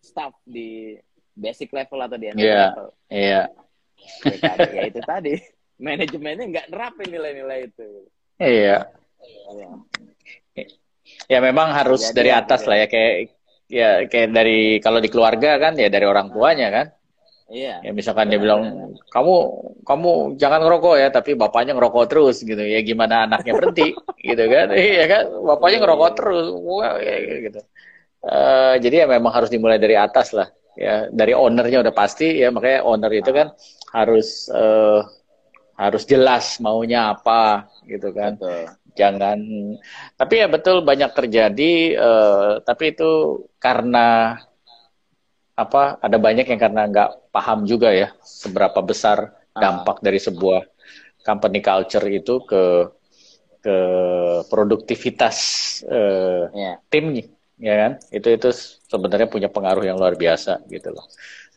staff 0.00 0.34
di 0.42 0.96
basic 1.34 1.72
level 1.72 1.98
atau 2.00 2.16
di 2.16 2.26
entry 2.28 2.44
Iya. 2.46 2.64
level 2.70 2.88
Iya. 3.08 3.42
ya, 4.22 4.36
kan? 4.40 4.56
ya 4.72 4.82
itu 4.88 5.00
tadi 5.02 5.32
manajemennya 5.86 6.44
nggak 6.52 6.66
nerapin 6.70 7.08
nilai-nilai 7.10 7.58
itu 7.68 7.86
Iya. 8.38 8.78
Iya. 9.52 9.68
Ya 11.28 11.38
memang 11.42 11.70
harus 11.74 12.10
Jadi 12.10 12.16
dari 12.18 12.30
ya, 12.30 12.40
atas 12.42 12.60
gitu 12.62 12.70
lah 12.70 12.76
ya 12.82 12.86
kayak 12.86 13.12
ya 13.72 13.88
kayak 14.06 14.28
dari 14.34 14.78
kalau 14.78 14.98
di 15.00 15.08
keluarga 15.08 15.56
kan 15.58 15.72
ya 15.78 15.88
dari 15.88 16.06
orang 16.06 16.28
tuanya 16.30 16.68
kan. 16.70 16.86
iya 17.52 17.78
Ya 17.84 17.90
misalkan 17.92 18.32
dia 18.32 18.40
Benar, 18.40 18.44
bilang 18.44 18.62
kamu 19.12 19.34
kamu 19.84 20.10
jangan 20.40 20.60
ngerokok 20.64 20.94
ya, 20.98 21.08
tapi 21.12 21.36
bapaknya 21.36 21.72
ngerokok 21.76 22.04
terus 22.08 22.40
gitu. 22.42 22.60
Ya 22.60 22.80
gimana 22.80 23.28
anaknya 23.28 23.52
berhenti 23.54 23.92
gitu 24.28 24.44
kan? 24.48 24.66
Iya 24.72 25.04
kan? 25.06 25.22
Bapaknya 25.44 25.78
Iya, 25.78 25.82
ngerokok 25.84 26.08
iya. 26.10 26.16
terus. 26.18 26.46
Wah, 26.54 26.94
ya, 26.98 27.14
gitu. 27.46 27.60
Eh, 28.22 28.74
jadi 28.78 28.94
ya 29.02 29.06
memang 29.10 29.32
harus 29.34 29.50
dimulai 29.50 29.76
dari 29.82 29.98
atas 29.98 30.30
lah. 30.32 30.48
Ya, 30.72 31.04
dari 31.12 31.36
ownernya 31.36 31.84
udah 31.84 31.92
pasti 31.92 32.40
ya, 32.40 32.48
makanya 32.48 32.80
owner 32.88 33.12
itu 33.12 33.28
kan 33.28 33.52
harus 33.92 34.48
eh, 34.48 35.00
harus 35.76 36.02
jelas 36.08 36.56
maunya 36.64 37.12
apa 37.12 37.68
gitu 37.84 38.08
kan. 38.16 38.36
Betul. 38.40 38.64
Jangan 38.92 39.38
tapi 40.20 40.34
ya 40.44 40.48
betul 40.52 40.84
banyak 40.84 41.10
terjadi 41.16 41.72
eh, 41.96 42.50
tapi 42.64 42.92
itu 42.92 43.40
karena 43.56 44.36
apa 45.52 46.00
ada 46.00 46.16
banyak 46.16 46.48
yang 46.48 46.60
karena 46.60 46.88
nggak 46.88 47.10
paham 47.28 47.68
juga 47.68 47.92
ya 47.92 48.08
seberapa 48.24 48.80
besar 48.80 49.36
dampak 49.52 50.00
dari 50.00 50.16
sebuah 50.16 50.64
company 51.22 51.60
culture 51.60 52.04
itu 52.08 52.40
ke 52.48 52.64
ke 53.62 53.76
produktivitas 54.50 55.36
eh, 55.86 56.42
Iya. 56.50 56.72
timnya 56.90 57.24
ya 57.62 57.74
kan. 57.78 57.92
Itu 58.10 58.28
itu 58.32 58.48
sebenarnya 58.92 59.28
punya 59.32 59.48
pengaruh 59.48 59.88
yang 59.88 59.96
luar 59.96 60.12
biasa 60.12 60.60
gitu 60.68 60.92
loh. 60.92 61.08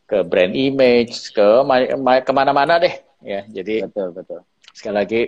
Ke 0.08 0.24
brand 0.24 0.56
image 0.56 1.36
ke 1.36 1.48
ma- 1.68 1.98
ma- 2.00 2.24
ke 2.24 2.32
mana-mana 2.32 2.80
deh 2.80 2.96
ya. 3.20 3.44
Jadi 3.44 3.84
betul 3.84 4.16
betul. 4.16 4.40
sekali 4.72 4.96
lagi 4.96 5.22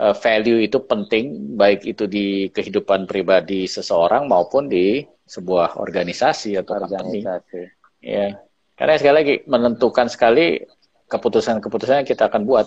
eh, 0.00 0.14
value 0.16 0.64
itu 0.64 0.78
penting 0.88 1.56
baik 1.60 1.84
itu 1.84 2.08
di 2.08 2.48
kehidupan 2.48 3.04
pribadi 3.04 3.68
seseorang 3.68 4.24
maupun 4.24 4.72
di 4.72 5.04
sebuah 5.28 5.76
organisasi 5.76 6.56
atau 6.56 6.80
company. 6.80 7.20
organisasi. 7.20 7.60
Ya. 8.00 8.40
Karena 8.78 8.94
sekali 8.96 9.14
lagi 9.20 9.34
menentukan 9.44 10.08
sekali 10.08 10.64
keputusan-keputusan 11.10 12.04
yang 12.04 12.08
kita 12.08 12.32
akan 12.32 12.42
buat 12.48 12.66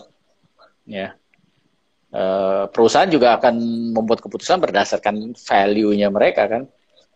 ya. 0.86 1.18
Eh, 2.12 2.64
perusahaan 2.76 3.08
juga 3.08 3.40
akan 3.40 3.56
membuat 3.96 4.20
keputusan 4.20 4.60
berdasarkan 4.60 5.32
value-nya 5.32 6.12
mereka 6.12 6.44
kan 6.52 6.68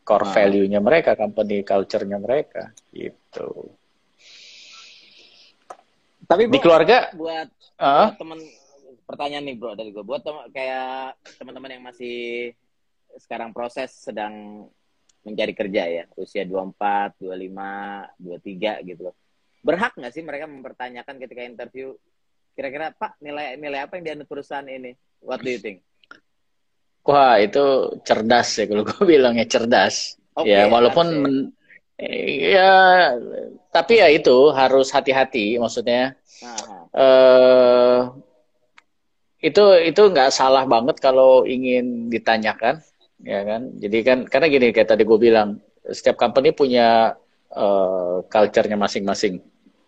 core 0.06 0.24
Ah. 0.24 0.34
value-nya 0.38 0.78
mereka 0.78 1.18
company 1.18 1.66
culture-nya 1.66 2.22
mereka 2.22 2.70
gitu 2.94 3.74
tapi 6.26 6.50
di 6.50 6.58
keluarga 6.58 7.10
buat 7.14 7.50
buat 7.78 8.18
temen 8.18 8.40
pertanyaan 9.06 9.46
nih 9.46 9.56
bro 9.58 9.78
dari 9.78 9.94
gue 9.94 10.02
buat 10.02 10.22
tem- 10.22 10.50
kayak 10.50 11.14
teman-teman 11.38 11.70
yang 11.78 11.84
masih 11.86 12.50
sekarang 13.22 13.54
proses 13.54 13.94
sedang 13.94 14.66
mencari 15.22 15.54
kerja 15.54 15.84
ya 15.86 16.04
usia 16.18 16.46
24, 16.46 17.18
25, 17.18 18.06
23 18.22 18.82
gitu 18.86 19.10
loh. 19.10 19.16
Berhak 19.66 19.98
nggak 19.98 20.14
sih 20.14 20.22
mereka 20.22 20.46
mempertanyakan 20.46 21.18
ketika 21.18 21.42
interview 21.42 21.98
kira-kira 22.54 22.94
Pak 22.94 23.18
nilai 23.20 23.58
nilai 23.58 23.86
apa 23.86 23.98
yang 23.98 24.06
dianut 24.06 24.28
perusahaan 24.30 24.66
ini? 24.66 24.94
What 25.26 25.42
do 25.42 25.50
you 25.50 25.58
think? 25.58 25.82
Wah 27.06 27.38
itu 27.38 27.64
cerdas 28.02 28.50
ya 28.60 28.66
kalau 28.70 28.84
gue 28.84 29.04
bilangnya 29.14 29.46
cerdas. 29.46 30.18
Oke, 30.36 30.52
ya 30.52 30.68
walaupun 30.68 31.08
ya. 31.08 31.20
men- 31.22 31.50
ya 32.58 32.74
tapi 33.72 34.04
ya 34.04 34.12
itu 34.12 34.52
harus 34.52 34.92
hati-hati 34.92 35.56
maksudnya. 35.62 36.18
Eh 36.92 38.00
itu 39.46 39.64
itu 39.86 40.02
nggak 40.02 40.34
salah 40.34 40.66
banget 40.66 40.98
kalau 41.00 41.46
ingin 41.46 42.10
ditanyakan 42.12 42.82
ya 43.24 43.42
kan? 43.48 43.62
Jadi 43.78 43.98
kan 44.04 44.18
karena 44.28 44.48
gini 44.52 44.68
kayak 44.76 44.90
tadi 44.92 45.04
gue 45.08 45.20
bilang 45.22 45.62
setiap 45.86 46.18
company 46.20 46.52
punya 46.52 47.16
eh, 47.54 48.16
culture-nya 48.28 48.76
masing-masing 48.76 49.40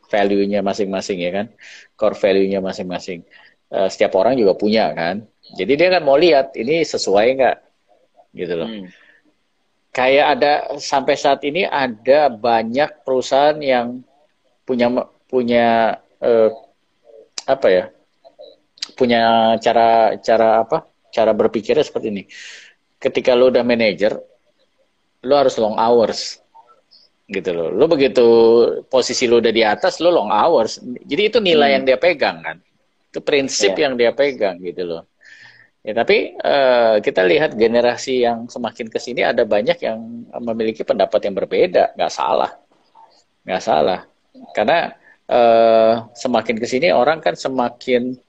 value-nya 0.08 0.64
masing-masing 0.64 1.18
ya 1.20 1.32
kan? 1.36 1.46
Core 2.00 2.16
value-nya 2.16 2.64
masing-masing. 2.64 3.28
Uh, 3.68 3.92
setiap 3.92 4.16
orang 4.16 4.40
juga 4.40 4.56
punya 4.56 4.96
kan. 4.96 5.28
Jadi 5.56 5.74
dia 5.80 5.88
kan 5.94 6.04
mau 6.04 6.20
lihat 6.20 6.58
ini 6.60 6.84
sesuai 6.84 7.28
nggak 7.40 7.58
gitu 8.36 8.54
loh. 8.58 8.68
Hmm. 8.68 8.88
Kayak 9.96 10.26
ada 10.38 10.54
sampai 10.78 11.16
saat 11.18 11.42
ini 11.48 11.64
ada 11.64 12.28
banyak 12.30 13.02
perusahaan 13.08 13.58
yang 13.58 14.04
punya 14.68 14.92
punya 15.26 15.98
uh, 16.20 16.50
apa 17.48 17.68
ya? 17.72 17.86
Punya 18.94 19.56
cara 19.64 20.20
cara 20.20 20.68
apa? 20.68 20.86
Cara 21.10 21.32
berpikirnya 21.32 21.88
seperti 21.88 22.08
ini. 22.12 22.24
Ketika 23.00 23.34
lo 23.34 23.50
udah 23.50 23.64
manajer, 23.64 24.20
lo 25.24 25.34
harus 25.34 25.56
long 25.58 25.80
hours 25.80 26.44
gitu 27.28 27.50
loh. 27.52 27.70
Lo 27.74 27.90
begitu 27.90 28.26
posisi 28.88 29.26
lo 29.26 29.42
udah 29.42 29.54
di 29.54 29.64
atas, 29.64 29.98
lo 30.04 30.14
long 30.14 30.30
hours. 30.30 30.78
Jadi 30.84 31.22
itu 31.34 31.38
nilai 31.42 31.74
hmm. 31.74 31.76
yang 31.80 31.84
dia 31.88 31.98
pegang 31.98 32.38
kan. 32.44 32.58
Itu 33.08 33.20
prinsip 33.24 33.74
yeah. 33.76 33.90
yang 33.90 33.94
dia 33.98 34.12
pegang 34.14 34.62
gitu 34.62 34.84
loh. 34.86 35.04
Ya 35.88 35.96
tapi 35.96 36.36
uh, 36.36 37.00
kita 37.00 37.24
lihat 37.24 37.56
generasi 37.56 38.28
yang 38.28 38.52
semakin 38.52 38.92
ke 38.92 39.00
sini 39.00 39.24
ada 39.24 39.48
banyak 39.48 39.80
yang 39.80 40.28
memiliki 40.44 40.84
pendapat 40.84 41.24
yang 41.24 41.36
berbeda, 41.40 41.96
nggak 41.96 42.12
salah, 42.12 42.52
nggak 43.48 43.64
salah. 43.64 44.04
Karena 44.52 44.92
uh, 45.32 46.12
semakin 46.12 46.60
ke 46.60 46.68
sini 46.68 46.92
orang 46.92 47.24
kan 47.24 47.40
semakin 47.40 48.20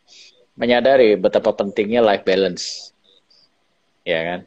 menyadari 0.54 1.18
betapa 1.18 1.50
pentingnya 1.50 1.98
life 1.98 2.22
balance, 2.22 2.94
ya 4.06 4.22
kan? 4.22 4.40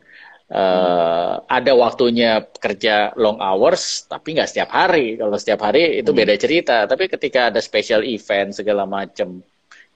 Uh, 0.51 1.43
ada 1.51 1.75
waktunya 1.75 2.43
kerja 2.63 3.11
long 3.19 3.43
hours 3.43 4.07
tapi 4.07 4.39
nggak 4.39 4.47
setiap 4.47 4.71
hari. 4.71 5.19
Kalau 5.19 5.35
setiap 5.35 5.67
hari 5.67 5.99
itu 5.99 6.15
hmm. 6.15 6.19
beda 6.23 6.35
cerita. 6.39 6.87
Tapi 6.87 7.11
ketika 7.11 7.51
ada 7.51 7.59
special 7.59 8.07
event 8.07 8.55
segala 8.55 8.87
macam 8.87 9.43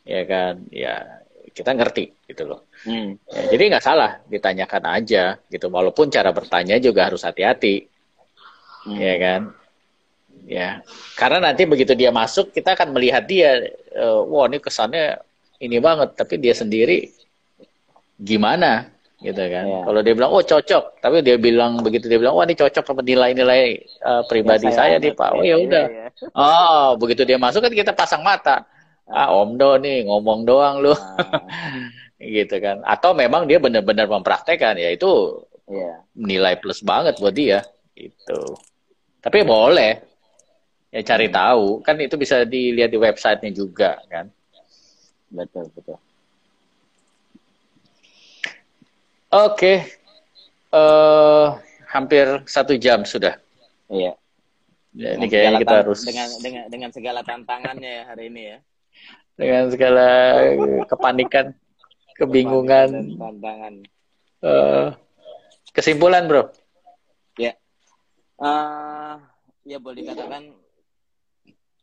ya 0.04 0.24
kan? 0.28 0.68
Ya 0.68 1.24
kita 1.56 1.72
ngerti 1.72 2.28
gitu 2.28 2.44
loh 2.44 2.68
hmm. 2.84 3.32
ya, 3.32 3.42
jadi 3.56 3.64
nggak 3.72 3.86
salah 3.86 4.20
ditanyakan 4.28 4.84
aja 4.92 5.40
gitu 5.48 5.72
walaupun 5.72 6.12
cara 6.12 6.36
bertanya 6.36 6.76
juga 6.84 7.08
harus 7.08 7.24
hati-hati 7.24 7.88
hmm. 8.92 9.00
ya 9.00 9.16
kan 9.16 9.42
ya 10.46 10.70
karena 11.16 11.50
nanti 11.50 11.64
begitu 11.64 11.96
dia 11.96 12.12
masuk 12.12 12.52
kita 12.52 12.76
akan 12.76 12.92
melihat 12.92 13.24
dia 13.24 13.64
uh, 13.96 14.22
wah 14.28 14.52
ini 14.52 14.60
kesannya 14.60 15.18
ini 15.64 15.80
banget 15.80 16.20
tapi 16.20 16.38
dia 16.38 16.52
sendiri 16.52 17.08
gimana 18.20 18.92
gitu 19.24 19.42
kan. 19.42 19.66
Yeah. 19.66 19.84
Kalau 19.88 20.00
dia 20.04 20.14
bilang 20.14 20.32
oh 20.36 20.44
cocok, 20.44 20.84
tapi 21.00 21.24
dia 21.24 21.38
bilang 21.40 21.80
begitu 21.80 22.06
dia 22.12 22.20
bilang 22.20 22.36
wah 22.36 22.46
ini 22.46 22.54
cocok 22.54 22.84
sama 22.84 23.02
nilai-nilai 23.02 23.82
uh, 24.04 24.22
pribadi 24.28 24.70
ya, 24.70 24.76
saya, 24.76 25.00
saya 25.00 25.04
nih 25.04 25.14
Pak. 25.16 25.30
Oh 25.32 25.44
ya 25.44 25.56
udah. 25.58 25.86
Ya, 25.88 26.08
ya. 26.12 26.28
Oh, 26.36 26.88
begitu 27.00 27.24
dia 27.24 27.40
masuk 27.40 27.64
kan 27.64 27.72
kita 27.74 27.92
pasang 27.96 28.22
mata. 28.22 28.68
Ah, 29.06 29.30
Om 29.34 29.58
Do 29.58 29.78
nih 29.78 30.06
ngomong 30.10 30.50
doang 30.50 30.82
lu. 30.82 30.94
Ah. 30.94 31.90
gitu 32.40 32.56
kan. 32.58 32.82
Atau 32.82 33.14
memang 33.14 33.46
dia 33.46 33.62
benar-benar 33.62 34.10
mempraktekkan 34.10 34.80
ya 34.80 34.90
itu 34.94 35.42
yeah. 35.70 36.02
nilai 36.18 36.58
plus 36.58 36.82
banget 36.82 37.18
buat 37.22 37.36
dia 37.36 37.62
itu. 37.94 38.42
Tapi 39.22 39.46
boleh 39.46 40.02
ya 40.94 41.02
cari 41.04 41.28
hmm. 41.28 41.36
tahu 41.36 41.66
kan 41.84 41.96
itu 42.00 42.16
bisa 42.16 42.48
dilihat 42.48 42.90
di 42.90 43.00
websitenya 43.00 43.52
juga 43.52 44.00
kan. 44.10 44.32
Betul 45.30 45.68
betul. 45.76 45.98
Oke, 49.36 49.84
uh, 50.72 51.60
hampir 51.92 52.24
satu 52.48 52.80
jam 52.80 53.04
sudah. 53.04 53.36
Iya. 53.92 54.16
Ya, 54.96 55.20
ini 55.20 55.28
kayaknya 55.28 55.60
kita 55.60 55.76
harus 55.84 56.08
dengan 56.08 56.30
dengan 56.40 56.64
dengan 56.72 56.90
segala 56.96 57.20
tantangannya 57.20 57.92
ya 58.00 58.04
hari 58.08 58.32
ini 58.32 58.42
ya. 58.56 58.58
Dengan 59.36 59.68
segala 59.68 60.08
kepanikan, 60.88 61.52
kebingungan, 62.16 63.20
tantangan. 63.20 63.74
Uh, 64.40 64.96
kesimpulan, 65.76 66.24
bro. 66.28 66.48
Ya, 67.36 67.60
uh, 68.40 69.20
ya 69.68 69.78
boleh 69.80 70.08
dikatakan 70.08 70.56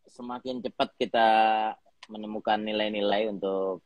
semakin 0.08 0.64
cepat 0.64 0.96
kita 0.96 1.28
menemukan 2.08 2.60
nilai-nilai 2.60 3.32
untuk 3.32 3.84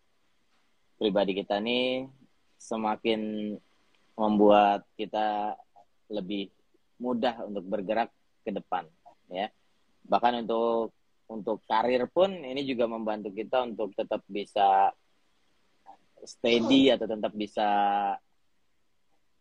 pribadi 0.99 1.37
kita 1.37 1.61
nih 1.63 2.09
semakin 2.57 3.53
membuat 4.17 4.83
kita 4.97 5.55
lebih 6.09 6.49
mudah 6.97 7.45
untuk 7.45 7.63
bergerak 7.69 8.09
ke 8.41 8.51
depan 8.51 8.89
ya 9.29 9.53
bahkan 10.09 10.41
untuk 10.41 10.97
untuk 11.27 11.63
karir 11.67 12.07
pun 12.07 12.31
ini 12.31 12.63
juga 12.63 12.87
membantu 12.87 13.35
kita 13.35 13.67
untuk 13.67 13.91
tetap 13.99 14.23
bisa 14.31 14.95
steady 16.23 16.91
atau 16.95 17.07
tetap 17.07 17.33
bisa 17.35 17.69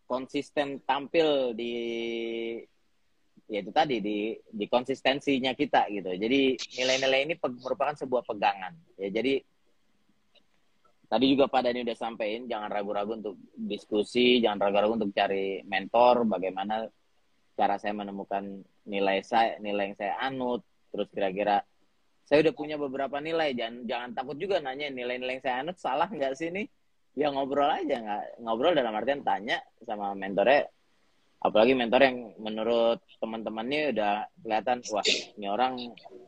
konsisten 0.06 0.82
tampil 0.86 1.54
di 1.58 1.74
ya 3.46 3.62
itu 3.62 3.70
tadi 3.70 4.02
di 4.02 4.34
di 4.50 4.66
konsistensinya 4.66 5.54
kita 5.54 5.90
gitu. 5.94 6.14
Jadi 6.18 6.58
nilai-nilai 6.82 7.20
ini 7.30 7.34
merupakan 7.38 7.94
sebuah 7.94 8.26
pegangan. 8.26 8.74
Ya 8.98 9.10
jadi 9.14 9.42
tadi 11.06 11.26
juga 11.30 11.46
Pak 11.46 11.62
Dani 11.70 11.86
udah 11.86 11.98
sampein 11.98 12.50
jangan 12.50 12.70
ragu-ragu 12.70 13.18
untuk 13.18 13.38
diskusi, 13.54 14.42
jangan 14.42 14.70
ragu-ragu 14.70 14.98
untuk 14.98 15.14
cari 15.14 15.62
mentor 15.66 16.26
bagaimana 16.26 16.90
cara 17.56 17.78
saya 17.78 17.94
menemukan 17.94 18.66
nilai 18.90 19.22
saya, 19.22 19.58
nilai 19.62 19.94
yang 19.94 19.98
saya 19.98 20.14
anut, 20.22 20.62
terus 20.92 21.08
kira-kira 21.14 21.64
saya 22.26 22.42
udah 22.42 22.54
punya 22.58 22.76
beberapa 22.82 23.22
nilai, 23.22 23.54
jangan 23.54 23.86
jangan 23.86 24.10
takut 24.18 24.38
juga 24.42 24.58
nanya 24.58 24.90
nilai-nilai 24.90 25.38
saya. 25.46 25.62
Anut 25.62 25.78
salah 25.78 26.10
nggak 26.10 26.34
sih 26.34 26.50
nih? 26.50 26.66
Ya 27.16 27.30
ngobrol 27.30 27.70
aja 27.70 27.96
nggak 28.02 28.42
ngobrol 28.42 28.74
dalam 28.74 28.98
artian 28.98 29.22
tanya 29.22 29.62
sama 29.86 30.18
mentornya. 30.18 30.66
Apalagi 31.46 31.78
mentor 31.78 32.02
yang 32.02 32.34
menurut 32.42 33.06
teman-temannya 33.22 33.94
udah 33.94 34.14
kelihatan 34.42 34.82
wah 34.90 35.06
ini 35.38 35.46
orang 35.46 35.78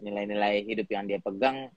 nilai-nilai 0.06 0.62
hidup 0.70 0.86
yang 0.94 1.10
dia 1.10 1.18
pegang 1.18 1.74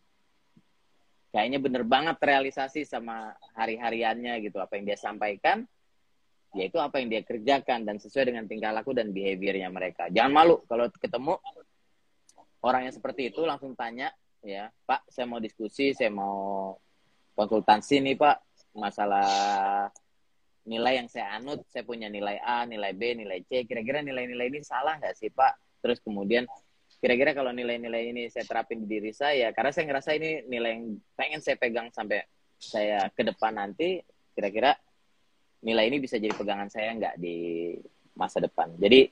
kayaknya 1.32 1.58
bener 1.62 1.88
banget 1.88 2.20
realisasi 2.20 2.84
sama 2.84 3.32
hari-hariannya 3.56 4.36
gitu. 4.44 4.60
Apa 4.60 4.76
yang 4.76 4.84
dia 4.84 5.00
sampaikan 5.00 5.64
yaitu 6.52 6.76
apa 6.82 6.98
yang 6.98 7.08
dia 7.08 7.22
kerjakan 7.22 7.86
dan 7.86 7.96
sesuai 8.02 8.34
dengan 8.34 8.44
tingkah 8.50 8.74
laku 8.74 8.90
dan 8.90 9.14
behaviornya 9.14 9.70
mereka. 9.70 10.10
Jangan 10.10 10.32
malu 10.34 10.60
kalau 10.66 10.90
ketemu 10.98 11.38
orang 12.64 12.88
yang 12.88 12.94
seperti 12.94 13.32
itu 13.32 13.42
langsung 13.44 13.72
tanya 13.76 14.12
ya 14.40 14.72
Pak 14.88 15.08
saya 15.12 15.28
mau 15.28 15.40
diskusi 15.40 15.92
saya 15.92 16.08
mau 16.12 16.76
konsultasi 17.36 18.00
nih 18.04 18.16
Pak 18.16 18.36
masalah 18.76 19.28
nilai 20.68 21.02
yang 21.02 21.08
saya 21.08 21.40
anut. 21.40 21.64
Saya 21.70 21.86
punya 21.86 22.06
nilai 22.06 22.38
A 22.42 22.68
nilai 22.68 22.92
B 22.92 23.16
nilai 23.16 23.40
C. 23.46 23.64
Kira-kira 23.64 24.04
nilai-nilai 24.04 24.46
ini 24.52 24.60
salah 24.62 25.00
nggak 25.00 25.14
sih 25.16 25.32
Pak? 25.32 25.80
Terus 25.80 25.98
kemudian 26.04 26.44
kira-kira 27.00 27.32
kalau 27.32 27.50
nilai-nilai 27.54 28.12
ini 28.12 28.28
saya 28.28 28.44
terapin 28.44 28.84
di 28.84 29.00
diri 29.00 29.08
saya 29.16 29.56
karena 29.56 29.72
saya 29.72 29.88
ngerasa 29.88 30.10
ini 30.20 30.44
nilai 30.44 30.70
yang 30.76 30.84
pengen 31.16 31.40
saya 31.40 31.56
pegang 31.56 31.88
sampai 31.96 32.20
saya 32.60 33.08
ke 33.16 33.24
depan 33.24 33.56
nanti 33.56 34.04
kira-kira 34.36 34.76
nilai 35.64 35.88
ini 35.88 35.96
bisa 35.96 36.20
jadi 36.20 36.36
pegangan 36.36 36.68
saya 36.68 36.92
nggak 36.92 37.16
di 37.16 37.72
masa 38.12 38.44
depan? 38.44 38.76
Jadi 38.76 39.08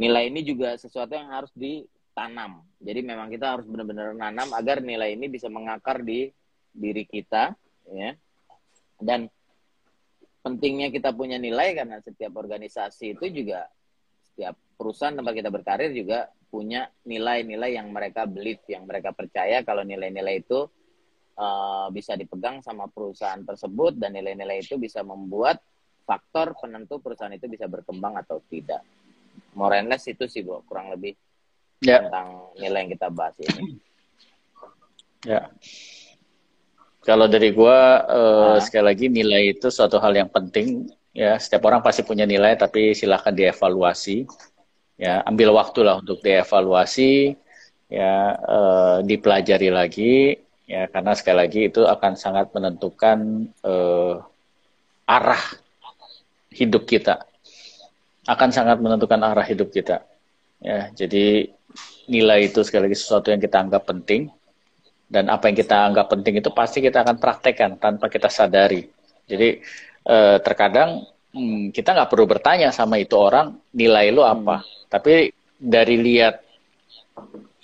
nilai 0.00 0.32
ini 0.32 0.40
juga 0.40 0.80
sesuatu 0.80 1.12
yang 1.12 1.28
harus 1.28 1.52
ditanam 2.10 2.66
jadi 2.80 3.04
memang 3.04 3.28
kita 3.28 3.60
harus 3.60 3.68
benar-benar 3.68 4.16
nanam 4.16 4.48
agar 4.56 4.80
nilai 4.80 5.12
ini 5.12 5.28
bisa 5.28 5.52
mengakar 5.52 6.00
di 6.00 6.32
diri 6.72 7.04
kita 7.04 7.52
ya. 7.92 8.16
Dan 8.96 9.28
pentingnya 10.40 10.88
kita 10.88 11.12
punya 11.12 11.36
nilai 11.36 11.76
karena 11.76 12.00
setiap 12.00 12.40
organisasi 12.40 13.20
itu 13.20 13.26
juga 13.28 13.68
setiap 14.32 14.56
perusahaan 14.80 15.12
tempat 15.12 15.36
kita 15.36 15.52
berkarir 15.52 15.92
juga 15.92 16.32
punya 16.48 16.88
nilai-nilai 17.04 17.76
yang 17.76 17.92
mereka 17.92 18.24
believe, 18.24 18.64
yang 18.72 18.88
mereka 18.88 19.12
percaya 19.12 19.60
kalau 19.60 19.84
nilai-nilai 19.84 20.40
itu 20.40 20.64
uh, 21.36 21.92
bisa 21.92 22.16
dipegang 22.16 22.64
sama 22.64 22.88
perusahaan 22.88 23.44
tersebut 23.44 24.00
dan 24.00 24.16
nilai-nilai 24.16 24.64
itu 24.64 24.80
bisa 24.80 25.04
membuat 25.04 25.60
faktor 26.08 26.56
penentu 26.56 26.96
perusahaan 26.96 27.36
itu 27.36 27.44
bisa 27.44 27.68
berkembang 27.68 28.16
atau 28.16 28.40
tidak. 28.48 28.80
More 29.52 29.76
and 29.76 29.92
itu 29.92 30.24
sih, 30.26 30.40
Bu, 30.40 30.64
kurang 30.64 30.90
lebih 30.90 31.14
ya. 31.80 32.06
tentang 32.06 32.28
nilai 32.60 32.78
yang 32.86 32.90
kita 32.92 33.08
bahas 33.12 33.36
ini. 33.40 33.62
Ya. 35.26 35.52
Kalau 37.04 37.26
dari 37.28 37.52
gua 37.52 38.04
uh, 38.06 38.56
nah. 38.56 38.60
sekali 38.60 38.84
lagi 38.84 39.06
nilai 39.08 39.56
itu 39.56 39.72
suatu 39.72 40.00
hal 40.00 40.12
yang 40.16 40.28
penting 40.28 40.88
ya. 41.12 41.36
Setiap 41.40 41.64
orang 41.68 41.80
pasti 41.80 42.04
punya 42.04 42.24
nilai 42.28 42.56
tapi 42.56 42.92
silahkan 42.92 43.32
dievaluasi 43.32 44.24
ya 45.00 45.24
ambil 45.24 45.56
waktu 45.56 45.80
lah 45.80 45.96
untuk 45.96 46.20
dievaluasi 46.20 47.32
ya 47.88 48.36
eh, 48.36 48.98
dipelajari 49.08 49.72
lagi 49.72 50.36
ya 50.68 50.86
karena 50.92 51.16
sekali 51.16 51.36
lagi 51.40 51.60
itu 51.72 51.88
akan 51.88 52.12
sangat 52.20 52.52
menentukan 52.52 53.48
eh, 53.64 54.14
arah 55.08 55.44
hidup 56.52 56.84
kita 56.84 57.24
akan 58.28 58.52
sangat 58.52 58.76
menentukan 58.78 59.24
arah 59.24 59.42
hidup 59.42 59.72
kita 59.72 60.04
ya 60.60 60.92
jadi 60.92 61.48
nilai 62.10 62.50
itu 62.50 62.60
sekali 62.66 62.90
lagi 62.90 62.98
sesuatu 62.98 63.30
yang 63.30 63.38
kita 63.38 63.62
anggap 63.62 63.86
penting 63.86 64.26
dan 65.10 65.26
apa 65.26 65.50
yang 65.50 65.58
kita 65.58 65.76
anggap 65.90 66.06
penting 66.06 66.38
itu 66.38 66.54
pasti 66.54 66.78
kita 66.78 67.02
akan 67.02 67.18
praktekkan 67.18 67.82
tanpa 67.82 68.06
kita 68.06 68.30
sadari. 68.30 68.86
Jadi 69.26 69.58
eh, 70.06 70.36
terkadang 70.38 71.02
hmm, 71.34 71.74
kita 71.74 71.98
nggak 71.98 72.10
perlu 72.10 72.30
bertanya 72.30 72.70
sama 72.70 72.98
itu 73.02 73.18
orang 73.18 73.58
nilai 73.74 74.14
lu 74.14 74.22
apa, 74.22 74.62
hmm. 74.62 74.86
tapi 74.86 75.34
dari 75.58 75.96
lihat 75.98 76.34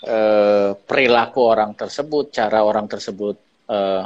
eh, 0.02 0.70
perilaku 0.74 1.40
orang 1.46 1.78
tersebut, 1.78 2.34
cara 2.34 2.66
orang 2.66 2.90
tersebut 2.90 3.38
eh, 3.70 4.04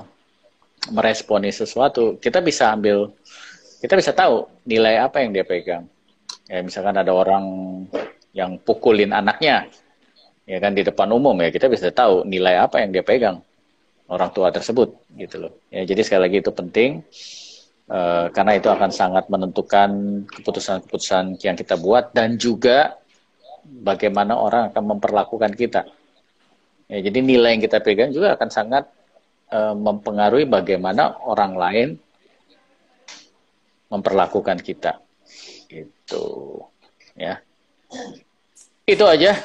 meresponi 0.92 1.48
sesuatu, 1.48 2.20
kita 2.20 2.44
bisa 2.44 2.76
ambil, 2.76 3.12
kita 3.80 3.96
bisa 3.96 4.12
tahu 4.12 4.48
nilai 4.68 5.00
apa 5.00 5.24
yang 5.24 5.32
dia 5.32 5.48
pegang. 5.48 5.88
Ya 6.44 6.60
misalkan 6.60 6.96
ada 6.96 7.12
orang 7.12 7.44
yang 8.36 8.60
pukulin 8.60 9.16
anaknya, 9.16 9.68
ya 10.50 10.58
kan 10.58 10.74
di 10.74 10.82
depan 10.82 11.06
umum 11.14 11.38
ya 11.38 11.54
kita 11.54 11.70
bisa 11.70 11.94
tahu 11.94 12.26
nilai 12.26 12.58
apa 12.58 12.82
yang 12.82 12.90
dia 12.90 13.06
pegang 13.06 13.38
orang 14.10 14.34
tua 14.34 14.50
tersebut 14.50 14.90
gitu 15.14 15.46
loh. 15.46 15.52
Ya 15.70 15.86
jadi 15.86 16.02
sekali 16.02 16.26
lagi 16.26 16.36
itu 16.42 16.50
penting 16.50 17.06
uh, 17.86 18.26
karena 18.34 18.58
itu 18.58 18.66
akan 18.66 18.90
sangat 18.90 19.30
menentukan 19.30 19.90
keputusan-keputusan 20.26 21.38
yang 21.46 21.54
kita 21.54 21.78
buat 21.78 22.10
dan 22.10 22.34
juga 22.34 22.98
bagaimana 23.62 24.34
orang 24.34 24.74
akan 24.74 24.98
memperlakukan 24.98 25.54
kita. 25.54 25.86
Ya 26.90 26.98
jadi 26.98 27.22
nilai 27.22 27.54
yang 27.54 27.62
kita 27.62 27.78
pegang 27.78 28.10
juga 28.10 28.34
akan 28.34 28.50
sangat 28.50 28.90
uh, 29.54 29.78
mempengaruhi 29.78 30.50
bagaimana 30.50 31.14
orang 31.22 31.54
lain 31.54 31.88
memperlakukan 33.86 34.58
kita 34.58 34.98
itu 35.70 36.26
ya. 37.14 37.38
Itu 38.82 39.06
aja 39.06 39.38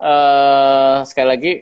Uh, 0.00 1.04
sekali 1.04 1.28
lagi 1.28 1.52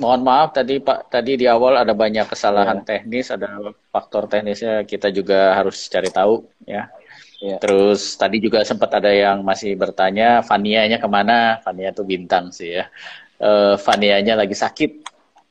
mohon 0.00 0.24
maaf 0.24 0.56
tadi 0.56 0.80
Pak 0.80 1.12
tadi 1.12 1.36
di 1.36 1.44
awal 1.44 1.76
ada 1.76 1.92
banyak 1.92 2.24
kesalahan 2.24 2.80
yeah. 2.80 2.86
teknis, 2.86 3.28
ada 3.28 3.74
faktor 3.92 4.24
teknisnya 4.30 4.86
kita 4.88 5.12
juga 5.12 5.52
harus 5.52 5.76
cari 5.90 6.08
tahu 6.08 6.48
ya. 6.64 6.88
Yeah. 7.38 7.60
Terus 7.62 8.18
tadi 8.18 8.42
juga 8.42 8.66
sempat 8.66 8.90
ada 8.98 9.14
yang 9.14 9.46
masih 9.46 9.78
bertanya 9.78 10.42
Fanianya 10.42 10.98
ke 10.98 11.06
mana? 11.06 11.62
Fania 11.62 11.94
tuh 11.94 12.08
bintang 12.08 12.50
sih 12.50 12.80
ya. 12.80 12.90
Uh, 13.38 13.78
Fanianya 13.78 14.34
lagi 14.34 14.58
sakit. 14.58 15.06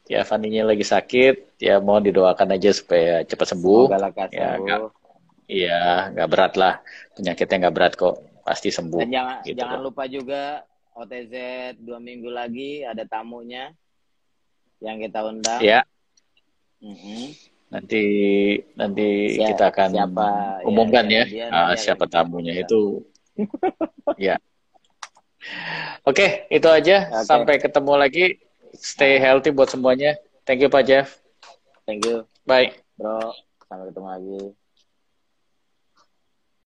Ya 0.07 0.27
Faninya 0.27 0.67
lagi 0.67 0.83
sakit. 0.83 1.61
Ya 1.63 1.79
mohon 1.79 2.03
didoakan 2.03 2.59
aja 2.59 2.75
supaya 2.75 3.23
cepat 3.23 3.55
sembuh. 3.55 3.87
ya, 4.31 4.59
sembuh. 4.59 4.89
iya, 5.47 6.11
nggak 6.11 6.27
berat 6.27 6.53
lah. 6.59 6.73
Penyakitnya 7.15 7.67
nggak 7.67 7.75
berat 7.75 7.93
kok. 7.95 8.15
Pasti 8.43 8.67
sembuh. 8.67 9.03
Dan 9.07 9.11
jangan, 9.11 9.37
gitu 9.47 9.59
jangan 9.59 9.79
lupa 9.79 10.03
juga 10.11 10.63
OTZ 10.97 11.33
dua 11.77 12.01
minggu 12.01 12.33
lagi 12.33 12.81
ada 12.81 13.05
tamunya 13.05 13.69
yang 14.81 14.97
kita 14.97 15.21
undang. 15.29 15.61
Ya. 15.61 15.85
Mm-hmm. 16.81 17.23
Nanti 17.67 18.03
nanti 18.73 19.37
ya, 19.37 19.53
kita 19.53 19.69
akan 19.69 19.89
siapa, 19.93 20.27
ya, 20.63 20.65
umumkan 20.65 21.05
ya, 21.05 21.23
ya. 21.25 21.25
Dia, 21.25 21.45
ah, 21.53 21.75
siapa 21.77 22.09
tamunya 22.09 22.53
itu. 22.57 23.05
ya. 24.17 24.41
Oke, 26.07 26.17
okay, 26.17 26.29
itu 26.49 26.65
aja. 26.65 27.11
Okay. 27.13 27.25
Sampai 27.27 27.55
ketemu 27.61 27.93
lagi. 27.93 28.25
Stay 28.73 29.21
healthy 29.21 29.53
buat 29.53 29.69
semuanya. 29.69 30.17
Thank 30.47 30.65
you 30.65 30.69
Pak 30.69 30.85
Jeff. 30.85 31.19
Thank 31.85 32.07
you. 32.07 32.25
Bye. 32.47 32.73
Bro, 32.97 33.35
sampai 33.69 33.85
ketemu 33.91 34.07
lagi. 34.09 34.41